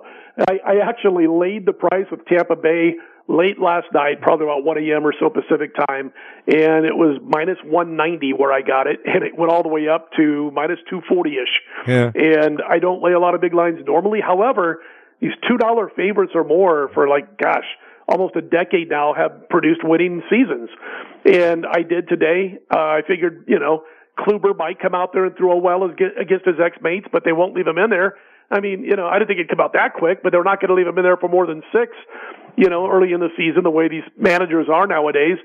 I, 0.48 0.58
I 0.64 0.88
actually 0.88 1.26
laid 1.26 1.66
the 1.66 1.72
price 1.72 2.06
with 2.10 2.24
Tampa 2.26 2.56
Bay 2.56 2.94
late 3.28 3.58
last 3.58 3.86
night, 3.92 4.20
probably 4.20 4.46
about 4.46 4.64
1 4.64 4.78
a.m. 4.78 5.06
or 5.06 5.12
so 5.18 5.28
Pacific 5.30 5.74
time, 5.88 6.12
and 6.46 6.86
it 6.86 6.94
was 6.94 7.20
minus 7.22 7.58
190 7.64 8.32
where 8.34 8.52
I 8.52 8.62
got 8.62 8.86
it, 8.86 9.00
and 9.04 9.24
it 9.24 9.36
went 9.36 9.50
all 9.52 9.62
the 9.62 9.68
way 9.68 9.88
up 9.88 10.10
to 10.16 10.50
minus 10.52 10.78
240 10.90 11.30
ish. 11.30 11.38
Yeah. 11.86 12.10
And 12.14 12.62
I 12.62 12.78
don't 12.78 13.02
lay 13.02 13.12
a 13.12 13.20
lot 13.20 13.34
of 13.34 13.40
big 13.40 13.54
lines 13.54 13.80
normally. 13.86 14.20
However, 14.20 14.82
these 15.20 15.32
$2 15.50 15.96
favorites 15.96 16.32
or 16.34 16.44
more 16.44 16.90
for 16.94 17.08
like, 17.08 17.38
gosh, 17.38 17.64
almost 18.08 18.36
a 18.36 18.42
decade 18.42 18.88
now 18.88 19.14
have 19.14 19.48
produced 19.48 19.80
winning 19.82 20.22
seasons. 20.30 20.70
And 21.24 21.66
I 21.66 21.82
did 21.82 22.08
today. 22.08 22.58
Uh, 22.72 22.78
I 22.78 23.00
figured, 23.06 23.44
you 23.48 23.58
know, 23.58 23.84
Kluber 24.18 24.56
might 24.56 24.78
come 24.80 24.94
out 24.94 25.12
there 25.12 25.26
and 25.26 25.36
throw 25.36 25.52
a 25.52 25.56
well 25.58 25.84
against 25.84 26.46
his 26.46 26.56
ex-mates, 26.64 27.06
but 27.12 27.24
they 27.24 27.32
won't 27.32 27.54
leave 27.54 27.66
him 27.66 27.78
in 27.78 27.90
there. 27.90 28.14
I 28.50 28.60
mean, 28.60 28.84
you 28.84 28.94
know, 28.94 29.06
I 29.06 29.18
didn't 29.18 29.28
think 29.28 29.40
it'd 29.40 29.50
come 29.50 29.60
out 29.60 29.72
that 29.72 29.94
quick, 29.94 30.22
but 30.22 30.30
they're 30.30 30.44
not 30.44 30.60
going 30.60 30.68
to 30.68 30.74
leave 30.74 30.86
him 30.86 30.96
in 30.98 31.04
there 31.04 31.16
for 31.16 31.28
more 31.28 31.46
than 31.46 31.62
six 31.72 31.92
you 32.56 32.70
know, 32.70 32.90
early 32.90 33.12
in 33.12 33.20
the 33.20 33.28
season, 33.36 33.62
the 33.62 33.70
way 33.70 33.88
these 33.88 34.04
managers 34.18 34.66
are 34.72 34.86
nowadays. 34.86 35.36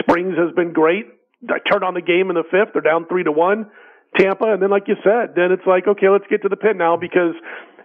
Springs 0.00 0.34
has 0.36 0.52
been 0.54 0.72
great. 0.72 1.06
I 1.48 1.58
turned 1.70 1.84
on 1.84 1.94
the 1.94 2.02
game 2.02 2.28
in 2.28 2.34
the 2.34 2.42
fifth. 2.42 2.74
They're 2.74 2.82
down 2.82 3.06
three 3.06 3.22
to 3.22 3.32
one. 3.32 3.70
Tampa, 4.18 4.52
and 4.52 4.62
then 4.62 4.70
like 4.70 4.88
you 4.88 4.96
said, 5.04 5.34
then 5.36 5.52
it's 5.52 5.66
like, 5.66 5.86
okay, 5.86 6.08
let's 6.08 6.24
get 6.30 6.42
to 6.42 6.48
the 6.48 6.56
pin 6.56 6.78
now 6.78 6.96
because, 6.96 7.34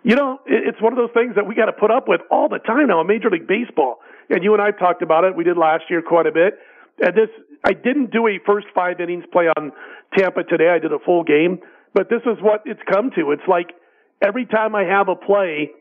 you 0.04 0.16
know, 0.16 0.40
it's 0.46 0.82
one 0.82 0.94
of 0.94 0.98
those 0.98 1.12
things 1.14 1.36
that 1.36 1.46
we 1.46 1.56
got 1.56 1.66
to 1.66 1.74
put 1.74 1.92
up 1.92 2.08
with 2.08 2.22
all 2.32 2.48
the 2.48 2.60
time 2.60 2.88
now 2.88 3.02
in 3.02 3.08
Major 3.08 3.30
League 3.30 3.48
Baseball. 3.48 4.00
And 4.30 4.44
you 4.44 4.54
and 4.54 4.62
I 4.62 4.72
talked 4.72 5.02
about 5.02 5.26
it. 5.26 5.36
We 5.36 5.44
did 5.44 5.58
last 5.58 5.84
year 5.90 6.02
quite 6.02 6.26
a 6.26 6.32
bit. 6.32 6.58
And 7.04 7.14
this, 7.14 7.30
I 7.66 7.74
didn't 7.74 8.12
do 8.12 8.28
a 8.28 8.40
first 8.46 8.68
five 8.74 9.02
innings 9.02 9.26
play 9.32 9.48
on 9.58 9.74
Tampa 10.18 10.44
today. 10.44 10.70
I 10.70 10.80
did 10.80 10.94
a 10.94 11.00
full 11.00 11.24
game, 11.24 11.60
but 11.94 12.10
this 12.10 12.22
is 12.26 12.42
what 12.42 12.62
it's 12.66 12.82
come 12.90 13.12
to. 13.16 13.32
It's 13.32 13.48
like 13.48 13.76
every 14.22 14.46
time 14.46 14.76
I 14.76 14.84
have 14.84 15.08
a 15.08 15.16
play, 15.16 15.72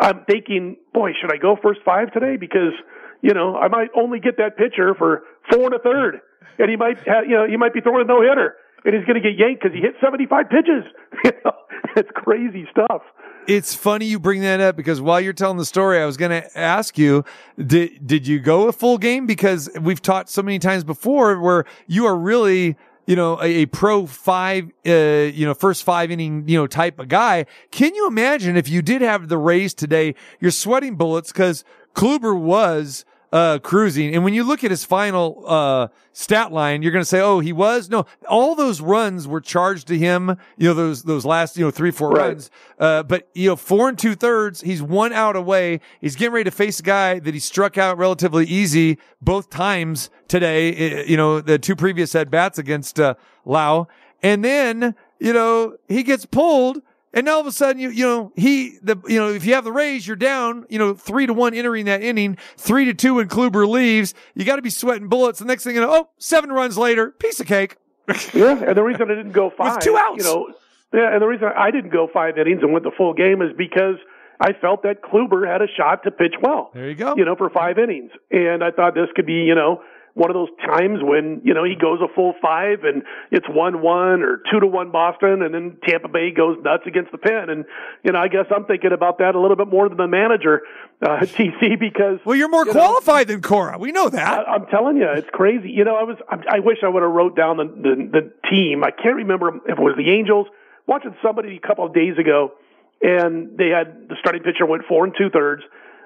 I'm 0.00 0.24
thinking, 0.30 0.76
boy, 0.94 1.10
should 1.20 1.32
I 1.32 1.38
go 1.38 1.56
first 1.62 1.80
five 1.84 2.12
today? 2.12 2.36
Because, 2.36 2.72
you 3.20 3.34
know, 3.34 3.56
I 3.56 3.68
might 3.68 3.88
only 3.96 4.20
get 4.20 4.36
that 4.38 4.56
pitcher 4.56 4.94
for 4.96 5.22
four 5.50 5.66
and 5.66 5.74
a 5.74 5.78
third. 5.78 6.20
And 6.58 6.70
he 6.70 6.76
might 6.76 6.98
have, 7.06 7.24
you 7.26 7.36
know, 7.36 7.46
he 7.48 7.56
might 7.56 7.74
be 7.74 7.80
throwing 7.80 8.02
a 8.02 8.04
no 8.04 8.20
hitter 8.20 8.56
and 8.84 8.94
he's 8.94 9.04
going 9.04 9.20
to 9.20 9.26
get 9.26 9.38
yanked 9.38 9.62
because 9.62 9.74
he 9.74 9.80
hit 9.80 9.94
75 10.00 10.46
pitches. 10.48 10.84
it's 11.96 12.10
crazy 12.14 12.66
stuff. 12.70 13.02
It's 13.46 13.74
funny 13.74 14.06
you 14.06 14.20
bring 14.20 14.40
that 14.42 14.60
up 14.60 14.76
because 14.76 15.00
while 15.00 15.20
you're 15.20 15.32
telling 15.32 15.56
the 15.56 15.64
story, 15.64 16.00
I 16.00 16.06
was 16.06 16.16
going 16.16 16.30
to 16.30 16.58
ask 16.58 16.96
you, 16.96 17.24
did 17.58 18.06
did 18.06 18.26
you 18.26 18.38
go 18.38 18.68
a 18.68 18.72
full 18.72 18.98
game? 18.98 19.26
Because 19.26 19.68
we've 19.80 20.00
taught 20.00 20.30
so 20.30 20.42
many 20.42 20.60
times 20.60 20.84
before 20.84 21.38
where 21.40 21.64
you 21.88 22.06
are 22.06 22.16
really 22.16 22.76
you 23.06 23.16
know, 23.16 23.40
a, 23.40 23.62
a 23.62 23.66
pro 23.66 24.06
five, 24.06 24.70
uh, 24.86 24.90
you 24.90 25.44
know, 25.44 25.54
first 25.54 25.82
five 25.82 26.10
inning, 26.10 26.48
you 26.48 26.56
know, 26.56 26.66
type 26.66 26.98
of 26.98 27.08
guy. 27.08 27.46
Can 27.70 27.94
you 27.94 28.06
imagine 28.06 28.56
if 28.56 28.68
you 28.68 28.82
did 28.82 29.02
have 29.02 29.28
the 29.28 29.38
Rays 29.38 29.74
today, 29.74 30.14
you're 30.40 30.50
sweating 30.50 30.96
bullets 30.96 31.32
because 31.32 31.64
Kluber 31.94 32.38
was, 32.38 33.04
uh, 33.32 33.58
cruising. 33.60 34.14
And 34.14 34.24
when 34.24 34.34
you 34.34 34.44
look 34.44 34.62
at 34.62 34.70
his 34.70 34.84
final, 34.84 35.42
uh, 35.46 35.88
stat 36.12 36.52
line, 36.52 36.82
you're 36.82 36.92
going 36.92 37.00
to 37.02 37.08
say, 37.08 37.20
Oh, 37.20 37.40
he 37.40 37.52
was 37.52 37.88
no, 37.88 38.04
all 38.28 38.54
those 38.54 38.80
runs 38.82 39.26
were 39.26 39.40
charged 39.40 39.88
to 39.88 39.96
him, 39.98 40.36
you 40.58 40.68
know, 40.68 40.74
those, 40.74 41.04
those 41.04 41.24
last, 41.24 41.56
you 41.56 41.64
know, 41.64 41.70
three, 41.70 41.90
four 41.90 42.10
Right. 42.10 42.28
runs. 42.28 42.50
Uh, 42.78 43.02
but 43.02 43.28
you 43.34 43.48
know, 43.48 43.56
four 43.56 43.88
and 43.88 43.98
two 43.98 44.14
thirds, 44.14 44.60
he's 44.60 44.82
one 44.82 45.12
out 45.14 45.34
away. 45.36 45.80
He's 46.00 46.14
getting 46.16 46.34
ready 46.34 46.44
to 46.44 46.50
face 46.50 46.80
a 46.80 46.82
guy 46.82 47.18
that 47.20 47.32
he 47.32 47.40
struck 47.40 47.78
out 47.78 47.96
relatively 47.96 48.44
easy 48.46 48.98
both 49.22 49.48
times 49.48 50.10
today. 50.28 50.72
eh, 50.74 51.04
You 51.06 51.16
know, 51.16 51.40
the 51.40 51.58
two 51.58 51.74
previous 51.74 52.14
at 52.14 52.30
bats 52.30 52.58
against, 52.58 53.00
uh, 53.00 53.14
Lowe. 53.46 53.88
And 54.22 54.44
then, 54.44 54.94
you 55.18 55.32
know, 55.32 55.76
he 55.88 56.02
gets 56.02 56.26
pulled 56.26 56.82
and 57.14 57.28
all 57.28 57.40
of 57.40 57.46
a 57.46 57.52
sudden, 57.52 57.80
you, 57.80 57.90
you 57.90 58.04
know, 58.04 58.32
he, 58.36 58.78
the, 58.82 58.96
you 59.06 59.18
know, 59.18 59.28
if 59.28 59.44
you 59.44 59.54
have 59.54 59.64
the 59.64 59.72
Rays, 59.72 60.06
you're 60.06 60.16
down, 60.16 60.66
you 60.68 60.78
know, 60.78 60.94
three 60.94 61.26
to 61.26 61.32
one 61.32 61.54
entering 61.54 61.84
that 61.86 62.02
inning, 62.02 62.38
three 62.56 62.84
to 62.86 62.94
two 62.94 63.14
when 63.14 63.28
Kluber 63.28 63.68
leaves. 63.68 64.14
You 64.34 64.44
got 64.44 64.56
to 64.56 64.62
be 64.62 64.70
sweating 64.70 65.08
bullets. 65.08 65.38
The 65.38 65.44
next 65.44 65.64
thing 65.64 65.74
you 65.74 65.80
know, 65.80 65.92
oh, 65.92 66.08
seven 66.18 66.50
runs 66.50 66.78
later, 66.78 67.10
piece 67.10 67.40
of 67.40 67.46
cake. 67.46 67.76
Yeah, 68.34 68.56
and 68.64 68.76
the 68.76 68.82
reason 68.82 69.02
I 69.10 69.14
didn't 69.14 69.32
go 69.32 69.50
five, 69.56 69.78
two 69.78 69.96
outs. 69.96 70.18
you 70.18 70.24
know, 70.24 70.52
yeah, 70.92 71.12
and 71.12 71.22
the 71.22 71.26
reason 71.26 71.48
I 71.56 71.70
didn't 71.70 71.90
go 71.92 72.08
five 72.12 72.36
innings 72.36 72.60
and 72.62 72.72
went 72.72 72.84
the 72.84 72.90
full 72.96 73.14
game 73.14 73.40
is 73.40 73.50
because 73.56 73.96
I 74.40 74.52
felt 74.60 74.82
that 74.82 75.02
Kluber 75.02 75.46
had 75.46 75.62
a 75.62 75.68
shot 75.76 76.02
to 76.04 76.10
pitch 76.10 76.34
well. 76.42 76.70
There 76.74 76.88
you 76.88 76.96
go. 76.96 77.14
You 77.16 77.24
know, 77.24 77.36
for 77.36 77.48
five 77.48 77.78
innings, 77.78 78.10
and 78.30 78.64
I 78.64 78.70
thought 78.72 78.94
this 78.94 79.08
could 79.14 79.24
be, 79.24 79.44
you 79.44 79.54
know, 79.54 79.82
one 80.14 80.30
of 80.30 80.34
those 80.34 80.50
times 80.60 80.98
when 81.02 81.40
you 81.42 81.54
know 81.54 81.64
he 81.64 81.74
goes 81.74 82.00
a 82.02 82.12
full 82.14 82.34
five 82.42 82.84
and 82.84 83.02
it's 83.30 83.46
one 83.48 83.80
one 83.80 84.22
or 84.22 84.42
two 84.50 84.60
to 84.60 84.66
one 84.66 84.90
Boston, 84.90 85.42
and 85.42 85.54
then 85.54 85.78
Tampa 85.86 86.08
Bay 86.08 86.30
goes 86.30 86.58
nuts 86.62 86.84
against 86.86 87.12
the 87.12 87.18
pen, 87.18 87.48
and 87.48 87.64
you 88.04 88.12
know, 88.12 88.18
I 88.18 88.28
guess 88.28 88.46
I'm 88.54 88.66
thinking 88.66 88.92
about 88.92 89.18
that 89.18 89.34
a 89.34 89.40
little 89.40 89.56
bit 89.56 89.68
more 89.68 89.88
than 89.88 89.96
the 89.96 90.08
manager, 90.08 90.62
uh, 91.00 91.20
TC, 91.20 91.78
because 91.78 92.18
Well, 92.26 92.36
you're 92.36 92.50
more 92.50 92.66
you 92.66 92.74
know, 92.74 92.80
qualified 92.80 93.28
than 93.28 93.40
Cora. 93.40 93.78
We 93.78 93.92
know 93.92 94.10
that. 94.10 94.46
I, 94.46 94.52
I'm 94.52 94.66
telling 94.66 94.98
you, 94.98 95.08
it's 95.08 95.30
crazy. 95.32 95.70
You 95.70 95.84
know, 95.84 95.96
I 95.96 96.02
was, 96.02 96.16
I, 96.28 96.56
I 96.56 96.58
wish 96.60 96.78
I 96.84 96.88
would 96.88 97.02
have 97.02 97.12
wrote 97.12 97.34
down 97.34 97.56
the, 97.56 97.64
the, 97.64 98.20
the 98.20 98.32
team. 98.50 98.84
I 98.84 98.90
can't 98.90 99.16
remember 99.16 99.48
if 99.66 99.78
it 99.78 99.82
was 99.82 99.94
the 99.96 100.10
Angels. 100.10 100.46
Watching 100.86 101.14
somebody 101.22 101.56
a 101.62 101.66
couple 101.66 101.86
of 101.86 101.94
days 101.94 102.18
ago, 102.18 102.52
and 103.00 103.56
they 103.56 103.68
had 103.68 104.08
the 104.08 104.16
starting 104.20 104.42
pitcher 104.42 104.66
went 104.66 104.84
four 104.88 105.04
and 105.04 105.14
two 105.16 105.30
thirds, 105.30 105.62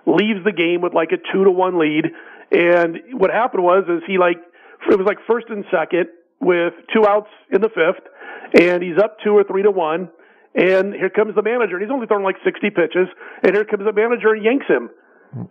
leaves 0.06 0.44
the 0.44 0.52
game 0.52 0.80
with 0.80 0.94
like 0.94 1.12
a 1.12 1.16
two 1.32 1.44
to 1.44 1.50
one 1.50 1.78
lead. 1.78 2.06
And 2.50 2.98
what 3.12 3.30
happened 3.30 3.62
was, 3.62 3.84
is 3.88 4.02
he 4.06 4.18
like, 4.18 4.38
it 4.88 4.98
was 4.98 5.06
like 5.06 5.18
first 5.26 5.46
and 5.48 5.64
second 5.70 6.06
with 6.40 6.74
two 6.94 7.06
outs 7.06 7.30
in 7.50 7.60
the 7.60 7.68
fifth, 7.68 8.04
and 8.60 8.82
he's 8.82 8.98
up 9.02 9.18
two 9.24 9.32
or 9.32 9.44
three 9.44 9.62
to 9.62 9.70
one. 9.70 10.10
And 10.54 10.94
here 10.94 11.10
comes 11.10 11.34
the 11.34 11.42
manager, 11.42 11.76
and 11.76 11.84
he's 11.84 11.92
only 11.92 12.06
thrown 12.06 12.22
like 12.22 12.36
60 12.42 12.70
pitches, 12.70 13.08
and 13.42 13.54
here 13.54 13.64
comes 13.64 13.84
the 13.84 13.92
manager 13.92 14.32
and 14.32 14.42
yanks 14.42 14.66
him. 14.66 14.88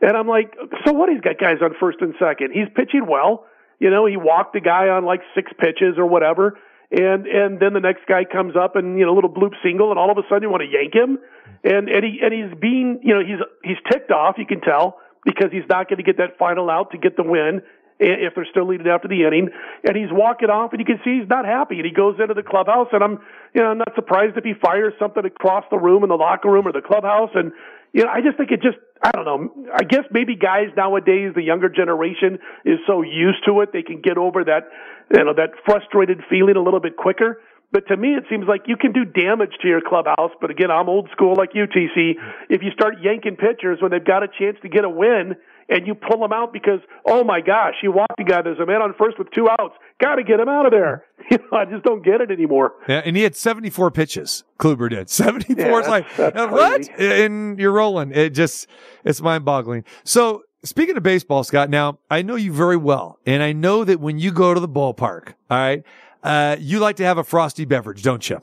And 0.01 0.17
I'm 0.17 0.27
like, 0.27 0.55
so 0.85 0.93
what? 0.93 1.09
He's 1.09 1.21
got 1.21 1.37
guys 1.37 1.57
on 1.61 1.75
first 1.79 1.99
and 2.01 2.15
second. 2.17 2.51
He's 2.53 2.67
pitching 2.75 3.05
well. 3.07 3.45
You 3.79 3.89
know, 3.89 4.05
he 4.05 4.17
walked 4.17 4.53
the 4.53 4.61
guy 4.61 4.89
on 4.89 5.05
like 5.05 5.21
six 5.35 5.51
pitches 5.59 5.97
or 5.97 6.07
whatever. 6.07 6.57
And, 6.91 7.27
and 7.27 7.59
then 7.59 7.73
the 7.73 7.79
next 7.79 8.07
guy 8.07 8.23
comes 8.25 8.55
up 8.55 8.75
and, 8.75 8.97
you 8.97 9.05
know, 9.05 9.13
a 9.13 9.17
little 9.17 9.29
bloop 9.29 9.51
single 9.63 9.89
and 9.89 9.99
all 9.99 10.11
of 10.11 10.17
a 10.17 10.21
sudden 10.29 10.43
you 10.43 10.49
want 10.49 10.63
to 10.63 10.69
yank 10.69 10.93
him. 10.93 11.19
And, 11.63 11.89
and 11.89 12.03
he, 12.05 12.19
and 12.23 12.31
he's 12.33 12.59
being, 12.59 12.99
you 13.03 13.13
know, 13.13 13.21
he's, 13.21 13.41
he's 13.63 13.77
ticked 13.91 14.11
off, 14.11 14.35
you 14.37 14.45
can 14.45 14.61
tell, 14.61 14.97
because 15.25 15.49
he's 15.51 15.67
not 15.67 15.89
going 15.89 15.97
to 15.97 16.03
get 16.03 16.17
that 16.17 16.37
final 16.37 16.69
out 16.69 16.91
to 16.91 16.97
get 16.97 17.17
the 17.17 17.23
win 17.23 17.61
if 17.99 18.35
they're 18.35 18.47
still 18.51 18.67
leading 18.67 18.87
after 18.87 19.07
the 19.07 19.23
inning. 19.23 19.49
And 19.83 19.95
he's 19.95 20.11
walking 20.11 20.49
off 20.49 20.71
and 20.71 20.79
you 20.79 20.85
can 20.85 20.99
see 21.03 21.19
he's 21.19 21.29
not 21.29 21.45
happy. 21.45 21.75
And 21.75 21.85
he 21.85 21.91
goes 21.91 22.19
into 22.19 22.33
the 22.33 22.43
clubhouse 22.43 22.87
and 22.91 23.03
I'm, 23.03 23.19
you 23.53 23.61
know, 23.61 23.71
I'm 23.71 23.77
not 23.77 23.95
surprised 23.95 24.37
if 24.37 24.43
he 24.43 24.53
fires 24.53 24.93
something 24.99 25.25
across 25.25 25.65
the 25.71 25.77
room 25.77 26.03
in 26.03 26.09
the 26.09 26.15
locker 26.15 26.51
room 26.51 26.67
or 26.67 26.71
the 26.71 26.85
clubhouse. 26.85 27.31
And, 27.33 27.51
you 27.93 28.03
know, 28.03 28.09
I 28.09 28.21
just 28.21 28.37
think 28.37 28.51
it 28.51 28.61
just, 28.61 28.77
I 29.01 29.11
don't 29.11 29.25
know. 29.25 29.71
I 29.73 29.83
guess 29.83 30.03
maybe 30.11 30.35
guys 30.35 30.67
nowadays, 30.75 31.31
the 31.35 31.43
younger 31.43 31.69
generation 31.69 32.39
is 32.65 32.79
so 32.85 33.01
used 33.01 33.45
to 33.47 33.61
it, 33.61 33.71
they 33.71 33.83
can 33.83 34.01
get 34.01 34.17
over 34.17 34.43
that, 34.43 34.67
you 35.15 35.23
know, 35.23 35.33
that 35.33 35.51
frustrated 35.65 36.21
feeling 36.29 36.57
a 36.57 36.61
little 36.61 36.81
bit 36.81 36.97
quicker. 36.97 37.39
But 37.75 37.89
to 37.89 37.97
me, 37.97 38.15
it 38.15 38.23
seems 38.29 38.45
like 38.47 38.61
you 38.67 38.77
can 38.77 38.93
do 38.93 39.03
damage 39.03 39.51
to 39.61 39.67
your 39.67 39.81
clubhouse. 39.81 40.31
But 40.39 40.49
again, 40.49 40.71
I'm 40.71 40.87
old 40.87 41.09
school 41.11 41.35
like 41.35 41.49
you, 41.53 41.65
TC. 41.65 42.13
If 42.49 42.63
you 42.63 42.71
start 42.71 43.01
yanking 43.03 43.35
pitchers 43.35 43.79
when 43.81 43.91
they've 43.91 44.01
got 44.01 44.23
a 44.23 44.29
chance 44.29 44.55
to 44.61 44.69
get 44.69 44.85
a 44.85 44.89
win 44.89 45.35
and 45.67 45.85
you 45.85 45.93
pull 45.93 46.21
them 46.21 46.31
out 46.31 46.53
because, 46.53 46.79
oh 47.05 47.25
my 47.25 47.41
gosh, 47.41 47.73
you 47.83 47.91
walked 47.91 48.17
a 48.17 48.23
guy, 48.23 48.41
there's 48.41 48.59
a 48.59 48.65
man 48.65 48.81
on 48.81 48.93
first 48.97 49.19
with 49.19 49.29
two 49.31 49.49
outs. 49.49 49.73
Got 50.01 50.15
to 50.15 50.23
get 50.23 50.39
him 50.39 50.47
out 50.47 50.65
of 50.65 50.71
there. 50.71 51.03
You 51.31 51.39
know, 51.39 51.57
I 51.57 51.65
just 51.65 51.83
don't 51.83 52.05
get 52.05 52.21
it 52.21 52.29
anymore. 52.29 52.73
Yeah, 52.87 53.01
and 53.03 53.17
he 53.17 53.23
had 53.23 53.35
74 53.35 53.89
pitches. 53.89 54.43
Kluber 54.59 54.91
did 54.91 55.09
74. 55.09 55.65
Yeah, 55.65 55.79
it's 55.79 55.87
like 55.87 56.07
what? 56.51 56.99
And 56.99 57.57
you're 57.59 57.71
rolling. 57.71 58.11
It 58.11 58.29
just 58.29 58.67
it's 59.03 59.21
mind 59.21 59.43
boggling. 59.43 59.85
So 60.03 60.43
speaking 60.63 60.97
of 60.97 61.03
baseball, 61.03 61.43
Scott. 61.43 61.69
Now 61.69 61.99
I 62.11 62.21
know 62.21 62.35
you 62.35 62.53
very 62.53 62.77
well, 62.77 63.19
and 63.25 63.41
I 63.41 63.53
know 63.53 63.83
that 63.83 63.99
when 63.99 64.19
you 64.19 64.31
go 64.31 64.53
to 64.53 64.59
the 64.59 64.67
ballpark, 64.69 65.33
all 65.49 65.57
right, 65.57 65.83
uh, 66.25 66.57
you 66.59 66.79
like 66.79 66.97
to 66.97 67.03
have 67.05 67.17
a 67.17 67.23
frosty 67.23 67.63
beverage, 67.65 68.03
don't 68.03 68.27
you? 68.29 68.41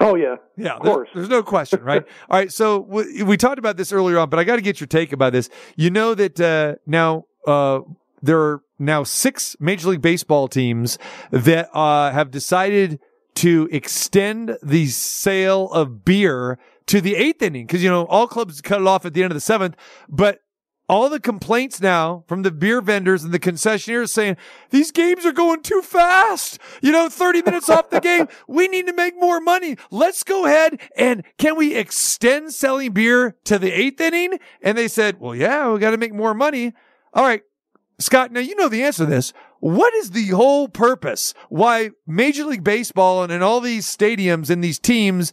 Oh 0.00 0.14
yeah. 0.16 0.36
Yeah, 0.56 0.74
Of 0.74 0.82
there's- 0.82 0.94
course. 0.94 1.08
There's, 1.14 1.28
no 1.28 1.42
question, 1.42 1.82
right? 1.82 2.02
All 2.30 2.38
right. 2.38 2.50
So 2.52 2.80
we, 2.80 3.22
we 3.22 3.36
talked 3.36 3.58
about 3.58 3.76
this 3.76 3.92
earlier 3.92 4.18
on, 4.18 4.28
but 4.30 4.38
I 4.38 4.44
got 4.44 4.56
to 4.56 4.62
get 4.62 4.80
your 4.80 4.86
take 4.88 5.12
about 5.12 5.32
this. 5.32 5.48
You 5.76 5.90
know 5.90 6.14
that 6.14 6.40
uh, 6.40 6.74
now 6.86 7.24
uh, 7.46 7.80
there 8.20 8.40
are 8.40 8.62
now 8.78 9.04
six 9.04 9.54
Major 9.60 9.90
League 9.90 10.02
Baseball 10.02 10.48
teams 10.48 10.98
that 11.30 11.68
uh, 11.74 12.10
have 12.10 12.30
decided 12.30 12.98
to 13.36 13.68
extend 13.70 14.56
the 14.62 14.86
sale 14.88 15.70
of 15.70 16.04
beer 16.04 16.58
to 16.86 17.00
the 17.00 17.14
eighth 17.14 17.40
inning 17.42 17.66
because 17.66 17.82
you 17.84 17.90
know 17.90 18.04
all 18.06 18.26
clubs 18.26 18.60
cut 18.60 18.80
it 18.80 18.86
off 18.86 19.06
at 19.06 19.14
the 19.14 19.22
end 19.22 19.30
of 19.30 19.36
the 19.36 19.40
seventh, 19.40 19.76
but 20.08 20.40
all 20.92 21.08
the 21.08 21.18
complaints 21.18 21.80
now 21.80 22.22
from 22.26 22.42
the 22.42 22.50
beer 22.50 22.82
vendors 22.82 23.24
and 23.24 23.32
the 23.32 23.38
concessionaires 23.38 24.10
saying 24.10 24.36
these 24.68 24.90
games 24.90 25.24
are 25.24 25.32
going 25.32 25.62
too 25.62 25.80
fast. 25.80 26.58
You 26.82 26.92
know, 26.92 27.08
30 27.08 27.40
minutes 27.40 27.70
off 27.70 27.88
the 27.88 27.98
game. 27.98 28.28
We 28.46 28.68
need 28.68 28.86
to 28.88 28.92
make 28.92 29.18
more 29.18 29.40
money. 29.40 29.78
Let's 29.90 30.22
go 30.22 30.44
ahead 30.44 30.78
and 30.94 31.24
can 31.38 31.56
we 31.56 31.74
extend 31.74 32.52
selling 32.52 32.92
beer 32.92 33.36
to 33.44 33.58
the 33.58 33.72
eighth 33.72 34.02
inning? 34.02 34.38
And 34.60 34.76
they 34.76 34.86
said, 34.86 35.18
well, 35.18 35.34
yeah, 35.34 35.72
we 35.72 35.78
got 35.78 35.92
to 35.92 35.96
make 35.96 36.12
more 36.12 36.34
money. 36.34 36.74
All 37.14 37.24
right. 37.24 37.40
Scott, 37.98 38.30
now 38.30 38.40
you 38.40 38.54
know 38.56 38.68
the 38.68 38.82
answer 38.82 39.06
to 39.06 39.10
this. 39.10 39.32
What 39.60 39.94
is 39.94 40.10
the 40.10 40.26
whole 40.28 40.68
purpose? 40.68 41.32
Why 41.48 41.92
Major 42.06 42.44
League 42.44 42.64
Baseball 42.64 43.22
and, 43.22 43.32
and 43.32 43.42
all 43.42 43.62
these 43.62 43.86
stadiums 43.86 44.50
and 44.50 44.62
these 44.62 44.78
teams 44.78 45.32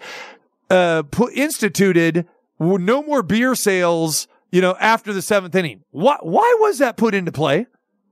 uh, 0.70 1.04
put 1.04 1.34
instituted 1.34 2.26
no 2.62 3.04
more 3.04 3.24
beer 3.24 3.56
sales, 3.56 4.29
you 4.52 4.62
know, 4.62 4.76
after 4.80 5.14
the 5.14 5.22
seventh 5.22 5.56
inning. 5.56 5.84
Why, 5.92 6.18
why 6.22 6.56
was 6.60 6.80
that 6.80 6.98
put 6.98 7.14
into 7.14 7.32
play? 7.32 7.68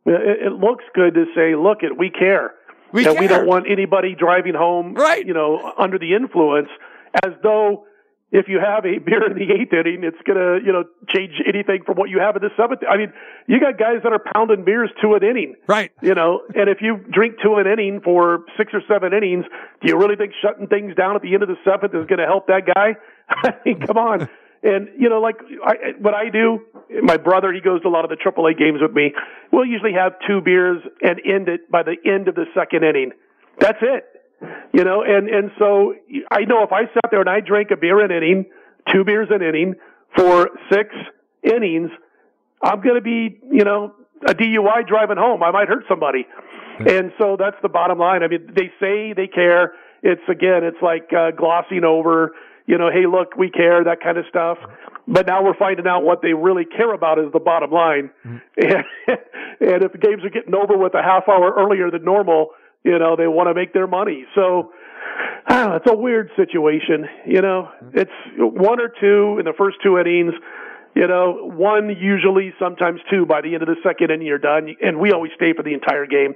It, 0.05 0.47
it 0.47 0.53
looks 0.53 0.83
good 0.95 1.13
to 1.15 1.25
say, 1.35 1.55
look, 1.55 1.79
it 1.81 1.97
we 1.97 2.09
care. 2.09 2.53
We 2.93 3.03
that 3.03 3.19
we 3.19 3.27
don't 3.27 3.45
want 3.47 3.65
anybody 3.69 4.15
driving 4.17 4.53
home, 4.53 4.93
Right. 4.93 5.25
you 5.25 5.33
know, 5.33 5.73
under 5.77 5.99
the 5.99 6.15
influence, 6.15 6.69
as 7.25 7.33
though 7.43 7.83
if 8.31 8.47
you 8.47 8.59
have 8.59 8.85
a 8.85 8.97
beer 8.99 9.25
in 9.29 9.35
the 9.38 9.53
eighth 9.53 9.73
inning, 9.73 10.03
it's 10.03 10.17
gonna, 10.25 10.59
you 10.65 10.71
know, 10.71 10.83
change 11.13 11.31
anything 11.45 11.79
from 11.85 11.95
what 11.97 12.09
you 12.09 12.19
have 12.19 12.35
in 12.38 12.41
the 12.41 12.49
seventh. 12.55 12.81
I 12.89 12.95
mean, 12.97 13.11
you 13.47 13.59
got 13.59 13.77
guys 13.77 13.99
that 14.03 14.11
are 14.13 14.23
pounding 14.33 14.63
beers 14.65 14.89
to 15.01 15.15
an 15.15 15.23
inning, 15.23 15.55
Right. 15.67 15.91
you 16.01 16.13
know, 16.13 16.41
and 16.55 16.69
if 16.69 16.77
you 16.81 16.97
drink 17.11 17.35
to 17.43 17.55
an 17.55 17.67
inning 17.67 17.99
for 18.03 18.39
six 18.57 18.73
or 18.73 18.81
seven 18.88 19.11
innings, 19.13 19.45
do 19.81 19.88
you 19.89 19.97
really 19.97 20.15
think 20.15 20.31
shutting 20.41 20.67
things 20.67 20.95
down 20.95 21.15
at 21.17 21.21
the 21.21 21.33
end 21.33 21.43
of 21.43 21.49
the 21.49 21.57
seventh 21.65 21.93
is 21.93 22.05
going 22.07 22.19
to 22.19 22.25
help 22.25 22.47
that 22.47 22.63
guy? 22.73 22.95
I 23.29 23.53
mean, 23.65 23.79
come 23.85 23.97
on. 23.97 24.29
And 24.64 24.89
you 24.97 25.10
know, 25.10 25.22
like 25.22 25.36
I, 25.64 25.93
what 25.99 26.14
I 26.14 26.30
do, 26.30 26.62
my 27.01 27.18
brother, 27.18 27.53
he 27.53 27.62
goes 27.62 27.82
to 27.84 27.88
a 27.88 27.89
lot 27.89 28.03
of 28.03 28.10
the 28.10 28.18
AAA 28.18 28.58
games 28.58 28.80
with 28.82 28.93
me. 28.93 29.14
We'll 29.51 29.66
usually 29.66 29.93
have 29.93 30.14
two 30.28 30.41
beers 30.41 30.82
and 31.01 31.22
end 31.26 31.47
it 31.47 31.70
by 31.70 31.84
the 31.84 31.95
end 32.05 32.28
of 32.28 32.36
the 32.36 32.45
second 32.55 32.84
inning. 32.84 33.12
That's 33.60 33.80
it. 33.82 34.05
You 34.74 34.84
know, 34.84 35.03
and 35.03 35.30
and 35.30 35.51
so 35.58 35.95
I 36.32 36.41
know 36.41 36.64
if 36.64 36.72
I 36.72 36.86
sat 36.93 37.12
there 37.12 37.22
and 37.22 37.30
I 37.30 37.39
drank 37.39 37.72
a 37.72 37.78
beer 37.78 38.03
an 38.03 38.12
inning, 38.12 38.45
two 38.91 39.03
beers 39.03 39.30
an 39.32 39.41
inning 39.41 39.76
for 40.16 40.49
six 40.72 40.93
innings, 41.43 41.89
I'm 42.62 42.82
going 42.82 42.95
to 42.95 43.01
be, 43.01 43.39
you 43.51 43.64
know, 43.64 43.93
a 44.28 44.34
DUI 44.34 44.88
driving 44.88 45.18
home. 45.18 45.43
I 45.43 45.51
might 45.51 45.68
hurt 45.68 45.84
somebody. 45.88 46.26
And 46.80 47.12
so 47.20 47.38
that's 47.38 47.58
the 47.62 47.70
bottom 47.70 47.97
line. 47.97 48.24
I 48.24 48.28
mean, 48.28 48.51
they 48.55 48.72
say 48.80 49.14
they 49.14 49.28
care. 49.28 49.74
It's 50.03 50.22
again, 50.30 50.64
it's 50.64 50.82
like 50.82 51.12
uh, 51.12 51.32
glossing 51.32 51.84
over, 51.84 52.34
you 52.68 52.78
know, 52.78 52.91
hey, 52.91 53.07
look, 53.09 53.36
we 53.36 53.49
care, 53.49 53.84
that 53.86 54.01
kind 54.03 54.18
of 54.18 54.26
stuff. 54.30 54.57
But 55.07 55.26
now 55.26 55.43
we're 55.43 55.57
finding 55.57 55.88
out 55.88 56.03
what 56.03 56.22
they 56.22 56.34
really 56.34 56.65
care 56.65 56.93
about 56.93 57.18
is 57.18 57.32
the 57.32 57.39
bottom 57.39 57.72
line. 57.72 58.11
Mm-hmm. 58.26 58.38
And, 58.61 58.84
and 59.74 59.84
if 59.84 59.91
the 59.93 59.97
games 59.97 60.24
are 60.24 60.30
getting 60.30 60.53
over 60.53 60.78
with 60.78 60.93
a 60.93 61.01
half 61.01 61.24
hour 61.30 61.53
earlier 61.57 61.89
than 61.89 62.03
normal, 62.03 62.49
you 62.84 62.99
know, 62.99 63.15
they 63.15 63.28
want 63.28 63.47
to 63.47 63.55
make 63.55 63.74
their 63.74 63.88
money. 63.88 64.26
So 64.36 64.72
I 65.47 65.55
don't 65.55 65.70
know, 65.70 65.76
it's 65.78 65.89
a 65.89 65.95
weird 65.95 66.30
situation. 66.36 67.07
You 67.26 67.41
know, 67.41 67.70
mm-hmm. 67.84 67.97
it's 67.97 68.11
one 68.38 68.82
or 68.82 68.91
two 68.99 69.39
in 69.39 69.45
the 69.45 69.53
first 69.57 69.78
two 69.82 69.97
innings. 69.97 70.34
You 70.97 71.05
know, 71.05 71.51
one 71.53 71.93
usually, 71.93 72.55
sometimes 72.57 72.99
two 73.07 73.27
by 73.27 73.41
the 73.41 73.53
end 73.53 73.61
of 73.61 73.69
the 73.69 73.77
second 73.83 74.09
inning 74.09 74.25
you're 74.25 74.41
done, 74.41 74.75
and 74.81 74.97
we 74.97 75.11
always 75.11 75.31
stay 75.35 75.53
for 75.53 75.61
the 75.61 75.75
entire 75.75 76.07
game. 76.07 76.33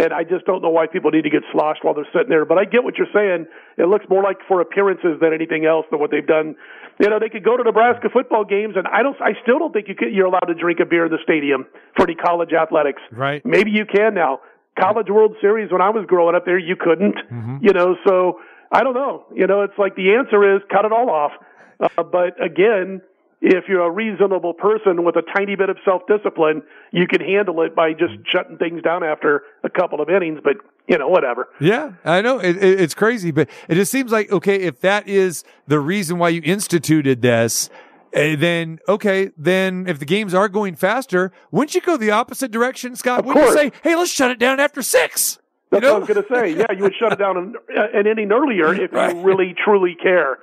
And 0.00 0.14
I 0.14 0.24
just 0.24 0.46
don't 0.46 0.62
know 0.62 0.70
why 0.70 0.86
people 0.86 1.10
need 1.10 1.24
to 1.24 1.30
get 1.30 1.42
sloshed 1.52 1.84
while 1.84 1.92
they're 1.92 2.08
sitting 2.10 2.30
there. 2.30 2.46
But 2.46 2.56
I 2.56 2.64
get 2.64 2.84
what 2.84 2.96
you're 2.96 3.12
saying. 3.12 3.44
It 3.76 3.84
looks 3.84 4.06
more 4.08 4.22
like 4.22 4.38
for 4.48 4.62
appearances 4.62 5.20
than 5.20 5.34
anything 5.34 5.66
else 5.66 5.84
than 5.90 6.00
what 6.00 6.10
they've 6.10 6.26
done. 6.26 6.56
You 6.98 7.10
know, 7.10 7.18
they 7.18 7.28
could 7.28 7.44
go 7.44 7.58
to 7.58 7.62
Nebraska 7.62 8.08
football 8.10 8.46
games, 8.46 8.76
and 8.76 8.88
I 8.88 9.02
don't, 9.02 9.20
I 9.20 9.36
still 9.42 9.58
don't 9.58 9.74
think 9.74 9.88
you 9.88 9.94
could, 9.94 10.10
you're 10.10 10.24
allowed 10.24 10.48
to 10.48 10.54
drink 10.54 10.80
a 10.80 10.86
beer 10.86 11.04
in 11.04 11.12
the 11.12 11.20
stadium 11.22 11.66
for 11.94 12.04
any 12.04 12.14
college 12.14 12.54
athletics. 12.54 13.02
Right. 13.12 13.44
Maybe 13.44 13.72
you 13.72 13.84
can 13.84 14.14
now. 14.14 14.40
College 14.80 15.10
World 15.10 15.36
Series 15.42 15.70
when 15.70 15.82
I 15.82 15.90
was 15.90 16.06
growing 16.06 16.34
up 16.34 16.46
there, 16.46 16.58
you 16.58 16.76
couldn't. 16.76 17.18
You 17.60 17.74
know, 17.74 17.96
so 18.06 18.40
I 18.72 18.84
don't 18.84 18.94
know. 18.94 19.26
You 19.34 19.46
know, 19.46 19.62
it's 19.62 19.76
like 19.76 19.96
the 19.96 20.14
answer 20.14 20.56
is 20.56 20.62
cut 20.72 20.86
it 20.86 20.92
all 20.92 21.10
off. 21.10 21.32
Uh, 21.78 22.02
but 22.04 22.42
again, 22.42 23.02
if 23.40 23.64
you're 23.68 23.84
a 23.86 23.90
reasonable 23.90 24.52
person 24.52 25.04
with 25.04 25.16
a 25.16 25.22
tiny 25.36 25.54
bit 25.54 25.68
of 25.70 25.76
self-discipline, 25.84 26.62
you 26.92 27.06
can 27.06 27.20
handle 27.20 27.62
it 27.62 27.74
by 27.74 27.92
just 27.92 28.14
shutting 28.32 28.56
things 28.58 28.82
down 28.82 29.04
after 29.04 29.42
a 29.62 29.70
couple 29.70 30.00
of 30.00 30.08
innings. 30.10 30.40
But 30.42 30.56
you 30.88 30.98
know, 30.98 31.08
whatever. 31.08 31.48
Yeah, 31.60 31.92
I 32.04 32.20
know 32.22 32.38
it, 32.38 32.56
it, 32.56 32.80
it's 32.80 32.94
crazy, 32.94 33.30
but 33.30 33.48
it 33.68 33.74
just 33.76 33.92
seems 33.92 34.10
like 34.10 34.30
okay, 34.32 34.56
if 34.56 34.80
that 34.80 35.06
is 35.08 35.44
the 35.66 35.78
reason 35.78 36.18
why 36.18 36.30
you 36.30 36.42
instituted 36.44 37.22
this, 37.22 37.70
uh, 38.14 38.34
then 38.36 38.80
okay, 38.88 39.30
then 39.36 39.86
if 39.86 39.98
the 39.98 40.06
games 40.06 40.34
are 40.34 40.48
going 40.48 40.74
faster, 40.74 41.30
wouldn't 41.50 41.74
you 41.74 41.80
go 41.80 41.96
the 41.96 42.10
opposite 42.10 42.50
direction, 42.50 42.96
Scott? 42.96 43.20
Of 43.20 43.26
wouldn't 43.26 43.46
you 43.46 43.52
say, 43.52 43.72
"Hey, 43.82 43.94
let's 43.94 44.10
shut 44.10 44.30
it 44.30 44.38
down 44.38 44.58
after 44.58 44.82
six? 44.82 45.38
That's 45.70 45.82
you 45.82 45.88
know? 45.88 45.94
what 46.00 46.10
I 46.10 46.12
was 46.14 46.26
going 46.26 46.26
to 46.26 46.34
say. 46.56 46.58
Yeah, 46.58 46.72
you 46.76 46.82
would 46.84 46.94
shut 46.98 47.12
it 47.12 47.18
down 47.18 47.36
an, 47.36 47.54
an 47.68 48.06
inning 48.06 48.32
earlier 48.32 48.74
if 48.74 48.90
Right. 48.92 49.14
you 49.14 49.22
really 49.22 49.54
truly 49.62 49.94
care. 50.02 50.38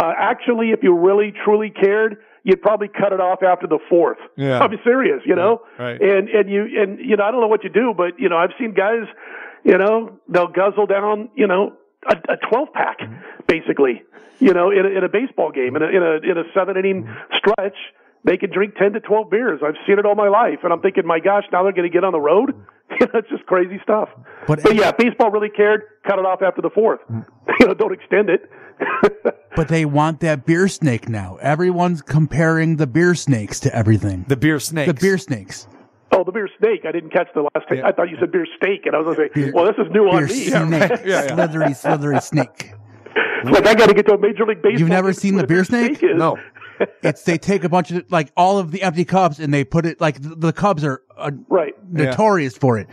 Uh, 0.00 0.12
actually, 0.16 0.70
if 0.70 0.84
you 0.84 0.94
really 0.94 1.32
truly 1.44 1.70
cared, 1.70 2.18
you'd 2.48 2.62
probably 2.62 2.88
cut 2.88 3.12
it 3.12 3.20
off 3.20 3.42
after 3.42 3.66
the 3.68 3.78
fourth. 3.88 4.18
Yeah. 4.36 4.58
I'm 4.60 4.72
serious. 4.82 5.20
You 5.24 5.36
know, 5.36 5.62
Right. 5.78 6.00
and 6.00 6.28
and 6.28 6.50
you 6.50 6.62
and 6.80 6.98
you 6.98 7.16
know 7.16 7.24
I 7.24 7.30
don't 7.30 7.40
know 7.40 7.46
what 7.54 7.62
you 7.64 7.70
do, 7.70 7.92
but 7.96 8.18
you 8.18 8.28
know 8.28 8.36
I've 8.38 8.54
seen 8.58 8.72
guys, 8.74 9.04
you 9.64 9.76
know, 9.78 10.18
they'll 10.28 10.48
guzzle 10.48 10.86
down, 10.86 11.28
you 11.36 11.46
know, 11.46 11.74
a, 12.08 12.16
a 12.32 12.36
12 12.48 12.72
pack 12.72 12.98
basically. 13.46 14.02
You 14.40 14.54
know, 14.54 14.70
in 14.70 14.86
a, 14.86 14.88
in 14.98 15.02
a 15.04 15.08
baseball 15.08 15.50
game, 15.50 15.74
in 15.76 15.82
a 15.82 15.86
in 15.88 16.02
a 16.02 16.14
in 16.30 16.38
a 16.38 16.44
seven 16.54 16.76
inning 16.76 17.08
stretch. 17.36 17.76
They 18.24 18.36
can 18.36 18.50
drink 18.52 18.74
10 18.74 18.94
to 18.94 19.00
12 19.00 19.30
beers. 19.30 19.60
I've 19.64 19.76
seen 19.86 19.96
it 20.00 20.04
all 20.04 20.16
my 20.16 20.28
life. 20.28 20.58
And 20.64 20.72
I'm 20.72 20.80
thinking, 20.80 21.06
my 21.06 21.20
gosh, 21.20 21.44
now 21.52 21.62
they're 21.62 21.72
going 21.72 21.88
to 21.88 21.92
get 21.92 22.02
on 22.02 22.12
the 22.12 22.20
road? 22.20 22.52
That's 23.00 23.28
just 23.30 23.46
crazy 23.46 23.78
stuff. 23.84 24.08
But- 24.48 24.60
But, 24.64 24.74
yeah, 24.74 24.90
baseball 24.90 25.30
really 25.30 25.48
cared. 25.48 25.82
Cut 26.04 26.18
it 26.18 26.26
off 26.26 26.42
after 26.42 26.60
the 26.60 26.68
fourth. 26.68 26.98
Mm. 27.10 27.24
you 27.60 27.66
know, 27.68 27.74
don't 27.74 27.92
extend 27.92 28.28
it. 28.28 28.50
But 29.56 29.66
they 29.66 29.84
want 29.84 30.20
that 30.20 30.46
beer 30.46 30.68
snake 30.68 31.08
now. 31.08 31.36
Everyone's 31.42 32.00
comparing 32.00 32.76
the 32.76 32.86
beer 32.86 33.16
snakes 33.16 33.58
to 33.60 33.74
everything. 33.74 34.24
The 34.28 34.36
beer 34.36 34.60
snakes. 34.60 34.86
The 34.86 34.94
beer 34.94 35.18
snakes. 35.18 35.66
oh, 36.12 36.22
the 36.22 36.30
beer 36.30 36.48
snake. 36.60 36.82
I 36.86 36.92
didn't 36.92 37.10
catch 37.10 37.26
the 37.34 37.40
last. 37.42 37.66
Yeah. 37.68 37.84
I 37.84 37.90
thought 37.90 38.08
you 38.08 38.16
said 38.20 38.30
beer 38.30 38.46
steak, 38.56 38.86
and 38.86 38.94
I 38.94 39.00
was 39.00 39.16
going 39.16 39.28
to 39.30 39.34
say, 39.34 39.40
Beer- 39.46 39.52
well, 39.52 39.64
this 39.64 39.74
is 39.84 39.90
new 39.92 40.06
on 40.08 40.18
Beer 40.18 40.26
me. 40.28 40.34
snake. 40.46 40.90
Yeah, 41.04 41.24
yeah. 41.24 41.34
Slithery, 41.34 41.74
slithery 41.74 42.20
snake. 42.20 42.72
It's 43.42 43.50
like 43.50 43.66
I 43.66 43.74
got 43.74 43.86
to 43.88 43.94
get 43.94 44.06
to 44.06 44.14
a 44.14 44.18
major 44.18 44.46
league 44.46 44.62
baseball. 44.62 44.78
You've 44.78 44.88
never 44.90 45.12
seen 45.12 45.34
the 45.36 45.46
beer 45.46 45.64
snake? 45.64 46.00
is. 46.04 46.10
no. 46.14 46.36
It's 47.02 47.24
they 47.24 47.38
take 47.38 47.64
a 47.64 47.68
bunch 47.68 47.90
of 47.90 48.08
like 48.12 48.30
all 48.36 48.58
of 48.60 48.70
the 48.70 48.82
empty 48.84 49.04
cups 49.04 49.40
and 49.40 49.52
they 49.52 49.64
put 49.64 49.84
it 49.84 50.00
like 50.00 50.22
the, 50.22 50.36
the 50.36 50.52
Cubs 50.52 50.84
are 50.84 51.02
uh, 51.16 51.32
Right. 51.48 51.74
notorious 51.90 52.56
for 52.56 52.78
it, 52.78 52.86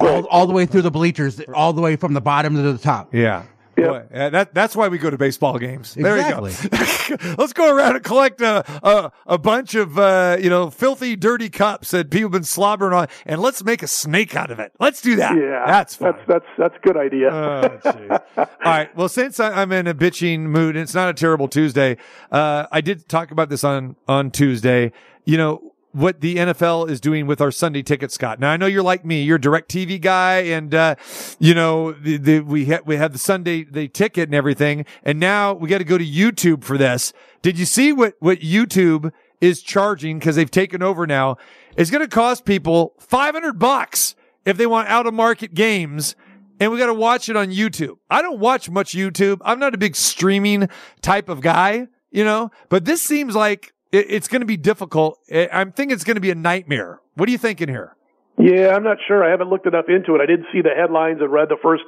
all, 0.00 0.24
all 0.26 0.48
the 0.48 0.52
way 0.52 0.66
through 0.66 0.82
the 0.82 0.90
bleachers, 0.90 1.40
all 1.54 1.72
the 1.72 1.80
way 1.80 1.94
from 1.94 2.12
the 2.14 2.20
bottom 2.20 2.56
to 2.56 2.62
the 2.72 2.76
top. 2.78 3.14
Yeah. 3.14 3.44
Yep. 3.80 3.88
Boy, 3.88 4.04
yeah, 4.12 4.28
that 4.30 4.54
that's 4.54 4.76
why 4.76 4.88
we 4.88 4.98
go 4.98 5.10
to 5.10 5.18
baseball 5.18 5.58
games. 5.58 5.94
There 5.94 6.16
you 6.16 6.30
go. 6.30 6.40
Let's 7.38 7.52
go 7.52 7.74
around 7.74 7.96
and 7.96 8.04
collect 8.04 8.40
a 8.40 8.64
a, 8.86 9.12
a 9.26 9.38
bunch 9.38 9.74
of 9.74 9.98
uh, 9.98 10.36
you 10.40 10.48
know 10.50 10.70
filthy, 10.70 11.16
dirty 11.16 11.48
cups 11.50 11.90
that 11.90 12.10
people 12.10 12.26
have 12.26 12.32
been 12.32 12.44
slobbering 12.44 12.92
on, 12.92 13.08
and 13.26 13.40
let's 13.40 13.64
make 13.64 13.82
a 13.82 13.86
snake 13.88 14.34
out 14.36 14.50
of 14.50 14.58
it. 14.58 14.72
Let's 14.78 15.00
do 15.02 15.16
that. 15.16 15.36
Yeah, 15.36 15.64
that's 15.66 15.96
fun. 15.96 16.12
That's 16.14 16.26
that's 16.28 16.46
that's 16.58 16.76
a 16.76 16.86
good 16.86 16.96
idea. 16.96 17.30
Oh. 17.32 18.18
All 18.36 18.46
right. 18.64 18.94
Well, 18.96 19.08
since 19.08 19.40
I- 19.40 19.60
I'm 19.62 19.72
in 19.72 19.86
a 19.86 19.94
bitching 19.94 20.40
mood, 20.40 20.76
and 20.76 20.82
it's 20.82 20.94
not 20.94 21.08
a 21.08 21.14
terrible 21.14 21.48
Tuesday. 21.48 21.96
Uh, 22.30 22.66
I 22.70 22.80
did 22.80 23.08
talk 23.08 23.30
about 23.30 23.48
this 23.48 23.64
on 23.64 23.96
on 24.06 24.30
Tuesday. 24.30 24.92
You 25.24 25.36
know 25.36 25.69
what 25.92 26.20
the 26.20 26.36
NFL 26.36 26.88
is 26.88 27.00
doing 27.00 27.26
with 27.26 27.40
our 27.40 27.50
Sunday 27.50 27.82
ticket, 27.82 28.12
Scott. 28.12 28.38
Now 28.38 28.50
I 28.50 28.56
know 28.56 28.66
you're 28.66 28.82
like 28.82 29.04
me. 29.04 29.22
You're 29.22 29.36
a 29.36 29.40
DirecTV 29.40 30.00
guy, 30.00 30.38
and 30.40 30.74
uh, 30.74 30.94
you 31.38 31.54
know 31.54 31.92
the, 31.92 32.16
the, 32.16 32.40
we 32.40 32.66
ha- 32.66 32.80
we 32.84 32.96
have 32.96 33.12
the 33.12 33.18
Sunday 33.18 33.64
the 33.64 33.88
ticket 33.88 34.28
and 34.28 34.34
everything, 34.34 34.84
and 35.02 35.18
now 35.18 35.52
we 35.52 35.68
got 35.68 35.78
to 35.78 35.84
go 35.84 35.98
to 35.98 36.06
YouTube 36.06 36.64
for 36.64 36.78
this. 36.78 37.12
Did 37.42 37.58
you 37.58 37.64
see 37.64 37.92
what 37.92 38.14
what 38.20 38.40
YouTube 38.40 39.12
is 39.40 39.62
charging 39.62 40.18
because 40.18 40.36
they've 40.36 40.50
taken 40.50 40.82
over 40.82 41.06
now? 41.06 41.36
It's 41.76 41.90
going 41.90 42.02
to 42.02 42.08
cost 42.08 42.44
people 42.44 42.94
500 42.98 43.58
bucks 43.58 44.14
if 44.44 44.56
they 44.56 44.66
want 44.66 44.88
out 44.88 45.06
of 45.06 45.14
market 45.14 45.54
games 45.54 46.14
and 46.60 46.70
we 46.70 46.78
got 46.78 46.86
to 46.86 46.94
watch 46.94 47.28
it 47.28 47.36
on 47.36 47.48
YouTube. 47.48 47.96
I 48.10 48.20
don't 48.20 48.38
watch 48.38 48.68
much 48.68 48.92
YouTube. 48.92 49.38
I'm 49.42 49.58
not 49.58 49.74
a 49.74 49.78
big 49.78 49.96
streaming 49.96 50.68
type 51.00 51.28
of 51.30 51.40
guy, 51.40 51.88
you 52.10 52.22
know, 52.22 52.50
but 52.68 52.84
this 52.84 53.00
seems 53.00 53.34
like 53.34 53.72
it, 53.92 54.06
it's 54.08 54.28
going 54.28 54.40
to 54.40 54.46
be 54.46 54.56
difficult. 54.56 55.18
I'm 55.30 55.72
thinking 55.72 55.94
it's 55.94 56.04
going 56.04 56.16
to 56.16 56.20
be 56.20 56.30
a 56.30 56.34
nightmare. 56.34 57.00
What 57.14 57.28
are 57.28 57.32
you 57.32 57.38
thinking 57.38 57.68
here? 57.68 57.96
Yeah, 58.38 58.72
I'm 58.74 58.82
not 58.82 58.96
sure. 59.06 59.22
I 59.22 59.30
haven't 59.30 59.50
looked 59.50 59.66
enough 59.66 59.84
into 59.88 60.14
it. 60.14 60.20
I 60.22 60.26
did 60.26 60.40
see 60.52 60.62
the 60.62 60.72
headlines 60.74 61.18
and 61.20 61.30
read 61.30 61.50
the 61.50 61.58
first, 61.62 61.84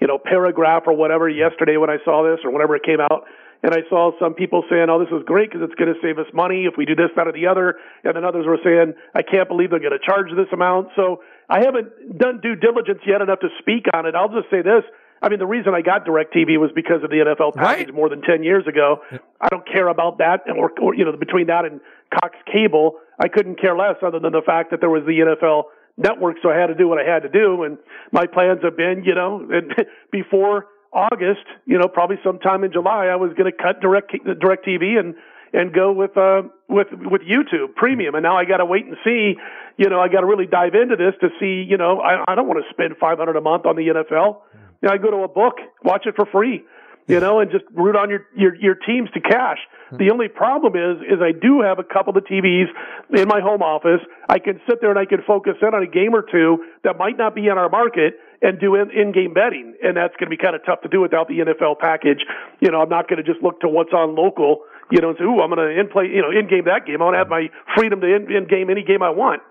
you 0.00 0.06
know, 0.06 0.18
paragraph 0.18 0.84
or 0.86 0.94
whatever 0.94 1.28
yesterday 1.28 1.76
when 1.76 1.90
I 1.90 1.96
saw 2.04 2.22
this 2.22 2.38
or 2.44 2.52
whenever 2.52 2.76
it 2.76 2.84
came 2.84 3.00
out. 3.00 3.24
And 3.64 3.74
I 3.74 3.82
saw 3.90 4.12
some 4.20 4.34
people 4.34 4.62
saying, 4.70 4.86
"Oh, 4.88 5.02
this 5.02 5.10
is 5.10 5.26
great 5.26 5.50
because 5.50 5.66
it's 5.66 5.74
going 5.74 5.92
to 5.92 5.98
save 6.00 6.18
us 6.22 6.30
money 6.32 6.66
if 6.70 6.78
we 6.78 6.86
do 6.86 6.94
this, 6.94 7.10
that, 7.16 7.26
or 7.26 7.32
the 7.32 7.48
other." 7.48 7.74
And 8.04 8.14
then 8.14 8.24
others 8.24 8.46
were 8.46 8.62
saying, 8.62 8.94
"I 9.16 9.22
can't 9.22 9.48
believe 9.48 9.70
they're 9.70 9.82
going 9.82 9.98
to 9.98 10.06
charge 10.06 10.30
this 10.30 10.46
amount." 10.52 10.94
So 10.94 11.22
I 11.50 11.64
haven't 11.66 11.90
done 12.16 12.38
due 12.40 12.54
diligence 12.54 13.02
yet 13.04 13.20
enough 13.20 13.40
to 13.40 13.48
speak 13.58 13.86
on 13.92 14.06
it. 14.06 14.14
I'll 14.14 14.30
just 14.30 14.48
say 14.48 14.62
this: 14.62 14.86
I 15.22 15.28
mean, 15.28 15.38
the 15.38 15.46
reason 15.46 15.74
I 15.74 15.82
got 15.82 16.06
DirecTV 16.06 16.58
was 16.58 16.70
because 16.74 17.02
of 17.02 17.10
the 17.10 17.16
NFL 17.16 17.54
package 17.54 17.86
Right. 17.88 17.94
more 17.94 18.08
than 18.08 18.22
ten 18.22 18.42
years 18.42 18.66
ago. 18.66 18.98
I 19.40 19.48
don't 19.48 19.66
care 19.66 19.88
about 19.88 20.18
that, 20.18 20.42
or, 20.56 20.72
or 20.80 20.94
you 20.94 21.04
know, 21.04 21.16
between 21.16 21.46
that 21.48 21.64
and 21.64 21.80
Cox 22.12 22.36
Cable, 22.52 22.98
I 23.18 23.28
couldn't 23.28 23.60
care 23.60 23.76
less, 23.76 23.96
other 24.02 24.18
than 24.20 24.32
the 24.32 24.42
fact 24.44 24.70
that 24.70 24.80
there 24.80 24.90
was 24.90 25.04
the 25.04 25.18
NFL 25.18 25.64
network, 25.96 26.36
so 26.42 26.50
I 26.50 26.56
had 26.56 26.68
to 26.68 26.74
do 26.74 26.88
what 26.88 26.98
I 26.98 27.04
had 27.04 27.22
to 27.22 27.28
do. 27.28 27.64
And 27.64 27.76
my 28.12 28.26
plans 28.26 28.60
have 28.62 28.76
been, 28.76 29.02
you 29.04 29.14
know, 29.14 29.46
and 29.50 29.74
before 30.12 30.66
August, 30.92 31.44
you 31.66 31.78
know, 31.78 31.88
probably 31.88 32.16
sometime 32.24 32.64
in 32.64 32.72
July, 32.72 33.06
I 33.06 33.16
was 33.16 33.32
going 33.36 33.50
to 33.50 33.56
cut 33.56 33.80
direct 33.80 34.12
DirecTV 34.12 34.98
and 34.98 35.14
and 35.52 35.72
go 35.72 35.92
with 35.92 36.16
uh 36.16 36.42
with 36.68 36.88
with 36.92 37.22
YouTube 37.22 37.74
Premium. 37.74 38.14
And 38.14 38.22
now 38.22 38.36
I 38.36 38.44
got 38.44 38.58
to 38.58 38.66
wait 38.66 38.86
and 38.86 38.96
see. 39.04 39.34
You 39.76 39.88
know, 39.88 40.00
I 40.00 40.08
got 40.08 40.20
to 40.20 40.26
really 40.26 40.46
dive 40.46 40.74
into 40.74 40.96
this 40.96 41.14
to 41.20 41.28
see. 41.40 41.64
You 41.68 41.76
know, 41.76 42.00
I 42.00 42.24
I 42.30 42.34
don't 42.34 42.46
want 42.46 42.62
to 42.64 42.70
spend 42.70 42.96
five 42.98 43.18
hundred 43.18 43.36
a 43.36 43.40
month 43.40 43.66
on 43.66 43.76
the 43.76 43.88
NFL. 43.88 44.38
You 44.82 44.88
know, 44.88 44.94
I 44.94 44.98
go 44.98 45.10
to 45.10 45.18
a 45.18 45.28
book, 45.28 45.54
watch 45.84 46.06
it 46.06 46.14
for 46.16 46.26
free. 46.26 46.64
You 47.06 47.20
know, 47.20 47.40
and 47.40 47.50
just 47.50 47.64
root 47.72 47.96
on 47.96 48.10
your, 48.10 48.26
your, 48.36 48.54
your 48.56 48.74
teams 48.74 49.08
to 49.14 49.20
cash. 49.20 49.56
The 49.90 50.10
only 50.10 50.28
problem 50.28 50.76
is, 50.76 51.00
is 51.00 51.22
I 51.22 51.32
do 51.32 51.62
have 51.62 51.78
a 51.78 51.82
couple 51.82 52.14
of 52.14 52.22
TVs 52.24 52.68
in 53.16 53.26
my 53.26 53.40
home 53.40 53.62
office. 53.62 54.04
I 54.28 54.38
can 54.38 54.60
sit 54.68 54.82
there 54.82 54.90
and 54.90 54.98
I 54.98 55.06
can 55.06 55.22
focus 55.26 55.54
in 55.62 55.68
on 55.68 55.82
a 55.82 55.86
game 55.86 56.14
or 56.14 56.20
two 56.20 56.66
that 56.84 56.98
might 56.98 57.16
not 57.16 57.34
be 57.34 57.46
in 57.46 57.56
our 57.56 57.70
market 57.70 58.20
and 58.42 58.60
do 58.60 58.74
in, 58.74 58.90
in-game 58.90 59.32
betting. 59.32 59.74
And 59.82 59.96
that's 59.96 60.12
going 60.20 60.28
to 60.30 60.36
be 60.36 60.36
kind 60.36 60.54
of 60.54 60.60
tough 60.66 60.82
to 60.82 60.88
do 60.88 61.00
without 61.00 61.28
the 61.28 61.38
NFL 61.40 61.78
package. 61.80 62.20
You 62.60 62.70
know, 62.70 62.82
I'm 62.82 62.90
not 62.90 63.08
going 63.08 63.24
to 63.24 63.26
just 63.26 63.42
look 63.42 63.60
to 63.60 63.68
what's 63.68 63.94
on 63.94 64.14
local, 64.14 64.68
you 64.90 65.00
know, 65.00 65.10
and 65.10 65.18
say, 65.18 65.24
ooh, 65.24 65.40
I'm 65.40 65.50
going 65.50 65.60
to 65.60 65.80
in-play, 65.80 66.06
you 66.06 66.22
know, 66.22 66.30
in-game 66.30 66.64
that 66.64 66.86
game. 66.86 67.00
I 67.00 67.04
want 67.04 67.14
to 67.14 67.18
have 67.18 67.28
my 67.28 67.50
freedom 67.76 68.00
to 68.00 68.06
in- 68.06 68.32
in-game 68.32 68.70
any 68.70 68.82
game 68.82 69.02
I 69.02 69.10
want. 69.10 69.42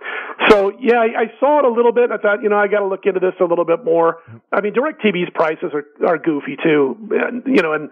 So 0.49 0.71
yeah, 0.79 0.97
I, 0.97 1.21
I 1.21 1.33
saw 1.39 1.59
it 1.59 1.65
a 1.65 1.69
little 1.69 1.91
bit. 1.91 2.11
I 2.11 2.17
thought, 2.17 2.43
you 2.43 2.49
know, 2.49 2.57
I 2.57 2.67
got 2.67 2.79
to 2.79 2.87
look 2.87 3.05
into 3.05 3.19
this 3.19 3.33
a 3.39 3.45
little 3.45 3.65
bit 3.65 3.83
more. 3.83 4.21
I 4.51 4.61
mean, 4.61 4.73
DirecTV's 4.73 5.31
prices 5.33 5.71
are, 5.73 5.85
are 6.05 6.17
goofy 6.17 6.57
too. 6.61 6.97
And, 7.11 7.43
you 7.45 7.61
know, 7.61 7.73
and 7.73 7.89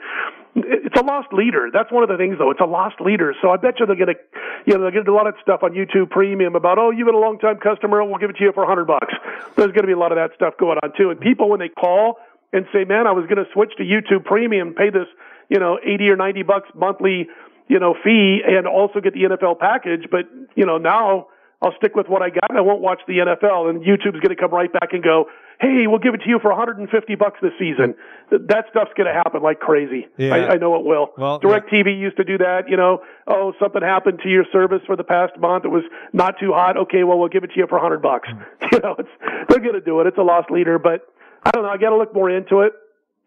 it's 0.56 0.96
a 0.96 1.04
loss 1.04 1.26
leader. 1.32 1.70
That's 1.74 1.92
one 1.92 2.04
of 2.04 2.10
the 2.10 2.18
things 2.18 2.38
though. 2.38 2.52
It's 2.52 2.62
a 2.62 2.66
loss 2.66 2.94
leader. 3.00 3.34
So 3.42 3.50
I 3.50 3.58
bet 3.58 3.80
you 3.80 3.86
they're 3.86 3.96
going 3.96 4.14
to, 4.14 4.20
you 4.66 4.74
know, 4.74 4.82
they're 4.82 4.92
to 4.92 5.04
do 5.04 5.14
a 5.14 5.18
lot 5.18 5.28
of 5.28 5.36
stuff 5.42 5.64
on 5.64 5.72
YouTube 5.72 6.10
premium 6.10 6.56
about, 6.56 6.78
oh, 6.78 6.92
you've 6.92 7.06
been 7.06 7.16
a 7.16 7.20
long 7.20 7.40
time 7.40 7.58
customer. 7.58 8.04
We'll 8.04 8.20
give 8.20 8.30
it 8.30 8.38
to 8.38 8.44
you 8.44 8.52
for 8.54 8.64
a 8.64 8.68
hundred 8.68 8.86
bucks. 8.86 9.14
There's 9.56 9.72
going 9.72 9.84
to 9.84 9.88
be 9.88 9.94
a 9.94 10.00
lot 10.00 10.12
of 10.12 10.18
that 10.18 10.36
stuff 10.36 10.56
going 10.58 10.78
on 10.82 10.94
too. 10.96 11.10
And 11.10 11.20
people, 11.20 11.50
when 11.50 11.60
they 11.60 11.70
call 11.70 12.18
and 12.54 12.66
say, 12.72 12.86
man, 12.86 13.08
I 13.08 13.12
was 13.12 13.26
going 13.26 13.44
to 13.44 13.52
switch 13.52 13.72
to 13.78 13.84
YouTube 13.84 14.24
premium, 14.24 14.74
pay 14.74 14.90
this, 14.90 15.08
you 15.50 15.60
know, 15.60 15.80
80 15.84 16.10
or 16.10 16.16
90 16.16 16.44
bucks 16.44 16.70
monthly, 16.76 17.28
you 17.68 17.80
know, 17.80 17.96
fee 18.04 18.42
and 18.46 18.68
also 18.68 19.00
get 19.00 19.14
the 19.14 19.24
NFL 19.24 19.60
package. 19.60 20.08
But, 20.10 20.26
you 20.56 20.66
know, 20.66 20.78
now 20.78 21.28
I'll 21.62 21.74
stick 21.78 21.96
with 21.96 22.08
what 22.08 22.22
I 22.22 22.30
got 22.30 22.50
and 22.50 22.58
I 22.58 22.62
won't 22.62 22.82
watch 22.82 23.02
the 23.08 23.20
NFL. 23.20 23.70
And 23.70 23.84
YouTube's 23.84 24.20
going 24.20 24.36
to 24.36 24.36
come 24.36 24.52
right 24.52 24.72
back 24.72 24.94
and 24.94 25.04
go, 25.04 25.26
hey, 25.60 25.88
we'll 25.88 26.00
give 26.00 26.14
it 26.14 26.22
to 26.22 26.30
you 26.30 26.40
for 26.40 26.50
150 26.50 27.16
bucks 27.16 27.40
this 27.42 27.54
season. 27.58 27.96
That 28.30 28.66
stuff's 28.70 28.92
going 28.98 29.08
to 29.08 29.14
happen 29.14 29.42
like 29.42 29.60
crazy. 29.60 30.08
Yeah. 30.18 30.36
I, 30.36 30.54
I 30.54 30.56
know 30.58 30.76
it 30.76 30.86
will. 30.86 31.12
Well, 31.18 31.40
DirecTV 31.40 31.98
used 31.98 32.18
to 32.18 32.24
do 32.24 32.38
that. 32.40 32.70
You 32.70 32.78
know, 32.78 33.04
oh, 33.28 33.54
something 33.60 33.82
happened 33.82 34.20
to 34.24 34.30
your 34.30 34.46
service 34.52 34.82
for 34.86 34.96
the 34.96 35.04
past 35.04 35.38
month. 35.40 35.66
It 35.66 35.70
was 35.70 35.84
not 36.14 36.36
too 36.40 36.52
hot. 36.52 36.78
Okay, 36.78 37.04
well, 37.04 37.18
we'll 37.18 37.30
give 37.30 37.44
it 37.44 37.52
to 37.52 37.58
you 37.58 37.68
for 37.68 37.76
100 37.76 38.02
bucks. 38.02 38.30
Hmm. 38.30 38.42
You 38.76 38.80
know, 38.82 38.96
it's, 39.00 39.10
they're 39.48 39.60
going 39.60 39.76
to 39.76 39.82
do 39.82 40.02
it. 40.02 40.08
It's 40.08 40.18
a 40.18 40.24
loss 40.24 40.46
leader, 40.50 40.78
but 40.78 41.08
I 41.46 41.52
don't 41.52 41.64
know. 41.64 41.70
I 41.70 41.78
got 41.78 41.92
to 41.92 41.98
look 41.98 42.14
more 42.14 42.30
into 42.30 42.62
it. 42.62 42.74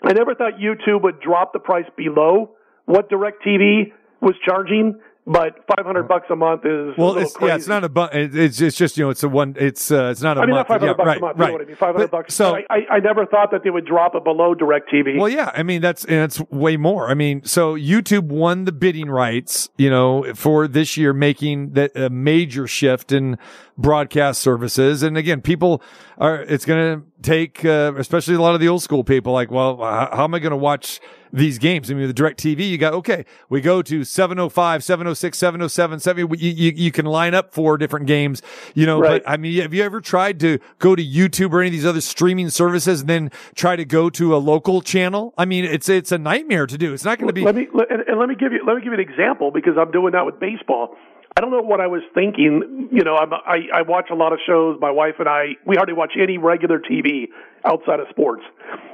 I 0.02 0.12
never 0.12 0.34
thought 0.34 0.54
YouTube 0.54 1.02
would 1.02 1.20
drop 1.20 1.52
the 1.52 1.58
price 1.58 1.86
below 1.96 2.50
what 2.86 3.10
DirecTV 3.10 3.92
was 4.20 4.34
charging 4.44 5.00
but 5.30 5.56
500 5.76 6.08
bucks 6.08 6.26
a 6.30 6.36
month 6.36 6.64
is 6.64 6.94
well 6.96 7.16
it's 7.18 7.34
yeah 7.40 7.54
it's 7.54 7.68
not 7.68 7.84
a 7.84 7.88
bu- 7.88 8.08
it's 8.12 8.60
it's 8.60 8.76
just 8.76 8.96
you 8.96 9.04
know 9.04 9.10
it's 9.10 9.22
a 9.22 9.28
one 9.28 9.54
it's 9.58 9.90
uh, 9.90 10.08
it's 10.10 10.22
not 10.22 10.38
a 10.38 10.40
I 10.40 10.46
mean, 10.46 10.54
month 10.56 10.68
not 10.68 10.80
500 10.80 10.86
yeah, 10.86 10.92
bucks 10.96 11.06
right 11.06 11.16
a 11.18 11.20
month. 11.20 11.38
right 11.38 11.46
You 11.46 11.52
know 11.52 11.52
what 11.58 11.62
I 11.62 11.66
mean? 11.66 11.76
500 11.76 11.98
But- 11.98 12.10
bucks. 12.10 12.34
so 12.34 12.56
I, 12.56 12.64
I, 12.70 12.78
I 12.96 12.98
never 13.00 13.26
thought 13.26 13.50
that 13.50 13.62
they 13.64 13.70
would 13.70 13.84
drop 13.86 14.14
it 14.14 14.24
below 14.24 14.54
DirecTV. 14.54 15.18
Well, 15.18 15.28
yeah, 15.28 15.50
I 15.54 15.62
mean 15.62 15.80
that's 15.82 16.04
and 16.06 16.24
it's 16.24 16.40
way 16.50 16.76
more. 16.76 17.08
I 17.10 17.14
mean, 17.14 17.44
so 17.44 17.74
YouTube 17.76 18.24
won 18.24 18.64
the 18.64 18.72
bidding 18.72 19.10
rights, 19.10 19.68
you 19.76 19.90
know, 19.90 20.32
for 20.34 20.66
this 20.66 20.96
year, 20.96 21.12
making 21.12 21.72
that 21.72 21.94
a 21.96 22.08
major 22.10 22.66
shift 22.66 23.12
in 23.12 23.36
broadcast 23.76 24.40
services. 24.42 25.02
And 25.02 25.16
again, 25.16 25.40
people 25.40 25.82
are. 26.18 26.42
It's 26.42 26.64
going 26.64 27.00
to 27.00 27.06
take, 27.22 27.64
uh, 27.64 27.92
especially 27.96 28.34
a 28.34 28.40
lot 28.40 28.54
of 28.54 28.60
the 28.60 28.68
old 28.68 28.82
school 28.82 29.04
people, 29.04 29.32
like, 29.32 29.50
well, 29.50 29.76
how, 29.78 30.08
how 30.12 30.24
am 30.24 30.34
I 30.34 30.38
going 30.38 30.50
to 30.52 30.56
watch? 30.56 31.00
These 31.32 31.58
games. 31.58 31.90
I 31.90 31.94
mean, 31.94 32.08
the 32.08 32.14
DirecTV, 32.14 32.68
you 32.70 32.78
got, 32.78 32.94
okay, 32.94 33.24
we 33.48 33.60
go 33.60 33.82
to 33.82 34.04
705, 34.04 34.82
706, 34.82 35.36
707, 35.38 36.00
7, 36.00 36.28
you, 36.30 36.36
you, 36.38 36.72
you 36.74 36.90
can 36.90 37.04
line 37.06 37.34
up 37.34 37.52
four 37.52 37.76
different 37.78 38.06
games, 38.06 38.40
you 38.74 38.86
know, 38.86 39.00
Right. 39.00 39.22
but 39.22 39.30
I 39.30 39.36
mean, 39.36 39.60
have 39.60 39.74
you 39.74 39.82
ever 39.82 40.00
tried 40.00 40.40
to 40.40 40.58
go 40.78 40.96
to 40.96 41.04
YouTube 41.04 41.52
or 41.52 41.60
any 41.60 41.68
of 41.68 41.72
these 41.72 41.86
other 41.86 42.00
streaming 42.00 42.48
services 42.50 43.00
and 43.00 43.08
then 43.10 43.30
try 43.54 43.76
to 43.76 43.84
go 43.84 44.08
to 44.10 44.34
a 44.34 44.38
local 44.38 44.80
channel? 44.80 45.34
I 45.36 45.44
mean, 45.44 45.64
it's 45.64 45.88
it's 45.88 46.12
a 46.12 46.18
nightmare 46.18 46.66
to 46.66 46.78
do. 46.78 46.92
It's 46.94 47.04
not 47.04 47.18
going 47.18 47.28
to 47.28 47.32
be. 47.32 47.42
let 47.42 47.54
me 47.54 47.68
let, 47.74 47.90
and, 47.90 48.02
and 48.08 48.18
let 48.18 48.28
me 48.28 48.34
give 48.34 48.52
you 48.52 48.64
let 48.66 48.76
me 48.76 48.82
give 48.82 48.92
you 48.92 48.98
an 48.98 49.00
example 49.00 49.50
because 49.50 49.74
I'm 49.78 49.90
doing 49.90 50.12
that 50.12 50.24
with 50.26 50.40
baseball. 50.40 50.96
I 51.36 51.40
don't 51.40 51.50
know 51.52 51.60
what 51.62 51.80
I 51.80 51.86
was 51.86 52.02
thinking. 52.14 52.88
You 52.90 53.04
know, 53.04 53.16
I'm, 53.16 53.32
I 53.32 53.68
I 53.72 53.82
watch 53.82 54.08
a 54.10 54.14
lot 54.14 54.32
of 54.32 54.38
shows. 54.46 54.78
My 54.80 54.90
wife 54.90 55.16
and 55.18 55.28
I 55.28 55.56
we 55.66 55.76
hardly 55.76 55.94
watch 55.94 56.14
any 56.20 56.38
regular 56.38 56.80
TV 56.80 57.28
outside 57.64 58.00
of 58.00 58.06
sports, 58.10 58.42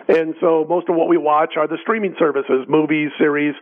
and 0.09 0.35
so 0.41 0.67
most 0.69 0.89
of 0.89 0.97
what 0.97 1.09
we 1.09 1.17
watch 1.17 1.55
are 1.57 1.67
the 1.67 1.79
streaming 1.83 2.15
services, 2.19 2.67
movies, 2.69 3.11
series, 3.19 3.55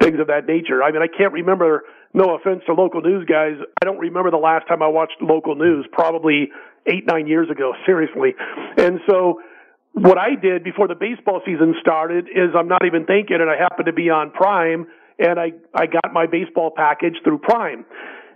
things 0.00 0.20
of 0.20 0.28
that 0.28 0.46
nature. 0.46 0.82
I 0.82 0.92
mean, 0.92 1.02
I 1.02 1.08
can't 1.08 1.32
remember. 1.32 1.84
No 2.14 2.34
offense 2.34 2.62
to 2.66 2.72
local 2.72 3.02
news 3.02 3.26
guys, 3.28 3.56
I 3.82 3.84
don't 3.84 3.98
remember 3.98 4.30
the 4.30 4.38
last 4.38 4.66
time 4.66 4.82
I 4.82 4.88
watched 4.88 5.20
local 5.20 5.54
news. 5.54 5.86
Probably 5.92 6.48
eight 6.86 7.06
nine 7.06 7.26
years 7.26 7.50
ago. 7.50 7.74
Seriously, 7.86 8.34
and 8.76 9.00
so 9.08 9.40
what 9.92 10.18
I 10.18 10.34
did 10.40 10.64
before 10.64 10.88
the 10.88 10.94
baseball 10.94 11.40
season 11.44 11.74
started 11.80 12.28
is 12.28 12.54
I'm 12.56 12.68
not 12.68 12.84
even 12.86 13.04
thinking, 13.04 13.38
and 13.40 13.50
I 13.50 13.56
happen 13.56 13.86
to 13.86 13.92
be 13.92 14.10
on 14.10 14.30
Prime, 14.30 14.86
and 15.18 15.38
I 15.38 15.52
I 15.74 15.86
got 15.86 16.12
my 16.12 16.26
baseball 16.26 16.70
package 16.74 17.16
through 17.24 17.38
Prime. 17.38 17.84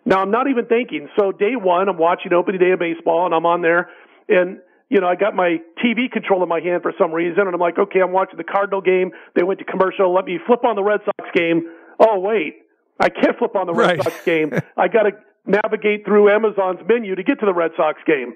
Now 0.04 0.20
I'm 0.20 0.30
not 0.30 0.48
even 0.48 0.66
thinking. 0.66 1.08
So 1.18 1.32
day 1.32 1.54
one, 1.56 1.88
I'm 1.88 1.98
watching 1.98 2.32
opening 2.32 2.60
day 2.60 2.72
of 2.72 2.78
baseball, 2.78 3.26
and 3.26 3.34
I'm 3.34 3.46
on 3.46 3.62
there, 3.62 3.90
and 4.28 4.58
you 4.92 5.00
know 5.00 5.08
I 5.08 5.16
got 5.16 5.34
my 5.34 5.56
TV 5.82 6.12
control 6.12 6.42
in 6.42 6.48
my 6.50 6.60
hand 6.60 6.82
for 6.82 6.92
some 6.98 7.12
reason, 7.12 7.46
and 7.46 7.54
I'm 7.54 7.60
like, 7.60 7.78
okay, 7.78 8.00
I'm 8.00 8.12
watching 8.12 8.36
the 8.36 8.44
Cardinal 8.44 8.82
game. 8.82 9.10
They 9.34 9.42
went 9.42 9.58
to 9.60 9.64
commercial. 9.64 10.12
Let 10.12 10.26
me 10.26 10.38
flip 10.46 10.64
on 10.64 10.76
the 10.76 10.84
Red 10.84 11.00
Sox 11.06 11.30
game. 11.34 11.64
Oh 11.98 12.18
wait, 12.20 12.56
I 13.00 13.08
can't 13.08 13.38
flip 13.38 13.56
on 13.56 13.66
the 13.66 13.72
Red 13.72 13.98
Right. 13.98 14.04
Sox 14.04 14.22
game. 14.24 14.52
I 14.76 14.88
got 14.88 15.04
to 15.04 15.12
navigate 15.46 16.04
through 16.04 16.30
Amazon's 16.30 16.80
menu 16.86 17.14
to 17.14 17.22
get 17.22 17.40
to 17.40 17.46
the 17.46 17.54
Red 17.54 17.70
Sox 17.76 17.98
game. 18.06 18.34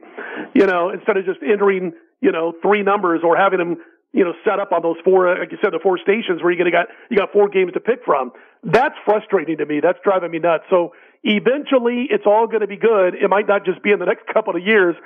You 0.55 0.67
know, 0.67 0.89
instead 0.89 1.19
of 1.19 1.27
just 1.27 1.41
entering, 1.43 1.93
you 2.23 2.33
know, 2.33 2.55
three 2.63 2.83
numbers 2.83 3.21
or 3.23 3.37
having 3.37 3.59
them, 3.59 3.77
you 4.13 4.25
know, 4.25 4.33
set 4.43 4.59
up 4.59 4.73
on 4.73 4.81
those 4.83 4.97
four, 5.05 5.39
like 5.39 5.53
you 5.53 5.59
said, 5.63 5.73
the 5.73 5.81
four 5.83 5.99
stations 5.99 6.43
where 6.43 6.51
you're 6.51 6.59
going 6.59 6.73
to 6.73 6.77
got 6.77 6.87
you 7.11 7.19
got 7.19 7.33
four 7.33 7.49
games 7.51 7.73
to 7.75 7.81
pick 7.81 8.01
from. 8.05 8.33
That's 8.65 8.95
frustrating 9.05 9.59
to 9.59 9.67
me. 9.67 9.81
That's 9.81 9.99
driving 10.03 10.31
me 10.31 10.39
nuts. 10.39 10.65
So 10.71 10.93
eventually, 11.23 12.07
it's 12.11 12.25
all 12.27 12.47
going 12.47 12.63
to 12.63 12.67
be 12.67 12.79
good. 12.79 13.15
It 13.15 13.29
might 13.29 13.47
not 13.47 13.65
just 13.65 13.83
be 13.83 13.93
in 13.93 13.99
the 13.99 14.07
next 14.07 14.27
couple 14.33 14.57
of 14.57 14.63
years, 14.63 14.97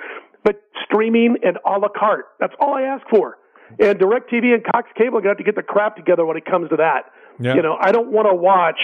but 0.43 0.61
streaming 0.85 1.37
and 1.43 1.57
a 1.65 1.77
la 1.77 1.87
carte. 1.87 2.25
That's 2.39 2.53
all 2.59 2.73
I 2.73 2.83
ask 2.83 3.07
for. 3.09 3.37
And 3.79 3.97
DirecTV 3.99 4.53
and 4.53 4.63
Cox 4.63 4.89
Cable 4.97 5.17
are 5.19 5.21
going 5.21 5.23
to 5.23 5.29
have 5.29 5.37
to 5.37 5.43
get 5.43 5.55
the 5.55 5.63
crap 5.63 5.95
together 5.95 6.25
when 6.25 6.35
it 6.37 6.45
comes 6.45 6.69
to 6.69 6.77
that. 6.77 7.05
Yeah. 7.39 7.55
You 7.55 7.61
know, 7.61 7.77
I 7.79 7.91
don't 7.91 8.11
want 8.11 8.27
to 8.29 8.35
watch, 8.35 8.79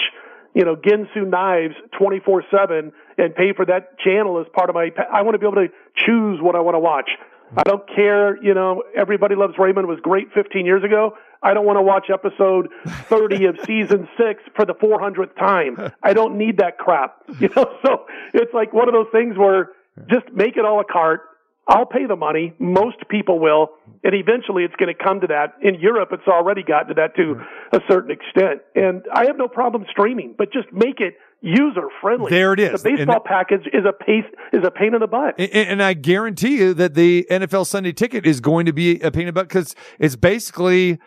you 0.54 0.64
know, 0.64 0.76
Ginsu 0.76 1.28
Knives 1.28 1.74
24-7 2.00 2.92
and 3.18 3.34
pay 3.34 3.52
for 3.54 3.66
that 3.66 3.98
channel 3.98 4.40
as 4.40 4.46
part 4.54 4.70
of 4.70 4.74
my, 4.74 4.90
pa- 4.90 5.08
I 5.12 5.22
want 5.22 5.34
to 5.34 5.38
be 5.38 5.46
able 5.46 5.56
to 5.66 5.68
choose 6.06 6.40
what 6.40 6.56
I 6.56 6.60
want 6.60 6.74
to 6.74 6.80
watch. 6.80 7.10
I 7.56 7.62
don't 7.62 7.86
care, 7.94 8.42
you 8.42 8.52
know, 8.54 8.82
Everybody 8.96 9.34
Loves 9.34 9.54
Raymond 9.58 9.86
was 9.88 9.98
great 10.02 10.28
15 10.34 10.66
years 10.66 10.84
ago. 10.84 11.16
I 11.42 11.54
don't 11.54 11.64
want 11.64 11.78
to 11.78 11.82
watch 11.82 12.06
episode 12.12 12.68
30 13.08 13.44
of 13.46 13.58
season 13.66 14.08
six 14.18 14.42
for 14.54 14.64
the 14.66 14.74
400th 14.74 15.34
time. 15.36 15.92
I 16.02 16.12
don't 16.12 16.36
need 16.36 16.58
that 16.58 16.78
crap. 16.78 17.22
You 17.40 17.48
know, 17.54 17.66
so 17.84 18.06
it's 18.34 18.52
like 18.52 18.72
one 18.72 18.88
of 18.88 18.94
those 18.94 19.06
things 19.12 19.36
where 19.36 19.70
just 20.08 20.30
make 20.32 20.56
it 20.56 20.64
all 20.64 20.80
a 20.80 20.84
carte. 20.84 21.22
I'll 21.68 21.86
pay 21.86 22.06
the 22.06 22.16
money. 22.16 22.54
Most 22.58 22.96
people 23.08 23.38
will. 23.38 23.68
And 24.02 24.14
eventually 24.14 24.64
it's 24.64 24.74
going 24.76 24.92
to 24.94 25.04
come 25.04 25.20
to 25.20 25.26
that. 25.26 25.54
In 25.60 25.74
Europe, 25.74 26.08
it's 26.12 26.26
already 26.26 26.62
gotten 26.62 26.88
to 26.88 26.94
that 26.94 27.14
to 27.16 27.42
a 27.72 27.80
certain 27.90 28.10
extent. 28.10 28.62
And 28.74 29.02
I 29.12 29.26
have 29.26 29.36
no 29.36 29.48
problem 29.48 29.84
streaming, 29.90 30.34
but 30.38 30.50
just 30.52 30.72
make 30.72 31.00
it 31.00 31.14
user 31.42 31.88
friendly. 32.00 32.30
There 32.30 32.54
it 32.54 32.60
is. 32.60 32.82
The 32.82 32.90
baseball 32.96 33.16
And- 33.16 33.24
package 33.24 33.66
is 33.72 33.84
a 33.84 33.92
pace, 33.92 34.24
is 34.52 34.64
a 34.66 34.70
pain 34.70 34.94
in 34.94 35.00
the 35.00 35.06
butt. 35.06 35.34
And, 35.38 35.50
and 35.52 35.82
I 35.82 35.92
guarantee 35.92 36.56
you 36.58 36.72
that 36.74 36.94
the 36.94 37.26
NFL 37.30 37.66
Sunday 37.66 37.92
ticket 37.92 38.26
is 38.26 38.40
going 38.40 38.64
to 38.66 38.72
be 38.72 39.00
a 39.00 39.10
pain 39.10 39.22
in 39.22 39.26
the 39.26 39.32
butt 39.32 39.48
because 39.48 39.76
it's 39.98 40.16
basically 40.16 40.98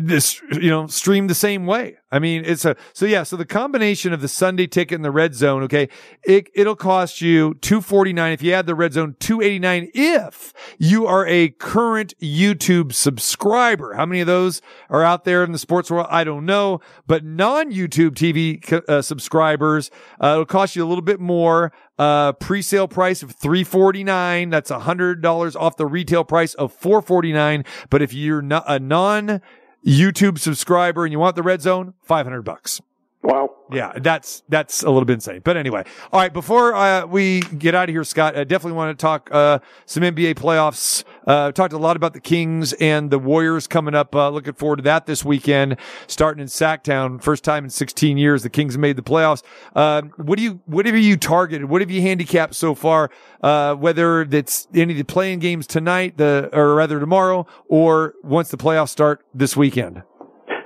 this, 0.00 0.40
you 0.52 0.70
know, 0.70 0.86
stream 0.86 1.26
the 1.26 1.34
same 1.34 1.66
way. 1.66 1.96
I 2.10 2.18
mean, 2.18 2.44
it's 2.44 2.64
a, 2.64 2.76
so 2.92 3.06
yeah, 3.06 3.22
so 3.22 3.36
the 3.36 3.46
combination 3.46 4.12
of 4.12 4.20
the 4.20 4.28
Sunday 4.28 4.66
ticket 4.66 4.96
and 4.96 5.04
the 5.04 5.10
red 5.10 5.34
zone, 5.34 5.62
okay, 5.62 5.88
it, 6.22 6.48
it'll 6.54 6.76
cost 6.76 7.20
you 7.20 7.54
249 7.54 8.32
if 8.32 8.42
you 8.42 8.52
add 8.52 8.66
the 8.66 8.74
red 8.74 8.92
zone, 8.92 9.16
289 9.18 9.90
if 9.94 10.52
you 10.78 11.06
are 11.06 11.26
a 11.26 11.48
current 11.48 12.14
YouTube 12.20 12.92
subscriber. 12.92 13.94
How 13.94 14.04
many 14.04 14.20
of 14.20 14.26
those 14.26 14.60
are 14.90 15.02
out 15.02 15.24
there 15.24 15.42
in 15.42 15.52
the 15.52 15.58
sports 15.58 15.90
world? 15.90 16.06
I 16.10 16.24
don't 16.24 16.44
know, 16.44 16.80
but 17.06 17.24
non-YouTube 17.24 18.10
TV 18.10 18.82
uh, 18.88 19.00
subscribers, 19.00 19.90
uh, 20.22 20.32
it'll 20.32 20.44
cost 20.44 20.76
you 20.76 20.84
a 20.84 20.88
little 20.88 21.02
bit 21.02 21.20
more. 21.20 21.72
Uh, 21.98 22.32
pre-sale 22.32 22.88
price 22.88 23.22
of 23.22 23.32
three 23.32 23.62
forty 23.62 24.02
nine. 24.02 24.50
That's 24.50 24.70
a 24.70 24.80
hundred 24.80 25.22
dollars 25.22 25.54
off 25.54 25.76
the 25.76 25.86
retail 25.86 26.24
price 26.24 26.54
of 26.54 26.72
four 26.72 27.00
forty 27.02 27.32
nine. 27.32 27.64
But 27.90 28.02
if 28.02 28.12
you're 28.12 28.42
not 28.42 28.64
a 28.66 28.80
non 28.80 29.40
YouTube 29.84 30.38
subscriber 30.38 31.04
and 31.04 31.12
you 31.12 31.18
want 31.18 31.36
the 31.36 31.42
red 31.42 31.62
zone, 31.62 31.94
five 32.02 32.26
hundred 32.26 32.42
bucks. 32.42 32.80
Wow. 33.22 33.54
Yeah, 33.70 33.92
that's 33.96 34.42
that's 34.48 34.82
a 34.82 34.90
little 34.90 35.04
bit 35.04 35.14
insane. 35.14 35.42
But 35.44 35.56
anyway, 35.56 35.84
all 36.12 36.20
right. 36.20 36.32
Before 36.32 36.74
uh, 36.74 37.06
we 37.06 37.40
get 37.40 37.72
out 37.74 37.88
of 37.88 37.94
here, 37.94 38.02
Scott, 38.02 38.36
I 38.36 38.42
definitely 38.42 38.76
want 38.76 38.98
to 38.98 39.00
talk 39.00 39.28
uh, 39.32 39.60
some 39.86 40.02
NBA 40.02 40.34
playoffs. 40.34 41.04
Uh, 41.24 41.52
talked 41.52 41.72
a 41.72 41.78
lot 41.78 41.96
about 41.96 42.14
the 42.14 42.20
Kings 42.20 42.72
and 42.74 43.10
the 43.10 43.20
Warriors 43.20 43.68
coming 43.68 43.94
up. 43.94 44.14
Uh, 44.14 44.28
looking 44.28 44.54
forward 44.54 44.76
to 44.76 44.82
that 44.82 45.06
this 45.06 45.24
weekend, 45.24 45.76
starting 46.08 46.42
in 46.42 46.48
Sacktown. 46.48 47.22
First 47.22 47.44
time 47.44 47.62
in 47.62 47.70
16 47.70 48.18
years 48.18 48.42
the 48.42 48.50
Kings 48.50 48.76
made 48.76 48.96
the 48.96 49.02
playoffs. 49.02 49.44
Uh, 49.76 50.02
what 50.16 50.36
do 50.36 50.42
you 50.42 50.60
what 50.66 50.84
have 50.86 50.96
you 50.96 51.16
targeted? 51.16 51.68
What 51.68 51.80
have 51.80 51.92
you 51.92 52.02
handicapped 52.02 52.56
so 52.56 52.74
far? 52.74 53.08
Uh, 53.40 53.76
whether 53.76 54.22
it's 54.22 54.66
any 54.74 54.94
of 54.94 54.98
the 54.98 55.04
playing 55.04 55.38
games 55.38 55.68
tonight, 55.68 56.18
the 56.18 56.50
or 56.52 56.74
rather 56.74 56.98
tomorrow, 56.98 57.46
or 57.68 58.14
once 58.24 58.50
the 58.50 58.56
playoffs 58.56 58.88
start 58.88 59.24
this 59.32 59.56
weekend. 59.56 60.02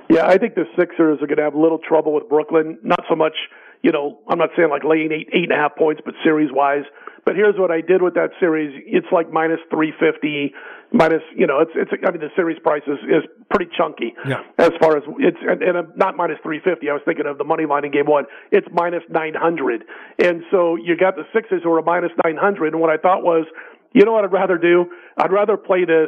Yeah, 0.09 0.25
I 0.25 0.37
think 0.37 0.55
the 0.55 0.65
Sixers 0.77 1.19
are 1.21 1.27
going 1.27 1.37
to 1.37 1.43
have 1.43 1.53
a 1.53 1.59
little 1.59 1.79
trouble 1.79 2.13
with 2.13 2.29
Brooklyn. 2.29 2.79
Not 2.83 3.03
so 3.09 3.15
much, 3.15 3.35
you 3.83 3.91
know, 3.91 4.19
I'm 4.27 4.37
not 4.37 4.49
saying 4.55 4.69
like 4.69 4.83
laying 4.83 5.11
eight, 5.11 5.29
eight 5.33 5.43
and 5.43 5.51
a 5.51 5.55
half 5.55 5.75
points, 5.75 6.01
but 6.03 6.13
series 6.23 6.49
wise. 6.51 6.85
But 7.25 7.35
here's 7.35 7.59
what 7.59 7.71
I 7.71 7.81
did 7.81 8.01
with 8.01 8.13
that 8.13 8.31
series. 8.39 8.71
It's 8.87 9.07
like 9.11 9.33
minus 9.33 9.59
350, 9.69 10.53
minus, 10.93 11.21
you 11.35 11.45
know, 11.45 11.59
it's, 11.59 11.71
it's, 11.75 11.91
I 12.07 12.11
mean, 12.11 12.21
the 12.21 12.31
series 12.37 12.57
price 12.59 12.83
is, 12.87 12.99
is 13.03 13.27
pretty 13.51 13.69
chunky. 13.77 14.15
Yeah. 14.25 14.43
As 14.57 14.71
far 14.79 14.95
as 14.95 15.03
it's, 15.19 15.37
and, 15.41 15.61
and 15.61 15.77
uh, 15.77 15.83
not 15.97 16.15
minus 16.15 16.37
350. 16.41 16.89
I 16.89 16.93
was 16.93 17.01
thinking 17.03 17.25
of 17.25 17.37
the 17.37 17.43
money 17.43 17.65
line 17.65 17.83
in 17.83 17.91
game 17.91 18.07
one. 18.07 18.25
It's 18.53 18.67
minus 18.71 19.03
900. 19.09 19.83
And 20.23 20.43
so 20.51 20.77
you 20.77 20.95
got 20.95 21.17
the 21.17 21.27
Sixers 21.35 21.63
who 21.63 21.73
are 21.73 21.81
minus 21.81 22.11
900. 22.23 22.71
And 22.71 22.81
what 22.81 22.89
I 22.89 22.95
thought 22.95 23.23
was, 23.23 23.45
you 23.91 24.05
know 24.05 24.13
what 24.13 24.23
I'd 24.23 24.31
rather 24.31 24.57
do? 24.57 24.85
I'd 25.17 25.33
rather 25.33 25.57
play 25.57 25.83
this 25.83 26.07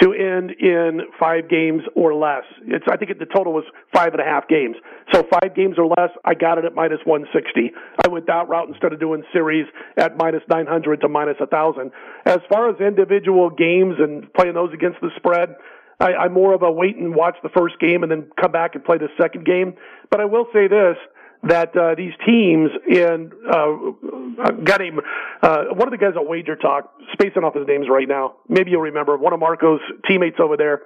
to 0.00 0.12
end 0.12 0.52
in 0.58 1.00
five 1.18 1.48
games 1.48 1.82
or 1.94 2.14
less. 2.14 2.44
It's 2.66 2.84
I 2.90 2.96
think 2.96 3.10
it, 3.10 3.18
the 3.18 3.26
total 3.26 3.52
was 3.52 3.64
five 3.92 4.12
and 4.12 4.20
a 4.20 4.24
half 4.24 4.48
games. 4.48 4.76
So 5.12 5.22
five 5.22 5.54
games 5.54 5.76
or 5.78 5.86
less, 5.86 6.10
I 6.24 6.34
got 6.34 6.58
it 6.58 6.64
at 6.64 6.74
minus 6.74 7.00
160. 7.04 7.72
I 8.04 8.08
went 8.08 8.26
that 8.26 8.48
route 8.48 8.68
instead 8.68 8.92
of 8.92 9.00
doing 9.00 9.22
series 9.32 9.66
at 9.96 10.16
minus 10.16 10.42
900 10.48 11.00
to 11.02 11.08
minus 11.08 11.38
1,000. 11.38 11.90
As 12.24 12.38
far 12.48 12.70
as 12.70 12.80
individual 12.80 13.50
games 13.50 13.96
and 13.98 14.32
playing 14.32 14.54
those 14.54 14.72
against 14.72 15.00
the 15.00 15.10
spread, 15.16 15.56
I, 16.00 16.14
I'm 16.14 16.32
more 16.32 16.54
of 16.54 16.62
a 16.62 16.70
wait 16.72 16.96
and 16.96 17.14
watch 17.14 17.36
the 17.42 17.50
first 17.50 17.78
game 17.78 18.02
and 18.02 18.10
then 18.10 18.30
come 18.40 18.52
back 18.52 18.74
and 18.74 18.84
play 18.84 18.98
the 18.98 19.08
second 19.20 19.44
game. 19.44 19.74
But 20.10 20.20
I 20.20 20.24
will 20.24 20.46
say 20.52 20.66
this 20.66 20.96
that 21.42 21.74
uh, 21.76 21.94
these 21.94 22.12
teams 22.26 22.70
and 22.86 23.32
uh, 23.50 24.50
got 24.64 24.82
him. 24.82 25.00
Uh, 25.42 25.64
one 25.72 25.88
of 25.88 25.90
the 25.90 25.98
guys 25.98 26.12
at 26.16 26.26
Wager 26.26 26.56
Talk, 26.56 26.92
spacing 27.12 27.44
off 27.44 27.54
his 27.54 27.66
names 27.66 27.86
right 27.90 28.06
now. 28.06 28.36
Maybe 28.48 28.72
you'll 28.72 28.82
remember 28.82 29.16
one 29.16 29.32
of 29.32 29.40
Marco's 29.40 29.80
teammates 30.06 30.36
over 30.38 30.56
there 30.56 30.82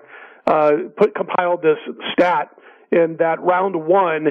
uh, 0.47 0.73
put 0.97 1.15
compiled 1.15 1.63
this 1.63 1.79
stat 2.13 2.51
in 2.93 3.17
that 3.19 3.41
round 3.41 3.75
one 3.87 4.29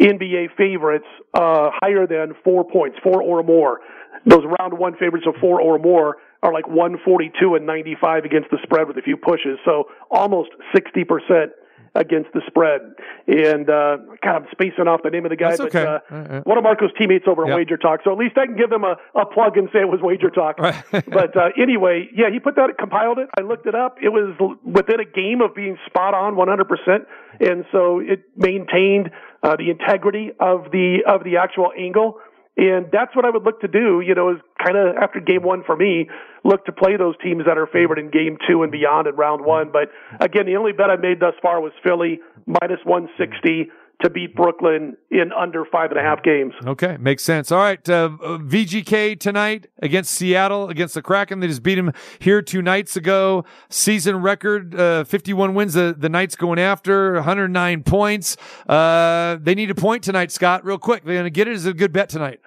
NBA 0.00 0.56
favorites 0.56 1.06
uh, 1.34 1.70
higher 1.74 2.06
than 2.06 2.34
four 2.42 2.64
points, 2.64 2.98
four 3.02 3.22
or 3.22 3.42
more. 3.42 3.80
Those 4.26 4.44
round 4.58 4.78
one 4.78 4.96
favorites 4.96 5.26
of 5.26 5.34
four 5.40 5.60
or 5.60 5.78
more 5.78 6.16
are 6.42 6.52
like 6.52 6.66
142 6.66 7.54
and 7.54 7.66
95 7.66 8.24
against 8.24 8.50
the 8.50 8.58
spread 8.62 8.88
with 8.88 8.96
a 8.96 9.02
few 9.02 9.16
pushes. 9.16 9.58
So 9.64 9.84
almost 10.10 10.50
60% 10.74 11.48
against 11.94 12.32
the 12.32 12.40
spread. 12.46 12.80
And 13.26 13.68
uh, 13.68 13.98
God, 14.22 14.36
I'm 14.36 14.46
spacing 14.52 14.86
off 14.86 15.00
the 15.02 15.10
name 15.10 15.24
of 15.24 15.30
the 15.30 15.36
guy, 15.36 15.56
That's 15.56 15.60
but 15.60 15.74
okay. 15.74 15.84
uh, 15.84 15.98
right. 16.10 16.46
one 16.46 16.58
of 16.58 16.64
Marco's 16.64 16.90
teammates 16.98 17.24
over 17.26 17.42
Yep. 17.42 17.50
at 17.50 17.56
Wager 17.56 17.76
Talk. 17.76 18.00
So 18.04 18.12
at 18.12 18.18
least 18.18 18.38
I 18.38 18.46
can 18.46 18.56
give 18.56 18.70
them 18.70 18.84
a, 18.84 18.96
a 19.14 19.26
plug 19.26 19.56
and 19.56 19.68
say 19.72 19.80
it 19.80 19.88
was 19.88 20.00
Wager 20.02 20.30
Talk. 20.30 20.58
Right. 20.58 20.82
but 20.92 21.36
uh, 21.36 21.50
anyway, 21.60 22.08
yeah, 22.14 22.30
he 22.32 22.38
put 22.38 22.56
that, 22.56 22.70
compiled 22.78 23.18
it. 23.18 23.28
I 23.36 23.42
looked 23.42 23.66
it 23.66 23.74
up. 23.74 23.96
It 24.02 24.10
was 24.10 24.36
within 24.64 25.00
a 25.00 25.04
game 25.04 25.40
of 25.40 25.54
being 25.54 25.76
spot 25.86 26.14
on 26.14 26.34
100%. 26.34 27.06
And 27.40 27.64
so 27.72 28.00
it 28.00 28.22
maintained 28.36 29.10
uh, 29.42 29.56
the 29.56 29.70
integrity 29.70 30.30
of 30.38 30.70
the 30.70 30.98
of 31.06 31.24
the 31.24 31.38
actual 31.38 31.72
angle. 31.76 32.18
And 32.56 32.86
that's 32.92 33.14
what 33.16 33.24
I 33.24 33.30
would 33.30 33.44
look 33.44 33.60
to 33.60 33.68
do, 33.68 34.00
you 34.00 34.14
know, 34.14 34.32
is 34.32 34.38
kind 34.62 34.76
of 34.76 34.96
after 34.96 35.20
game 35.20 35.42
one 35.42 35.62
for 35.64 35.76
me, 35.76 36.08
look 36.44 36.64
to 36.66 36.72
play 36.72 36.96
those 36.96 37.14
teams 37.22 37.44
that 37.46 37.56
are 37.56 37.66
favored 37.66 37.98
in 37.98 38.10
game 38.10 38.36
two 38.48 38.62
and 38.62 38.72
beyond 38.72 39.06
in 39.06 39.14
round 39.14 39.44
one. 39.44 39.70
But 39.72 39.88
again, 40.20 40.46
the 40.46 40.56
only 40.56 40.72
bet 40.72 40.90
I 40.90 40.96
made 40.96 41.20
thus 41.20 41.34
far 41.40 41.60
was 41.60 41.72
Philly 41.82 42.20
minus 42.46 42.80
160 42.84 43.70
to 44.02 44.10
beat 44.10 44.34
Brooklyn 44.34 44.96
in 45.10 45.30
under 45.32 45.64
five 45.64 45.90
and 45.90 45.98
a 45.98 46.02
half 46.02 46.22
games. 46.22 46.54
Okay, 46.66 46.96
makes 46.98 47.22
sense. 47.22 47.52
All 47.52 47.58
right, 47.58 47.88
uh, 47.88 48.10
VGK 48.20 49.18
tonight 49.18 49.68
against 49.82 50.12
Seattle 50.12 50.68
against 50.68 50.94
the 50.94 51.02
Kraken. 51.02 51.40
They 51.40 51.46
just 51.46 51.62
beat 51.62 51.78
him 51.78 51.92
here 52.18 52.42
two 52.42 52.62
nights 52.62 52.96
ago. 52.96 53.44
Season 53.68 54.16
record, 54.22 54.74
uh, 54.74 55.04
51 55.04 55.54
wins. 55.54 55.74
The 55.74 55.94
the 55.96 56.08
Knights 56.08 56.36
going 56.36 56.58
after 56.58 57.14
109 57.14 57.82
points. 57.82 58.36
Uh, 58.68 59.38
they 59.40 59.54
need 59.54 59.70
a 59.70 59.74
point 59.74 60.02
tonight, 60.02 60.32
Scott. 60.32 60.64
Real 60.64 60.78
quick, 60.78 61.04
they're 61.04 61.14
going 61.14 61.24
to 61.24 61.30
get 61.30 61.48
it. 61.48 61.54
Is 61.54 61.66
it 61.66 61.70
a 61.70 61.74
good 61.74 61.92
bet 61.92 62.08
tonight? 62.08 62.40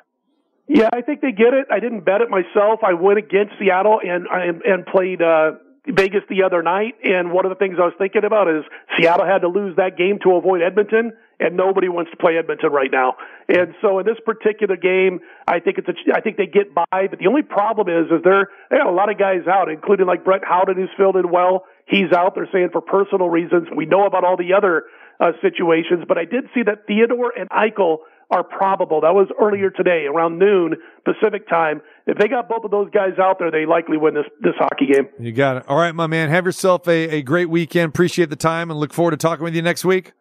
Yeah, 0.68 0.89
I 0.93 1.01
think 1.01 1.22
they 1.22 1.32
get 1.32 1.54
it. 1.54 1.68
I 1.72 1.80
didn't 1.80 2.06
bet 2.06 2.22
it 2.22 2.30
myself. 2.30 2.80
I 2.84 2.93
went 2.93 3.20
against 3.20 3.54
Seattle 3.60 3.99
and 4.04 4.26
and, 4.32 4.62
and 4.62 4.86
played 4.86 5.22
uh, 5.22 5.51
Vegas 5.88 6.22
the 6.30 6.43
other 6.43 6.64
night. 6.64 6.95
And 7.04 7.32
one 7.32 7.45
of 7.45 7.49
the 7.49 7.56
things 7.56 7.76
I 7.80 7.86
was 7.86 7.93
thinking 7.97 8.24
about 8.24 8.47
is 8.47 8.64
Seattle 8.97 9.26
had 9.26 9.39
to 9.39 9.49
lose 9.49 9.76
that 9.76 9.97
game 9.97 10.20
to 10.24 10.36
avoid 10.36 10.62
Edmonton, 10.62 11.12
and 11.43 11.57
nobody 11.57 11.89
wants 11.89 12.09
to 12.11 12.17
play 12.17 12.37
Edmonton 12.37 12.71
right 12.71 12.89
now. 12.89 13.15
And 13.49 13.75
so 13.81 13.99
in 13.99 14.05
this 14.05 14.17
particular 14.25 14.77
game, 14.77 15.19
I 15.45 15.59
think 15.59 15.77
it's 15.77 15.89
a, 15.89 16.15
I 16.15 16.21
think 16.21 16.37
they 16.37 16.47
get 16.47 16.73
by. 16.73 16.85
But 17.11 17.19
the 17.19 17.27
only 17.27 17.43
problem 17.43 17.89
is, 17.89 18.07
is 18.07 18.23
they're 18.23 18.47
they 18.71 18.77
got 18.77 18.87
a 18.87 18.95
lot 18.95 19.11
of 19.11 19.19
guys 19.19 19.43
out, 19.45 19.67
including 19.67 20.07
like 20.07 20.23
Brett 20.23 20.41
Howden, 20.47 20.77
who's 20.77 20.89
filled 20.95 21.17
in 21.17 21.29
well. 21.29 21.65
He's 21.85 22.11
out. 22.15 22.35
They're 22.35 22.49
saying 22.51 22.69
for 22.71 22.79
personal 22.81 23.29
reasons. 23.29 23.67
We 23.75 23.85
know 23.85 24.05
about 24.05 24.23
all 24.23 24.37
the 24.37 24.53
other 24.55 24.83
uh, 25.19 25.33
situations, 25.41 26.05
but 26.07 26.17
I 26.17 26.23
did 26.23 26.45
see 26.55 26.63
that 26.63 26.87
Theodore 26.87 27.33
and 27.37 27.49
Eichel 27.49 27.97
are 28.31 28.43
probable. 28.43 29.01
That 29.01 29.13
was 29.13 29.27
earlier 29.39 29.69
today, 29.69 30.05
around 30.05 30.39
noon 30.39 30.75
Pacific 31.05 31.47
time. 31.47 31.81
If 32.07 32.17
they 32.17 32.27
got 32.27 32.49
both 32.49 32.63
of 32.63 32.71
those 32.71 32.89
guys 32.89 33.19
out 33.19 33.37
there, 33.37 33.51
they 33.51 33.65
likely 33.65 33.97
win 33.97 34.13
this 34.13 34.25
this 34.41 34.55
hockey 34.57 34.87
game. 34.91 35.09
You 35.19 35.33
got 35.33 35.57
it. 35.57 35.63
All 35.67 35.77
right, 35.77 35.93
my 35.93 36.07
man. 36.07 36.29
Have 36.29 36.45
yourself 36.45 36.87
a, 36.87 37.17
a 37.17 37.21
great 37.21 37.49
weekend. 37.49 37.89
Appreciate 37.89 38.29
the 38.29 38.37
time 38.37 38.71
and 38.71 38.79
look 38.79 38.93
forward 38.93 39.11
to 39.11 39.17
talking 39.17 39.43
with 39.43 39.55
you 39.55 39.61
next 39.61 39.83
week. 39.83 40.13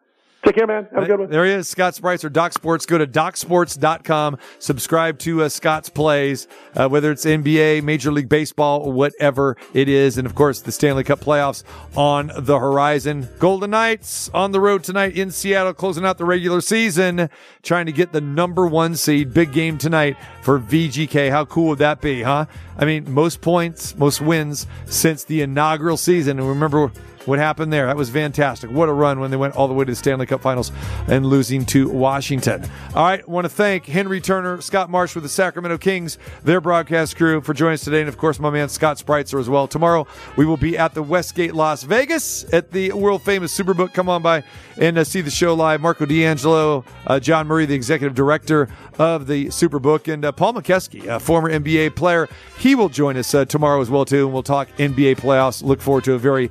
Take 0.43 0.55
care, 0.55 0.67
man. 0.67 0.89
Have 0.93 1.03
a 1.03 1.07
good 1.07 1.19
one. 1.21 1.29
There 1.29 1.45
he 1.45 1.51
is, 1.51 1.69
Scott 1.69 1.93
Spreitzer 1.93 2.31
Doc 2.31 2.51
Sports. 2.51 2.85
Go 2.85 2.97
to 2.97 3.07
docsports.com. 3.07 4.37
Subscribe 4.59 5.17
to 5.19 5.43
uh, 5.43 5.49
Scott's 5.49 5.87
plays, 5.87 6.49
uh, 6.75 6.89
whether 6.89 7.11
it's 7.13 7.23
NBA, 7.23 7.81
Major 7.83 8.11
League 8.11 8.27
Baseball, 8.27 8.91
whatever 8.91 9.55
it 9.73 9.87
is. 9.87 10.17
And 10.17 10.27
of 10.27 10.35
course, 10.35 10.59
the 10.59 10.73
Stanley 10.73 11.05
Cup 11.05 11.21
playoffs 11.21 11.63
on 11.95 12.29
the 12.35 12.59
horizon. 12.59 13.29
Golden 13.39 13.71
Knights 13.71 14.29
on 14.33 14.51
the 14.51 14.59
road 14.59 14.83
tonight 14.83 15.15
in 15.15 15.31
Seattle, 15.31 15.73
closing 15.73 16.03
out 16.03 16.17
the 16.17 16.25
regular 16.25 16.59
season, 16.59 17.29
trying 17.61 17.85
to 17.85 17.93
get 17.93 18.11
the 18.11 18.21
number 18.21 18.67
one 18.67 18.95
seed. 18.95 19.33
Big 19.33 19.53
game 19.53 19.77
tonight 19.77 20.17
for 20.41 20.59
VGK. 20.59 21.31
How 21.31 21.45
cool 21.45 21.69
would 21.69 21.79
that 21.79 22.01
be, 22.01 22.21
huh? 22.21 22.47
I 22.77 22.83
mean, 22.83 23.13
most 23.13 23.39
points, 23.39 23.95
most 23.95 24.19
wins 24.19 24.67
since 24.87 25.23
the 25.23 25.41
inaugural 25.41 25.95
season. 25.95 26.37
And 26.39 26.49
remember, 26.49 26.91
what 27.25 27.39
happened 27.39 27.71
there. 27.71 27.87
That 27.87 27.97
was 27.97 28.09
fantastic. 28.09 28.69
What 28.69 28.89
a 28.89 28.93
run 28.93 29.19
when 29.19 29.31
they 29.31 29.37
went 29.37 29.55
all 29.55 29.67
the 29.67 29.73
way 29.73 29.85
to 29.85 29.91
the 29.91 29.95
Stanley 29.95 30.25
Cup 30.25 30.41
Finals 30.41 30.71
and 31.07 31.25
losing 31.25 31.65
to 31.67 31.89
Washington. 31.89 32.63
All 32.95 33.03
right, 33.03 33.27
want 33.27 33.45
to 33.45 33.49
thank 33.49 33.85
Henry 33.85 34.21
Turner, 34.21 34.61
Scott 34.61 34.89
Marsh 34.89 35.15
with 35.15 35.23
the 35.23 35.29
Sacramento 35.29 35.77
Kings, 35.77 36.17
their 36.43 36.61
broadcast 36.61 37.15
crew 37.15 37.41
for 37.41 37.53
joining 37.53 37.75
us 37.75 37.83
today, 37.83 38.01
and 38.01 38.09
of 38.09 38.17
course 38.17 38.39
my 38.39 38.49
man 38.49 38.69
Scott 38.69 38.97
Spreitzer 38.97 39.39
as 39.39 39.49
well. 39.49 39.67
Tomorrow 39.67 40.07
we 40.35 40.45
will 40.45 40.57
be 40.57 40.77
at 40.77 40.93
the 40.93 41.03
Westgate 41.03 41.53
Las 41.53 41.83
Vegas 41.83 42.51
at 42.53 42.71
the 42.71 42.91
world 42.91 43.21
famous 43.23 43.57
Superbook. 43.57 43.93
Come 43.93 44.09
on 44.09 44.21
by 44.21 44.43
and 44.77 44.97
uh, 44.97 45.03
see 45.03 45.21
the 45.21 45.31
show 45.31 45.53
live. 45.53 45.81
Marco 45.81 46.05
D'Angelo, 46.05 46.83
uh, 47.07 47.19
John 47.19 47.47
Murray, 47.47 47.65
the 47.65 47.75
executive 47.75 48.15
director 48.15 48.69
of 48.99 49.27
the 49.27 49.47
Superbook, 49.47 50.11
and 50.11 50.25
uh, 50.25 50.31
Paul 50.31 50.53
McKeskey, 50.53 51.07
a 51.07 51.19
former 51.19 51.49
NBA 51.49 51.95
player. 51.95 52.27
He 52.57 52.75
will 52.75 52.89
join 52.89 53.17
us 53.17 53.33
uh, 53.33 53.45
tomorrow 53.45 53.81
as 53.81 53.89
well 53.89 54.05
too, 54.05 54.25
and 54.25 54.33
we'll 54.33 54.43
talk 54.43 54.69
NBA 54.77 55.17
playoffs. 55.17 55.63
Look 55.63 55.81
forward 55.81 56.03
to 56.05 56.13
a 56.13 56.17
very 56.19 56.49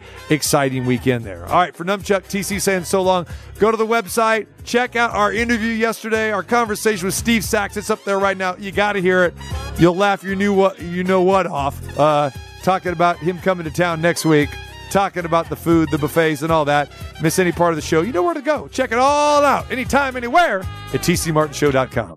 exciting 0.62 0.86
weekend 0.86 1.24
there. 1.24 1.44
All 1.46 1.56
right, 1.56 1.74
for 1.74 1.84
Numchuck, 1.84 2.22
TC 2.22 2.60
saying 2.60 2.84
so 2.84 3.02
long. 3.02 3.26
Go 3.58 3.72
to 3.72 3.76
the 3.76 3.86
website, 3.86 4.46
check 4.62 4.94
out 4.94 5.10
our 5.10 5.32
interview 5.32 5.72
yesterday, 5.72 6.30
our 6.30 6.44
conversation 6.44 7.06
with 7.06 7.14
Steve 7.14 7.44
Sachs. 7.44 7.76
It's 7.76 7.90
up 7.90 8.04
there 8.04 8.20
right 8.20 8.36
now. 8.36 8.54
You 8.56 8.70
got 8.70 8.92
to 8.92 9.00
hear 9.00 9.24
it. 9.24 9.34
You'll 9.76 9.96
laugh 9.96 10.22
your 10.22 10.36
new 10.36 10.54
what 10.54 10.80
you 10.80 11.02
know 11.02 11.22
what 11.22 11.48
off. 11.48 11.80
Uh, 11.98 12.30
talking 12.62 12.92
about 12.92 13.18
him 13.18 13.40
coming 13.40 13.64
to 13.64 13.72
town 13.72 14.00
next 14.00 14.24
week. 14.24 14.50
Talking 14.92 15.24
about 15.24 15.48
the 15.48 15.56
food, 15.56 15.88
the 15.90 15.98
buffets, 15.98 16.42
and 16.42 16.52
all 16.52 16.66
that. 16.66 16.92
Miss 17.20 17.40
any 17.40 17.50
part 17.50 17.72
of 17.72 17.76
the 17.76 17.82
show? 17.82 18.02
You 18.02 18.12
know 18.12 18.22
where 18.22 18.34
to 18.34 18.42
go. 18.42 18.68
Check 18.68 18.92
it 18.92 18.98
all 18.98 19.42
out 19.42 19.68
anytime, 19.68 20.16
anywhere 20.16 20.60
at 20.60 21.00
tcmartinshow.com. 21.00 22.10